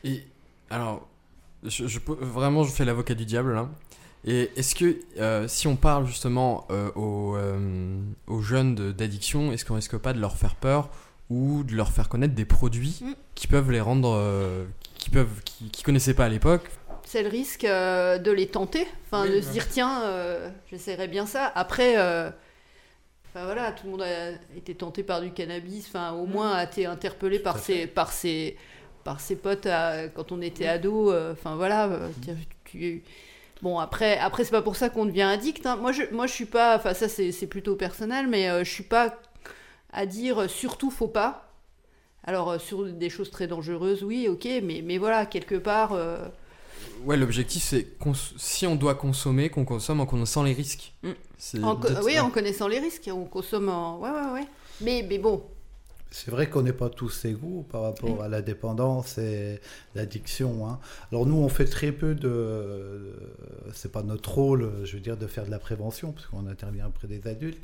Et 0.04 0.24
alors, 0.70 1.08
je, 1.64 1.88
je 1.88 2.00
peux- 2.00 2.14
vraiment, 2.20 2.64
je 2.64 2.72
fais 2.72 2.86
l'avocat 2.86 3.14
du 3.16 3.26
diable 3.26 3.54
là. 3.54 3.70
Et 4.26 4.50
est-ce 4.58 4.76
que 4.76 5.00
euh, 5.18 5.48
si 5.48 5.68
on 5.68 5.76
parle 5.78 6.06
justement 6.06 6.66
euh, 6.72 6.92
aux, 6.96 7.36
euh, 7.38 8.02
aux 8.28 8.42
jeunes 8.42 8.76
d'addiction, 8.92 9.52
est-ce 9.54 9.64
qu'on 9.64 9.76
risque 9.76 9.98
pas 9.98 10.12
de 10.14 10.20
leur 10.20 10.36
faire 10.36 10.56
peur 10.56 10.90
ou 11.30 11.64
de 11.64 11.74
leur 11.76 11.92
faire 11.92 12.10
connaître 12.10 12.34
des 12.36 12.46
produits 12.46 13.00
Mm. 13.02 13.14
qui 13.36 13.48
peuvent 13.48 13.72
les 13.72 13.80
rendre, 13.80 14.20
qui 14.98 15.10
peuvent, 15.12 15.42
qui, 15.46 15.70
qui 15.70 15.84
connaissaient 15.84 16.16
pas 16.16 16.26
à 16.26 16.30
l'époque 16.30 16.70
C'est 17.12 17.24
le 17.24 17.30
risque 17.30 17.64
euh, 17.66 18.20
de 18.20 18.32
les 18.32 18.48
tenter, 18.48 18.88
enfin 19.08 19.24
Oui, 19.24 19.30
de 19.30 19.36
ouais. 19.36 19.42
se 19.42 19.50
dire 19.52 19.68
tiens, 19.68 20.04
euh, 20.04 20.50
j'essaierai 20.70 21.08
bien 21.08 21.26
ça. 21.26 21.52
Après, 21.56 21.96
euh, 21.98 22.30
voilà, 23.34 23.72
tout 23.72 23.86
le 23.86 23.92
monde 23.92 24.02
a 24.02 24.32
été 24.58 24.76
tenté 24.76 25.04
par 25.04 25.22
du 25.22 25.32
cannabis, 25.32 25.88
enfin 25.88 26.12
au 26.14 26.26
moins 26.26 26.54
a 26.54 26.64
été 26.66 26.86
interpellé 26.86 27.40
par 27.40 27.58
ses, 27.60 27.88
par 27.88 28.12
ses, 28.12 28.58
par 29.04 29.20
ses 29.20 29.36
potes 29.36 29.66
à- 29.68 30.08
quand 30.10 30.32
on 30.32 30.42
était 30.42 30.68
ado. 30.68 31.12
euh, 31.12 31.34
Enfin 31.34 31.56
voilà, 31.56 31.90
tu- 32.66 33.04
Bon 33.62 33.80
après, 33.80 34.18
après 34.20 34.44
c'est 34.46 34.52
pas 34.52 34.62
pour 34.62 34.76
ça 34.78 34.90
qu'on 34.90 35.06
devient 35.06 35.24
addict. 35.24 35.66
hein. 35.66 35.76
Moi 35.78 35.92
je, 35.92 36.04
moi 36.12 36.28
je 36.28 36.34
suis 36.34 36.46
pas, 36.46 36.78
enfin 36.78 36.94
ça 36.94 37.10
c'est 37.10 37.48
plutôt 37.48 37.76
personnel, 37.76 38.28
mais 38.28 38.48
je 38.66 38.70
suis 38.72 38.84
pas 38.84 39.18
à 39.94 40.06
dire 40.06 40.50
surtout 40.50 40.92
faut 40.92 41.08
pas. 41.10 41.50
Alors 42.26 42.60
sur 42.62 42.86
des 42.86 43.10
choses 43.10 43.32
très 43.32 43.48
dangereuses, 43.48 44.04
oui, 44.04 44.28
ok, 44.30 44.48
mais 44.64 44.82
mais 44.84 44.98
voilà 45.00 45.26
quelque 45.28 45.56
part. 45.56 45.94
euh, 45.94 46.18
Ouais, 47.06 47.18
l'objectif 47.18 47.64
c'est 47.64 47.88
si 48.38 48.68
on 48.68 48.76
doit 48.76 48.96
consommer, 48.96 49.50
qu'on 49.50 49.66
consomme 49.66 50.00
en 50.02 50.06
connaissant 50.06 50.44
les 50.44 50.54
risques. 50.54 50.94
Mm. 51.04 51.64
En 51.64 51.80
oui, 52.04 52.20
en 52.20 52.30
connaissant 52.30 52.68
les 52.68 52.80
risques, 52.80 53.10
on 53.14 53.26
consomme 53.26 53.70
en... 53.70 54.00
Ouais, 54.00 54.10
ouais, 54.10 54.32
ouais. 54.34 54.48
Mais, 54.82 55.06
mais 55.08 55.18
bon, 55.18 55.44
C'est 56.12 56.32
vrai 56.32 56.50
qu'on 56.50 56.64
n'est 56.64 56.74
pas 56.74 56.90
tous 56.90 57.26
égaux 57.26 57.66
par 57.70 57.84
rapport 57.84 58.24
à 58.24 58.28
la 58.28 58.42
dépendance 58.42 59.20
et 59.20 59.60
l'addiction. 59.94 60.68
hein. 60.68 60.80
Alors 61.12 61.28
nous, 61.28 61.36
on 61.36 61.50
fait 61.50 61.66
très 61.66 61.92
peu 61.92 62.16
de... 62.16 63.14
C'est 63.74 63.92
pas 63.92 64.02
notre 64.02 64.34
rôle, 64.34 64.72
je 64.86 64.94
veux 64.96 65.02
dire, 65.02 65.18
de 65.18 65.28
faire 65.28 65.46
de 65.46 65.52
la 65.52 65.60
prévention, 65.60 66.12
parce 66.12 66.26
qu'on 66.26 66.48
intervient 66.48 66.88
auprès 66.88 67.08
des 67.08 67.28
adultes. 67.28 67.62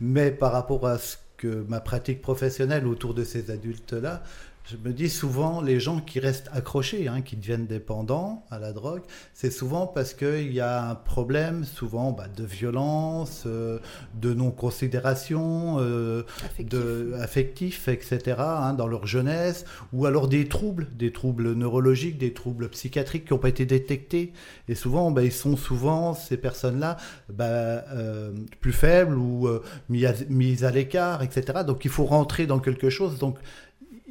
Mais 0.00 0.30
par 0.30 0.52
rapport 0.52 0.86
à 0.86 0.98
ce 0.98 1.16
que 1.36 1.64
ma 1.68 1.80
pratique 1.80 2.22
professionnelle 2.22 2.86
autour 2.86 3.12
de 3.12 3.24
ces 3.24 3.50
adultes-là, 3.50 4.22
je 4.64 4.76
me 4.76 4.92
dis 4.92 5.08
souvent, 5.08 5.60
les 5.60 5.80
gens 5.80 6.00
qui 6.00 6.20
restent 6.20 6.50
accrochés, 6.52 7.08
hein, 7.08 7.22
qui 7.22 7.36
deviennent 7.36 7.66
dépendants 7.66 8.44
à 8.50 8.58
la 8.58 8.72
drogue, 8.72 9.02
c'est 9.34 9.50
souvent 9.50 9.86
parce 9.86 10.14
qu'il 10.14 10.52
y 10.52 10.60
a 10.60 10.90
un 10.90 10.94
problème, 10.94 11.64
souvent 11.64 12.12
bah, 12.12 12.26
de 12.28 12.44
violence, 12.44 13.44
euh, 13.46 13.78
de 14.14 14.32
non-considération, 14.32 15.76
euh, 15.80 16.22
affectif. 16.44 16.68
de 16.68 17.12
affectifs, 17.20 17.88
etc., 17.88 18.36
hein, 18.38 18.74
dans 18.74 18.86
leur 18.86 19.06
jeunesse, 19.06 19.64
ou 19.92 20.06
alors 20.06 20.28
des 20.28 20.46
troubles, 20.46 20.88
des 20.96 21.12
troubles 21.12 21.52
neurologiques, 21.54 22.18
des 22.18 22.32
troubles 22.32 22.68
psychiatriques 22.68 23.26
qui 23.26 23.32
n'ont 23.32 23.38
pas 23.38 23.48
été 23.48 23.66
détectés. 23.66 24.32
Et 24.68 24.74
souvent, 24.74 25.10
ben, 25.10 25.22
ils 25.22 25.32
sont 25.32 25.56
souvent, 25.56 26.14
ces 26.14 26.36
personnes-là, 26.36 26.96
ben, 27.28 27.44
euh, 27.44 28.32
plus 28.60 28.72
faibles 28.72 29.16
ou 29.16 29.48
euh, 29.48 29.62
mis 29.88 30.06
à, 30.06 30.14
mises 30.28 30.64
à 30.64 30.70
l'écart, 30.70 31.22
etc. 31.22 31.60
Donc 31.66 31.84
il 31.84 31.90
faut 31.90 32.04
rentrer 32.04 32.46
dans 32.46 32.58
quelque 32.58 32.90
chose. 32.90 33.18
Donc 33.18 33.38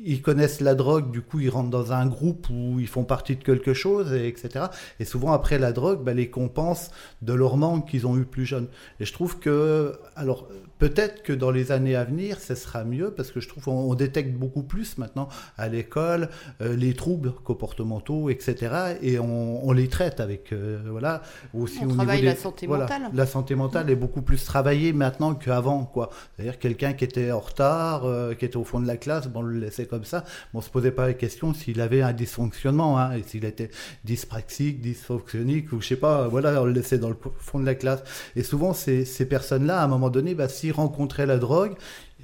ils 0.03 0.21
connaissent 0.21 0.61
la 0.61 0.75
drogue, 0.75 1.11
du 1.11 1.21
coup 1.21 1.39
ils 1.39 1.49
rentrent 1.49 1.69
dans 1.69 1.91
un 1.91 2.05
groupe 2.07 2.47
où 2.49 2.79
ils 2.79 2.87
font 2.87 3.03
partie 3.03 3.35
de 3.35 3.43
quelque 3.43 3.73
chose, 3.73 4.13
et 4.13 4.27
etc. 4.27 4.65
Et 4.99 5.05
souvent 5.05 5.31
après 5.33 5.59
la 5.59 5.71
drogue, 5.71 6.03
ben, 6.03 6.15
les 6.15 6.29
compense 6.29 6.91
de 7.21 7.33
leur 7.33 7.57
manque 7.57 7.89
qu'ils 7.89 8.07
ont 8.07 8.17
eu 8.17 8.25
plus 8.25 8.45
jeunes. 8.45 8.67
Et 8.99 9.05
je 9.05 9.13
trouve 9.13 9.39
que, 9.39 9.93
alors 10.15 10.47
peut-être 10.79 11.21
que 11.23 11.33
dans 11.33 11.51
les 11.51 11.71
années 11.71 11.95
à 11.95 12.03
venir, 12.05 12.39
ce 12.39 12.55
sera 12.55 12.83
mieux, 12.83 13.11
parce 13.11 13.31
que 13.31 13.39
je 13.39 13.47
trouve 13.47 13.65
qu'on 13.65 13.71
on 13.91 13.93
détecte 13.95 14.33
beaucoup 14.33 14.63
plus 14.63 14.97
maintenant 14.97 15.27
à 15.57 15.67
l'école 15.67 16.29
euh, 16.61 16.75
les 16.75 16.93
troubles 16.93 17.33
comportementaux, 17.43 18.29
etc. 18.29 18.95
Et 19.01 19.19
on, 19.19 19.67
on 19.67 19.71
les 19.71 19.87
traite 19.87 20.19
avec, 20.19 20.51
euh, 20.53 20.79
voilà, 20.89 21.21
aussi 21.53 21.79
On 21.83 21.89
au 21.91 21.93
travaille 21.95 22.21
des- 22.21 22.25
la 22.27 22.35
santé 22.35 22.65
voilà, 22.65 22.85
mentale. 22.85 23.09
La 23.13 23.25
santé 23.25 23.55
mentale 23.55 23.89
est 23.89 23.95
beaucoup 23.95 24.21
plus 24.21 24.43
travaillée 24.45 24.93
maintenant 24.93 25.35
qu'avant, 25.35 25.83
quoi. 25.85 26.09
C'est-à-dire 26.35 26.57
quelqu'un 26.57 26.93
qui 26.93 27.03
était 27.03 27.31
en 27.31 27.39
retard, 27.39 28.05
euh, 28.05 28.33
qui 28.33 28.45
était 28.45 28.57
au 28.57 28.63
fond 28.63 28.79
de 28.79 28.87
la 28.87 28.97
classe, 28.97 29.27
bon, 29.27 29.39
on 29.41 29.43
le 29.43 29.59
laissait 29.59 29.85
comme 29.85 30.05
ça, 30.05 30.23
mais 30.53 30.59
on 30.59 30.61
se 30.61 30.69
posait 30.69 30.91
pas 30.91 31.07
la 31.07 31.13
question 31.13 31.53
s'il 31.53 31.81
avait 31.81 32.01
un 32.01 32.13
dysfonctionnement, 32.13 32.97
hein, 32.97 33.11
et 33.13 33.23
s'il 33.23 33.45
était 33.45 33.69
dyspraxique, 34.05 34.81
dysfonctionnique, 34.81 35.71
ou 35.73 35.81
je 35.81 35.87
sais 35.89 35.95
pas, 35.95 36.27
voilà, 36.27 36.61
on 36.61 36.65
le 36.65 36.71
laissait 36.71 36.97
dans 36.97 37.09
le 37.09 37.17
fond 37.39 37.59
de 37.59 37.65
la 37.65 37.75
classe. 37.75 38.01
Et 38.35 38.43
souvent, 38.43 38.73
ces, 38.73 39.05
ces 39.05 39.25
personnes-là, 39.25 39.81
à 39.81 39.83
un 39.83 39.87
moment 39.87 40.09
donné, 40.09 40.35
bah, 40.35 40.47
rencontraient 40.71 41.25
la 41.25 41.37
drogue, 41.37 41.73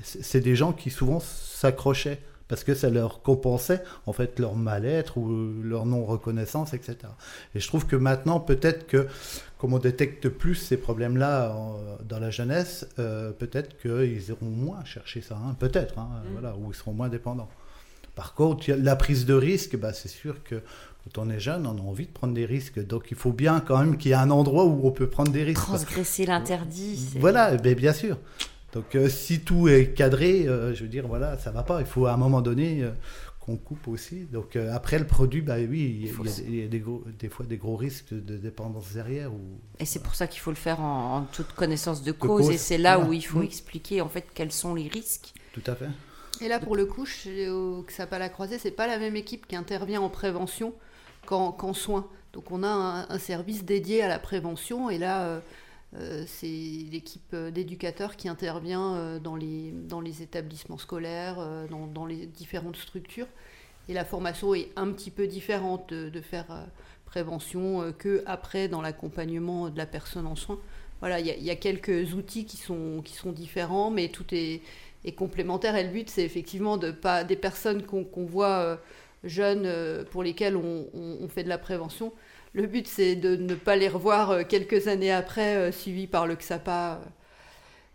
c'est 0.04 0.42
des 0.42 0.56
gens 0.56 0.74
qui 0.74 0.90
souvent 0.90 1.20
s'accrochaient 1.20 2.20
parce 2.48 2.64
que 2.64 2.76
ça 2.76 2.90
leur 2.92 3.24
compensait 3.24 3.82
en 4.06 4.14
fait 4.14 4.38
leur 4.40 4.56
mal-être 4.56 5.18
ou 5.18 5.52
leur 5.64 5.86
non-reconnaissance, 5.88 6.74
etc. 6.76 6.98
Et 7.56 7.60
je 7.60 7.68
trouve 7.68 7.88
que 7.88 7.96
maintenant, 7.96 8.40
peut-être 8.40 8.86
que 8.86 9.08
comme 9.58 9.74
on 9.74 9.80
détecte 9.80 10.30
plus 10.30 10.54
ces 10.56 10.78
problèmes-là 10.78 11.54
en- 11.56 11.78
dans 12.08 12.20
la 12.20 12.30
jeunesse, 12.30 12.88
euh, 13.00 13.32
peut-être 13.32 13.78
qu'ils 13.82 14.30
iront 14.30 14.46
moins 14.46 14.84
chercher 14.86 15.22
ça, 15.22 15.36
hein, 15.44 15.56
peut-être, 15.58 15.98
hein, 15.98 16.10
voilà, 16.34 16.56
ou 16.56 16.72
ils 16.72 16.76
seront 16.76 16.94
moins 16.94 17.10
dépendants. 17.10 17.50
Par 18.14 18.34
contre, 18.36 18.70
la 18.72 18.96
prise 18.96 19.26
de 19.26 19.34
risque, 19.34 19.76
bah, 19.78 19.92
c'est 19.92 20.08
sûr 20.08 20.44
que 20.44 20.62
quand 21.14 21.22
on 21.22 21.30
est 21.30 21.40
jeune, 21.40 21.66
on 21.68 21.78
a 21.78 21.82
envie 21.82 22.06
de 22.08 22.12
prendre 22.12 22.34
des 22.34 22.46
risques. 22.46 22.80
Donc 22.86 23.08
il 23.12 23.18
faut 23.18 23.32
bien 23.34 23.60
quand 23.60 23.78
même 23.78 23.98
qu'il 23.98 24.10
y 24.10 24.14
ait 24.14 24.18
un 24.18 24.32
endroit 24.32 24.66
où 24.66 24.82
on 24.88 24.92
peut 24.92 25.08
prendre 25.10 25.32
des 25.32 25.44
risques. 25.44 25.62
Transgresser 25.62 26.26
l'interdit. 26.26 27.10
Voilà, 27.20 27.56
ben, 27.58 27.76
bien 27.76 27.94
sûr. 27.94 28.18
Donc 28.74 28.96
euh, 28.96 29.08
si 29.08 29.40
tout 29.42 29.68
est 29.68 29.94
cadré, 29.94 30.48
euh, 30.48 30.74
je 30.76 30.84
veux 30.84 30.90
dire, 30.90 31.08
voilà, 31.08 31.38
ça 31.38 31.52
va 31.52 31.64
pas. 31.64 31.80
Il 31.80 31.86
faut 31.88 32.08
à 32.08 32.14
un 32.14 32.18
moment 32.18 32.42
donné 32.42 32.84
euh, 32.84 32.90
qu'on 33.40 33.56
coupe 33.56 33.88
aussi. 33.88 34.26
Donc 34.32 34.56
euh, 34.56 34.74
après 34.74 35.00
le 35.00 35.06
produit, 35.08 35.42
bah 35.42 35.56
oui, 35.60 35.98
il 36.02 36.08
y 36.08 36.10
a, 36.10 36.14
faut 36.14 36.26
il 36.26 36.30
y 36.30 36.32
a 36.32 36.36
le- 36.36 36.44
des, 36.44 36.52
il 36.58 36.62
y 36.62 36.64
a 36.66 36.68
des 36.68 36.80
gros- 36.80 37.04
des 37.20 37.30
fois 37.30 37.46
des 37.46 37.58
gros 37.58 37.78
risques 37.78 38.12
de, 38.14 38.36
dépendance 38.38 38.92
derrière. 38.94 39.32
Ou... 39.32 39.40
Et 39.80 39.86
c'est 39.86 40.02
pour 40.04 40.16
ça 40.16 40.28
qu'il 40.28 40.42
faut 40.42 40.50
le 40.52 40.58
faire 40.58 40.82
en, 40.82 41.18
en 41.20 41.22
toute 41.24 41.54
connaissance 41.54 42.04
de 42.04 42.12
cause. 42.12 42.42
cause, 42.48 42.50
Et 42.54 42.58
c'est 42.58 42.78
là 42.78 42.96
voilà. 42.98 43.10
où 43.10 43.14
il 43.14 43.22
faut 43.26 43.40
Mm. 43.40 43.44
expliquer 43.44 44.02
en 44.02 44.10
fait 44.10 44.26
quels 44.34 44.52
sont 44.52 44.74
les 44.76 44.88
risques. 44.90 45.34
Tout 45.54 45.64
à 45.68 45.76
fait. 45.76 45.88
Et 46.42 46.50
là, 46.50 46.60
pour 46.60 46.76
le 46.76 46.86
coup, 46.86 47.06
chez- 47.06 47.48
au 47.50 47.82
XAPA 47.88 48.20
La 48.20 48.28
Croisée, 48.28 48.58
c'est 48.60 48.72
pas 48.72 48.88
la 48.88 48.98
même 48.98 49.16
équipe 49.16 49.48
qui 49.48 49.56
intervient 49.56 50.02
en 50.02 50.10
prévention 50.10 50.74
qu'en 51.26 51.74
soins. 51.74 52.08
Donc, 52.36 52.52
on 52.52 52.64
a 52.64 53.06
un, 53.10 53.18
service 53.18 53.64
dédié 53.64 54.02
à 54.02 54.10
la 54.10 54.20
prévention, 54.20 54.90
et 54.90 54.98
là, 54.98 55.22
euh, 55.22 55.40
euh, 55.96 56.26
c'est 56.28 56.48
l'équipe 56.48 57.34
euh, 57.34 57.50
d'éducateurs 57.50 58.18
qui 58.18 58.28
intervient 58.28 59.20
dans 59.24 59.38
les, 59.38 60.22
établissements 60.22 60.78
scolaires, 60.78 61.38
dans, 61.70 62.06
les 62.06 62.26
différentes 62.26 62.76
structures. 62.76 63.28
Et 63.88 63.94
la 63.94 64.04
formation 64.04 64.54
est 64.54 64.70
un 64.76 64.92
petit 64.92 65.12
peu 65.12 65.28
différente 65.28 65.94
de, 65.94 66.22
faire 66.22 66.68
prévention 67.06 67.94
que 67.98 68.22
après 68.26 68.68
dans 68.68 68.82
l'accompagnement 68.82 69.70
de 69.70 69.78
la 69.78 69.86
personne 69.86 70.28
en 70.28 70.36
soins. 70.36 70.60
Voilà, 71.00 71.22
il 71.22 71.28
y, 71.28 71.50
a- 71.50 71.56
quelques 71.56 72.16
outils 72.16 72.44
qui 72.46 72.58
sont, 72.58 73.02
différents, 73.28 73.92
mais 73.92 74.10
tout 74.10 74.26
est, 74.34 74.62
complémentaire. 75.16 75.78
Et 75.78 75.84
le 75.84 75.90
but, 75.90 76.10
c'est 76.10 76.24
effectivement 76.24 76.76
de 76.76 76.92
pas 76.92 77.24
des 77.24 77.38
personnes 77.38 77.84
qu'on 77.84 78.26
voit 78.26 78.78
jeunes 79.26 79.66
euh, 79.66 80.04
pour 80.04 80.24
lesquelles 80.24 80.56
on, 80.56 81.28
fait 81.28 81.44
de 81.44 81.50
la 81.50 81.58
prévention. 81.58 82.14
Le 82.54 82.68
but, 82.68 82.88
c'est 82.88 83.16
de 83.16 83.36
ne 83.36 83.56
pas 83.56 83.76
les 83.76 83.90
revoir 83.90 84.32
euh, 84.32 84.44
quelques 84.48 84.88
années 84.88 85.12
après, 85.12 85.58
euh, 85.58 85.72
suivis 85.72 86.08
par 86.08 86.28
le 86.28 86.36
XAPA. 86.36 87.02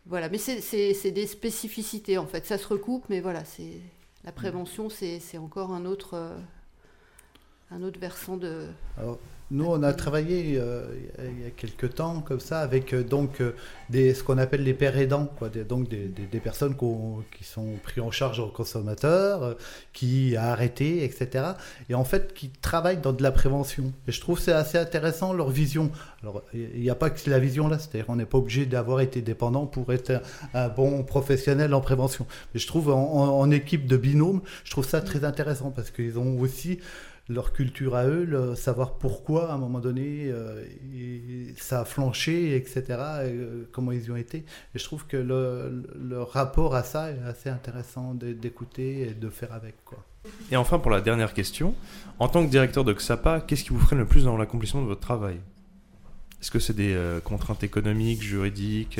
Voilà, 0.07 0.29
mais 0.29 0.39
c'est- 0.39 1.11
des 1.11 1.27
spécificités 1.27 2.19
en 2.19 2.27
fait. 2.27 2.47
Ça 2.47 2.59
se 2.59 2.67
recoupe, 2.67 3.05
mais 3.09 3.21
voilà, 3.21 3.45
c'est 3.45 3.81
la 4.25 4.33
prévention, 4.33 4.89
c'est 4.91 5.39
encore 5.39 5.73
un 5.73 5.87
autre, 5.87 6.37
un 7.71 7.83
autre 7.83 7.99
versant 8.01 8.37
de. 8.37 8.67
Nous, 9.53 9.65
on 9.65 9.83
a 9.83 9.93
travaillé 9.93 10.59
euh, 10.61 10.85
il 11.19 11.43
y 11.43 11.47
a 11.47 11.51
quelques 11.51 11.95
temps 11.97 12.21
comme 12.21 12.39
ça 12.39 12.61
avec 12.61 12.93
euh, 12.95 13.03
donc 13.03 13.41
euh, 13.41 13.57
des, 13.89 14.15
ce 14.15 14.23
qu'on 14.23 14.39
appelle 14.39 14.63
les 14.63 14.75
pères 14.75 14.97
aidants, 14.97 15.27
quoi, 15.27 15.49
des, 15.49 15.65
donc 15.65 15.89
des, 15.89 16.05
des- 16.07 16.39
personnes 16.39 16.77
qui 16.77 17.43
sont 17.43 17.67
prises 17.83 18.01
en 18.05 18.13
charge 18.13 18.39
aux 18.39 18.47
consommateurs, 18.47 19.57
qui 19.93 20.37
a 20.37 20.53
arrêté, 20.53 21.03
etc. 21.03 21.45
Et 21.89 21.95
en 21.97 22.05
fait, 22.05 22.33
qui 22.33 22.51
travaillent 22.51 23.01
dans 23.01 23.13
de 23.13 23.25
la 23.25 23.33
prévention. 23.33 23.93
Et 24.07 24.13
je 24.13 24.21
trouve 24.21 24.39
c'est 24.39 24.53
assez 24.53 24.79
intéressant 24.79 25.33
leur 25.33 25.51
vision. 25.51 25.91
Alors, 26.23 26.43
il 26.55 26.81
n'y 26.81 26.91
a 26.91 26.95
pas 26.95 27.11
que 27.11 27.29
la 27.29 27.41
vision 27.41 27.67
là, 27.67 27.79
c'est-à-dire 27.81 28.07
qu'on 28.07 28.17
n'est 28.17 28.27
pas 28.27 28.39
obligé 28.39 28.67
d'avoir 28.67 29.01
été 29.01 29.21
dépendant 29.21 29.67
pour 29.67 29.93
être 29.93 30.23
un, 30.55 30.69
bon 30.69 31.03
professionnel 31.03 31.75
en 31.75 31.81
prévention. 31.81 32.25
Mais 32.55 32.61
je 32.61 32.69
trouve 32.69 32.91
en, 32.91 33.15
en- 33.15 33.41
en 33.41 33.51
équipe 33.51 33.87
de 33.87 33.97
binôme, 33.97 34.43
je 34.63 34.71
trouve 34.71 34.87
ça 34.87 35.01
très 35.01 35.25
intéressant 35.25 35.71
parce 35.73 35.91
qu'ils 35.91 36.19
ont 36.21 36.39
aussi 36.39 36.79
leur 37.31 37.53
culture 37.53 37.95
à 37.95 38.07
eux, 38.07 38.25
le 38.25 38.55
savoir 38.57 38.95
pourquoi 38.95 39.51
à 39.51 39.55
un 39.55 39.59
moment 39.59 39.79
donné 39.79 40.25
euh, 40.31 40.65
ça 41.57 41.81
a 41.81 41.85
flanché, 41.85 42.57
etc. 42.57 42.83
et, 42.89 42.95
euh, 42.97 43.69
comment 43.73 43.93
ils 43.93 44.05
y 44.07 44.11
ont 44.11 44.17
été. 44.17 44.39
Et 44.75 44.79
je 44.79 44.85
trouve 44.85 45.07
que 45.07 45.17
le, 45.17 45.85
le 45.99 46.23
rapport 46.23 46.75
à 46.75 46.83
ça 46.83 47.11
est 47.11 47.23
assez 47.27 47.49
intéressant 47.49 48.15
d'écouter 48.15 49.03
et 49.03 49.15
de 49.15 49.29
faire 49.31 49.53
avec. 49.53 49.77
Quoi. 49.85 49.99
Et 50.51 50.57
enfin, 50.57 50.79
pour 50.79 50.91
la 50.91 51.01
dernière 51.01 51.33
question, 51.33 51.75
en 52.19 52.29
tant 52.29 52.45
que 52.45 52.51
directeur 52.51 52.85
de 52.85 52.93
XAPA, 52.93 53.41
qu'est-ce 53.41 53.65
qui 53.65 53.71
vous 53.71 53.79
freine 53.81 54.01
le 54.01 54.07
plus 54.07 54.25
dans 54.25 54.37
l'accomplissement 54.37 54.83
de 54.83 54.87
votre 54.87 55.01
travail? 55.01 55.37
Est-ce 56.43 56.51
que 56.51 56.59
c'est 56.59 56.75
des 56.77 56.95
euh, 56.95 57.21
contraintes 57.21 57.63
économiques, 57.63 58.23
juridiques 58.23 58.99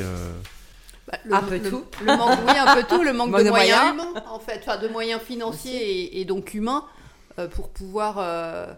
Bah, 1.07 1.17
le, 1.25 1.33
Un 1.33 1.41
peu 1.43 1.57
le- 1.57 1.69
tout. 1.69 1.83
Le 2.01 2.15
manque, 2.17 2.39
oui, 2.47 2.53
un 2.57 2.75
peu 2.75 2.83
tout. 2.87 3.03
Le 3.03 3.13
manque, 3.13 3.29
Manque 3.31 3.39
de, 3.41 3.45
de 3.45 3.49
moyens, 3.49 3.79
moyens. 3.79 3.93
humains, 4.13 4.23
en 4.31 4.39
fait, 4.39 4.61
enfin 4.65 4.79
de 4.81 4.87
moyens 4.87 5.21
financiers 5.21 5.75
et, 6.17 6.21
et 6.21 6.25
donc 6.25 6.53
humains 6.53 6.85
euh, 6.85 7.00
pour 7.51 7.69
pouvoir 7.69 8.17
euh, 8.19 8.73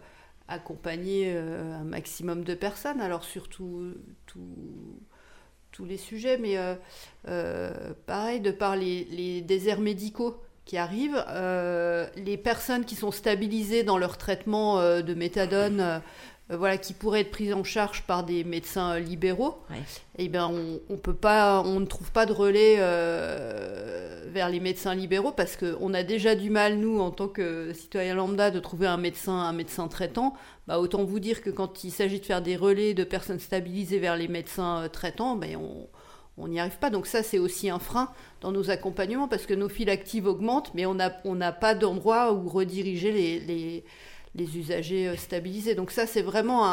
accompagner 0.48 1.34
euh, 1.36 1.76
un 1.76 1.84
maximum 1.84 2.44
de 2.44 2.54
personnes. 2.54 3.02
Alors 3.02 3.24
surtout 3.24 3.94
tout- 4.26 5.00
tous 5.72 5.86
les 5.86 5.98
sujets, 5.98 6.38
mais 6.38 6.58
euh, 6.58 6.76
euh, 7.28 7.94
pareil 8.06 8.40
de 8.40 8.52
par 8.52 8.76
les, 8.76 9.42
déserts 9.42 9.80
médicaux 9.82 10.40
qui 10.66 10.78
arrivent, 10.78 11.22
euh, 11.30 12.06
les 12.16 12.38
personnes 12.38 12.86
qui 12.86 12.96
sont 12.96 13.12
stabilisées 13.12 13.84
dans 13.84 13.98
leur 13.98 14.18
traitement 14.18 14.80
euh, 14.80 15.02
de 15.02 15.14
méthadone. 15.14 16.02
Euh, 16.54 16.58
voilà, 16.58 16.78
qui 16.78 16.94
pourraient 16.94 17.22
être 17.22 17.32
prises 17.32 17.54
en 17.54 17.64
charge 17.64 18.04
par 18.04 18.24
des 18.24 18.44
médecins 18.44 19.00
libéraux, 19.00 19.58
Ouais. 19.70 19.78
eh 20.18 20.30
ben 20.30 20.50
on, 20.54 20.80
on 20.94 20.98
peut 20.98 21.14
pas, 21.16 21.62
on 21.66 21.80
ne 21.80 21.86
trouve 21.86 22.12
pas 22.12 22.26
de 22.26 22.34
relais 22.34 22.76
euh, 22.80 24.24
vers 24.32 24.50
les 24.50 24.60
médecins 24.60 24.96
libéraux 24.96 25.32
parce 25.32 25.58
qu'on 25.58 25.94
a 25.94 26.04
déjà 26.04 26.36
du 26.36 26.50
mal 26.50 26.78
nous 26.78 27.00
en 27.00 27.12
tant 27.12 27.28
que 27.28 27.74
citoyens 27.74 28.16
lambda 28.16 28.52
de 28.52 28.60
trouver 28.60 28.88
un 28.88 28.98
médecin, 28.98 29.34
un 29.34 29.54
médecin 29.54 29.88
traitant. 29.88 30.34
Bah, 30.68 30.80
autant 30.80 31.04
vous 31.04 31.20
dire 31.20 31.42
que 31.42 31.50
quand 31.50 31.84
il 31.84 31.92
s'agit 31.92 32.20
de 32.20 32.26
faire 32.26 32.42
des 32.42 32.56
relais 32.56 32.94
de 32.94 33.04
personnes 33.04 33.40
stabilisées 33.40 34.00
vers 34.00 34.16
les 34.16 34.28
médecins 34.28 34.84
euh, 34.84 34.88
traitants, 34.88 35.36
ben 35.36 35.58
on 35.58 35.88
on 36.36 36.48
n'y 36.48 36.60
arrive 36.60 36.80
pas. 36.80 36.90
Donc 36.90 37.06
ça, 37.06 37.22
c'est 37.22 37.38
aussi 37.38 37.70
un 37.70 37.78
frein 37.78 38.10
dans 38.42 38.52
nos 38.52 38.72
accompagnements 38.72 39.28
parce 39.28 39.46
que 39.46 39.54
nos 39.54 39.70
files 39.70 39.92
actives 39.92 40.26
augmentent, 40.26 40.72
mais 40.74 40.88
on 40.88 40.96
n'a 40.96 41.16
on 41.26 41.38
pas 41.60 41.76
d'endroit 41.76 42.34
où 42.34 42.50
rediriger 42.50 43.12
les, 43.12 43.40
les, 43.40 43.84
les 44.36 44.58
usagers 44.58 45.08
euh, 45.10 45.16
stabilisés. 45.16 45.76
Donc 45.76 45.92
ça, 45.92 46.06
c'est 46.08 46.22
vraiment 46.24 46.66
un, 46.66 46.70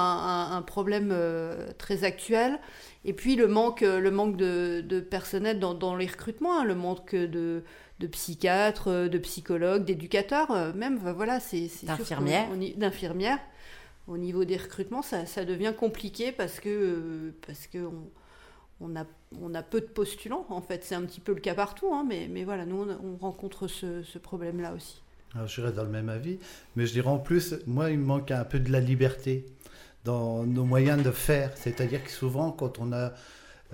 un- 0.52 0.56
un 0.56 0.62
problème 0.62 1.10
euh, 1.12 1.70
très 1.78 2.04
actuel. 2.04 2.58
Et 3.04 3.12
puis 3.12 3.36
le 3.36 3.46
manque, 3.48 3.82
euh, 3.82 4.00
le 4.00 4.10
manque 4.10 4.36
de, 4.36 4.80
de 4.86 5.00
personnel 5.00 5.58
dans, 5.58 5.74
dans 5.74 5.94
les 5.96 6.06
recrutements, 6.06 6.60
hein, 6.60 6.64
le 6.64 6.74
manque 6.74 7.14
de, 7.14 7.62
de 7.98 8.06
psychiatres, 8.06 9.08
de 9.08 9.18
psychologues, 9.18 9.84
d'éducateurs, 9.84 10.74
même, 10.74 10.98
voilà, 10.98 11.38
c'est 11.40 11.68
D'infirmières. 11.86 12.78
D'infirmières. 12.78 13.38
Au 14.08 14.16
niveau 14.18 14.44
des 14.44 14.56
recrutements, 14.56 15.02
ça, 15.02 15.24
ça 15.26 15.44
devient 15.44 15.72
compliqué 15.78 16.32
parce 16.32 16.58
que, 16.60 17.32
parce 17.46 17.66
que 17.66 17.78
on, 17.78 18.10
on 18.80 18.96
a, 18.96 19.04
on 19.40 19.54
a 19.54 19.62
peu 19.62 19.80
de 19.82 19.86
postulants, 19.86 20.46
en 20.48 20.62
fait. 20.62 20.82
C'est 20.82 20.94
un 20.94 21.02
petit 21.02 21.20
peu 21.20 21.32
le 21.34 21.40
cas 21.40 21.54
partout, 21.54 21.92
hein, 21.92 22.04
mais, 22.08 22.26
mais 22.28 22.44
voilà, 22.44 22.64
nous, 22.64 22.82
on, 22.82 22.98
on 23.06 23.16
rencontre 23.18 23.68
ce, 23.68 24.02
ce 24.02 24.18
problème-là 24.18 24.72
aussi. 24.74 25.02
Alors, 25.34 25.46
je 25.46 25.60
reste 25.60 25.76
dans 25.76 25.84
le 25.84 25.90
même 25.90 26.08
avis, 26.08 26.38
mais 26.76 26.86
je 26.86 26.92
dirais 26.92 27.08
en 27.08 27.18
plus, 27.18 27.54
moi, 27.66 27.90
il 27.90 27.98
me 27.98 28.04
manque 28.04 28.30
un 28.32 28.44
peu 28.44 28.58
de 28.58 28.70
la 28.72 28.80
liberté 28.80 29.46
dans 30.04 30.44
nos 30.44 30.64
moyens 30.64 31.02
de 31.02 31.10
faire. 31.10 31.52
C'est-à-dire 31.56 32.02
que 32.02 32.10
souvent, 32.10 32.50
quand 32.50 32.78
on 32.78 32.92
a. 32.92 33.12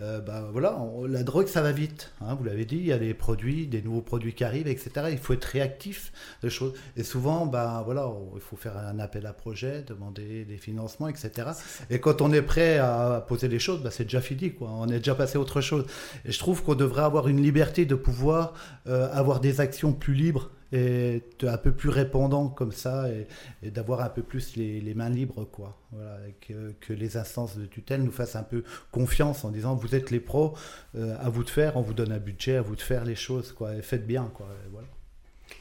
euh, 0.02 0.20
bah, 0.20 0.46
voilà, 0.52 0.76
on- 0.78 1.06
la 1.06 1.22
drogue, 1.22 1.46
ça 1.46 1.62
va 1.62 1.72
vite. 1.72 2.12
hein, 2.20 2.34
vous 2.34 2.44
l'avez 2.44 2.66
dit, 2.66 2.76
il 2.76 2.84
y 2.84 2.92
a 2.92 2.98
des 2.98 3.14
produits, 3.14 3.66
des 3.66 3.80
nouveaux 3.80 4.02
produits 4.02 4.34
qui 4.34 4.44
arrivent, 4.44 4.66
etc. 4.68 4.90
Il 5.10 5.16
faut 5.16 5.32
être 5.32 5.44
réactif 5.46 6.12
de 6.42 6.50
choses. 6.50 6.74
Et 6.98 7.02
souvent, 7.02 7.46
bah, 7.46 7.80
voilà, 7.86 8.06
on- 8.06 8.32
il 8.34 8.42
faut 8.42 8.56
faire 8.56 8.76
un 8.76 8.98
appel 8.98 9.24
à 9.24 9.32
projet, 9.32 9.82
demander 9.86 10.44
des 10.44 10.58
financements, 10.58 11.08
etc. 11.08 11.48
Et 11.88 11.98
quand 12.00 12.20
on 12.20 12.30
est 12.34 12.42
prêt 12.42 12.76
à 12.76 13.24
poser 13.26 13.48
les 13.48 13.58
choses, 13.58 13.82
bah, 13.82 13.90
c'est 13.90 14.04
déjà 14.04 14.20
fini. 14.20 14.52
Quoi. 14.52 14.68
On 14.70 14.86
est 14.88 14.98
déjà 14.98 15.14
passé 15.14 15.38
à 15.38 15.40
autre 15.40 15.62
chose. 15.62 15.86
Et 16.26 16.32
je 16.32 16.38
trouve 16.38 16.62
qu'on 16.62 16.74
devrait 16.74 17.04
avoir 17.04 17.28
une 17.28 17.42
liberté 17.42 17.86
de 17.86 17.94
pouvoir 17.94 18.52
euh, 18.86 19.08
avoir 19.14 19.40
des 19.40 19.62
actions 19.62 19.94
plus 19.94 20.12
libres 20.12 20.50
et 20.72 21.22
un 21.42 21.56
peu 21.58 21.72
plus 21.72 21.90
répondant 21.90 22.48
comme 22.48 22.72
ça 22.72 23.06
et, 23.10 23.70
d'avoir 23.70 24.00
un 24.00 24.08
peu 24.08 24.22
plus 24.22 24.56
les, 24.56 24.94
mains 24.94 25.08
libres 25.08 25.44
quoi 25.44 25.78
voilà 25.92 26.18
que, 26.40 26.72
que 26.80 26.92
les 26.92 27.16
instances 27.16 27.56
de 27.56 27.66
tutelle 27.66 28.02
nous 28.02 28.10
fassent 28.10 28.36
un 28.36 28.42
peu 28.42 28.64
confiance 28.90 29.44
en 29.44 29.50
disant 29.50 29.74
vous 29.74 29.94
êtes 29.94 30.10
les 30.10 30.20
pros 30.20 30.54
euh, 30.96 31.16
à 31.20 31.28
vous 31.28 31.44
de 31.44 31.50
faire 31.50 31.76
on 31.76 31.82
vous 31.82 31.94
donne 31.94 32.12
un 32.12 32.18
budget 32.18 32.56
à 32.56 32.62
vous 32.62 32.74
de 32.74 32.80
faire 32.80 33.04
les 33.04 33.14
choses 33.14 33.52
quoi 33.52 33.70
faites 33.82 34.06
bien 34.06 34.30
quoi 34.34 34.48
et 34.66 34.68
voilà 34.70 34.88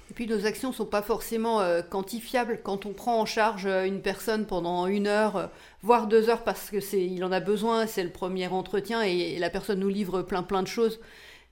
Et 0.10 0.14
puis 0.14 0.26
nos 0.26 0.46
actions 0.48 0.72
sont 0.72 0.86
pas 0.86 1.04
forcément 1.04 1.62
euh, 1.62 1.82
quantifiables. 1.84 2.62
Quand 2.64 2.86
on 2.88 2.94
prend 2.94 3.22
en 3.22 3.26
charge 3.26 3.66
euh, 3.68 3.86
une 3.86 4.02
personne 4.02 4.46
pendant 4.48 4.88
une 4.88 5.08
heure, 5.08 5.52
voire 5.84 6.08
deux 6.08 6.30
heures, 6.30 6.44
parce 6.44 6.70
que 6.70 6.80
c'est, 6.80 7.06
il 7.06 7.24
en 7.24 7.32
a 7.32 7.40
besoin, 7.40 7.86
c'est 7.86 8.04
le 8.04 8.12
premier 8.12 8.48
entretien, 8.48 9.04
et, 9.04 9.36
et 9.36 9.40
la 9.40 9.50
personne 9.50 9.80
nous 9.80 9.90
livre 9.90 10.24
plein 10.24 10.44
plein 10.44 10.64
de 10.64 10.68
choses. 10.68 11.00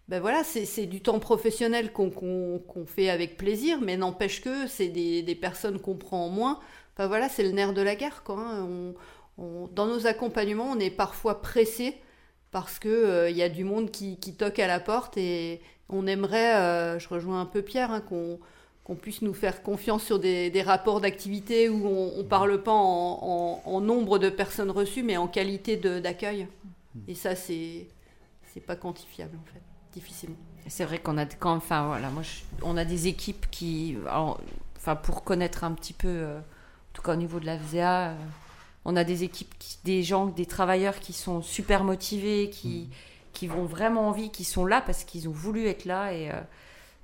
Ben 0.10 0.20
voilà, 0.20 0.43
c'est, 0.43 0.66
du 0.86 1.01
temps 1.01 1.20
professionnel 1.20 1.91
qu'on, 1.93 2.12
fait 2.86 3.10
avec 3.10 3.38
plaisir, 3.38 3.80
mais 3.82 3.95
n'empêche 3.97 4.41
que 4.41 4.68
c'est 4.68 4.89
des, 4.89 5.22
des 5.24 5.36
personnes 5.36 5.80
qu'on 5.80 5.95
prend 5.95 6.26
en 6.26 6.30
moins. 6.30 6.60
Enfin 6.93 7.08
voilà, 7.08 7.30
c'est 7.30 7.43
le 7.43 7.51
nerf 7.51 7.74
de 7.74 7.82
la 7.82 7.95
guerre. 7.95 8.24
Quoi, 8.24 8.38
hein. 8.39 8.64
On- 8.70 8.93
on- 9.43 9.68
dans 9.68 9.88
nos 9.88 10.06
accompagnements, 10.06 10.70
on 10.72 10.80
est 10.80 10.91
parfois 10.91 11.41
pressé 11.41 11.95
parce 12.51 12.78
que 12.80 12.89
euh, 12.89 13.30
y 13.30 13.41
a 13.41 13.49
du 13.49 13.64
monde 13.64 13.89
qui, 13.91 14.18
qui 14.20 14.36
toque 14.36 14.60
à 14.60 14.68
la 14.68 14.80
porte 14.80 15.18
et 15.18 15.62
on 15.89 16.06
aimerait, 16.06 16.56
euh, 16.56 16.99
je 16.99 17.10
rejoins 17.10 17.41
un 17.41 17.45
peu 17.45 17.62
Pierre, 17.64 17.91
hein, 17.91 18.01
qu'on 18.01 18.95
puisse 18.95 19.22
nous 19.22 19.34
faire 19.34 19.64
confiance 19.64 20.04
sur 20.04 20.20
des, 20.20 20.49
des 20.51 20.62
rapports 20.62 21.01
d'activité 21.01 21.70
où 21.70 21.88
on 21.88 22.18
ne 22.18 22.24
parle 22.24 22.62
pas 22.62 22.72
en, 22.74 23.62
en- 23.66 23.82
nombre 23.82 24.20
de 24.20 24.30
personnes 24.30 24.70
reçues, 24.72 25.04
mais 25.04 25.18
en 25.18 25.28
qualité 25.28 25.78
d'accueil. 25.78 26.47
Et 27.08 27.16
ça, 27.16 27.36
c'est 27.36 27.88
pas 28.68 28.76
quantifiable, 28.76 29.38
en 29.41 29.45
fait, 29.51 29.62
difficilement. 29.93 30.35
C'est 30.67 30.85
vrai 30.85 30.99
qu'on 30.99 31.17
a 31.17 31.25
quand 31.25 31.53
enfin 31.55 31.87
voilà, 31.87 32.09
moi 32.09 32.23
je- 32.23 32.41
on 32.63 32.77
a 32.77 32.85
des 32.85 33.07
équipes 33.07 33.45
qui 33.51 33.97
alors, 34.07 34.39
enfin 34.77 34.95
pour 34.95 35.23
connaître 35.23 35.63
un 35.63 35.73
petit 35.73 35.93
peu 35.93 36.07
euh, 36.07 36.39
en 36.39 36.93
tout 36.93 37.01
cas 37.01 37.13
au 37.13 37.17
niveau 37.17 37.39
de 37.39 37.45
la 37.45 37.57
FZA, 37.57 38.09
euh, 38.09 38.15
on 38.85 38.95
a 38.95 39.03
des 39.03 39.23
équipes 39.23 39.53
qui- 39.59 39.77
des 39.83 40.03
gens 40.03 40.25
des 40.27 40.45
travailleurs 40.45 40.99
qui 40.99 41.13
sont 41.13 41.41
super 41.41 41.83
motivés, 41.83 42.49
qui 42.49 42.89
qui 43.33 43.47
vont 43.47 43.65
vraiment 43.65 44.07
envie, 44.09 44.29
qui 44.31 44.43
sont 44.43 44.65
là 44.65 44.79
parce 44.81 45.03
qu'ils 45.03 45.27
ont 45.27 45.31
voulu 45.33 45.65
être 45.67 45.85
là 45.85 46.13
et 46.13 46.31
euh, 46.31 46.41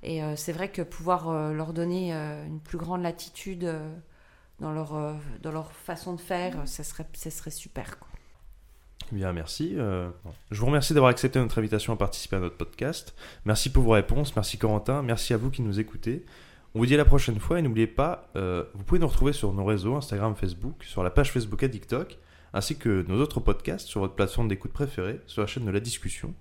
et 0.02 0.22
c'est 0.36 0.52
vrai 0.52 0.70
que 0.70 0.80
pouvoir 0.80 1.30
leur 1.52 1.74
donner 1.74 2.12
une 2.12 2.58
plus 2.60 2.78
grande 2.78 3.02
latitude 3.02 3.70
dans 4.58 4.72
leur 4.72 4.92
dans 5.42 5.52
leur 5.52 5.72
façon 5.72 6.14
de 6.14 6.20
faire, 6.22 6.54
ça 6.66 6.84
serait 6.84 7.06
ça 7.12 7.30
serait 7.30 7.50
super 7.50 7.98
quoi. 7.98 8.08
Eh 9.12 9.16
Bien, 9.16 9.32
merci. 9.32 9.74
Euh, 9.76 10.08
je 10.50 10.60
vous 10.60 10.66
remercie 10.66 10.94
d'avoir 10.94 11.10
accepté 11.10 11.38
notre 11.40 11.58
invitation 11.58 11.92
à 11.92 11.96
participer 11.96 12.36
à 12.36 12.40
notre 12.40 12.56
podcast. 12.56 13.14
Merci 13.44 13.70
pour 13.70 13.82
vos 13.82 13.92
réponses. 13.92 14.36
Merci 14.36 14.56
Corentin. 14.56 15.02
Merci 15.02 15.34
à 15.34 15.36
vous 15.36 15.50
qui 15.50 15.62
nous 15.62 15.80
écoutez. 15.80 16.24
On 16.74 16.78
vous 16.78 16.86
dit 16.86 16.94
à 16.94 16.98
la 16.98 17.04
prochaine 17.04 17.40
fois 17.40 17.58
et 17.58 17.62
n'oubliez 17.62 17.88
pas, 17.88 18.28
euh, 18.36 18.62
vous 18.74 18.84
pouvez 18.84 19.00
nous 19.00 19.08
retrouver 19.08 19.32
sur 19.32 19.52
nos 19.52 19.64
réseaux 19.64 19.96
Instagram, 19.96 20.36
Facebook, 20.36 20.84
sur 20.84 21.02
la 21.02 21.10
page 21.10 21.32
Facebook 21.32 21.60
Addictoc, 21.64 22.18
ainsi 22.54 22.76
que 22.76 23.04
nos 23.08 23.20
autres 23.20 23.40
podcasts 23.40 23.88
sur 23.88 24.00
votre 24.00 24.14
plateforme 24.14 24.46
d'écoute 24.46 24.72
préférée, 24.72 25.18
sur 25.26 25.40
la 25.40 25.48
chaîne 25.48 25.64
de 25.64 25.72
la 25.72 25.80
discussion. 25.80 26.32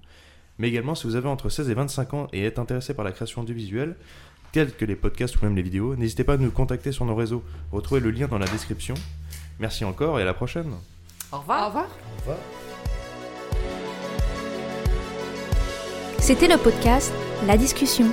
Mais 0.59 0.67
également, 0.67 0.93
si 0.93 1.07
vous 1.07 1.15
avez 1.15 1.29
entre 1.29 1.49
16 1.49 1.71
et 1.71 1.73
25 1.73 2.13
ans 2.13 2.27
et 2.33 2.43
êtes 2.43 2.59
intéressé 2.59 2.93
par 2.93 3.05
la 3.05 3.11
création 3.11 3.41
audiovisuelle, 3.41 3.95
tels 4.51 4.75
que 4.75 4.85
les 4.85 4.95
podcasts 4.95 5.35
ou 5.37 5.45
même 5.45 5.55
les 5.55 5.63
vidéos, 5.63 5.95
n'hésitez 5.95 6.23
pas 6.23 6.33
à 6.33 6.37
nous 6.37 6.51
contacter 6.51 6.91
sur 6.91 7.05
nos 7.05 7.15
réseaux. 7.15 7.43
Retrouvez 7.71 8.01
le 8.01 8.11
lien 8.11 8.27
dans 8.27 8.37
la 8.37 8.47
description. 8.47 8.93
Merci 9.59 9.83
encore 9.85 10.19
et 10.19 10.21
à 10.21 10.25
la 10.25 10.35
prochaine. 10.35 10.71
Au 11.31 11.37
revoir. 11.37 11.63
Au 11.63 11.67
revoir. 11.67 11.85
au 11.85 12.19
revoir 12.21 12.37
C'était 16.19 16.47
le 16.47 16.57
podcast 16.57 17.13
La 17.47 17.57
discussion. 17.57 18.05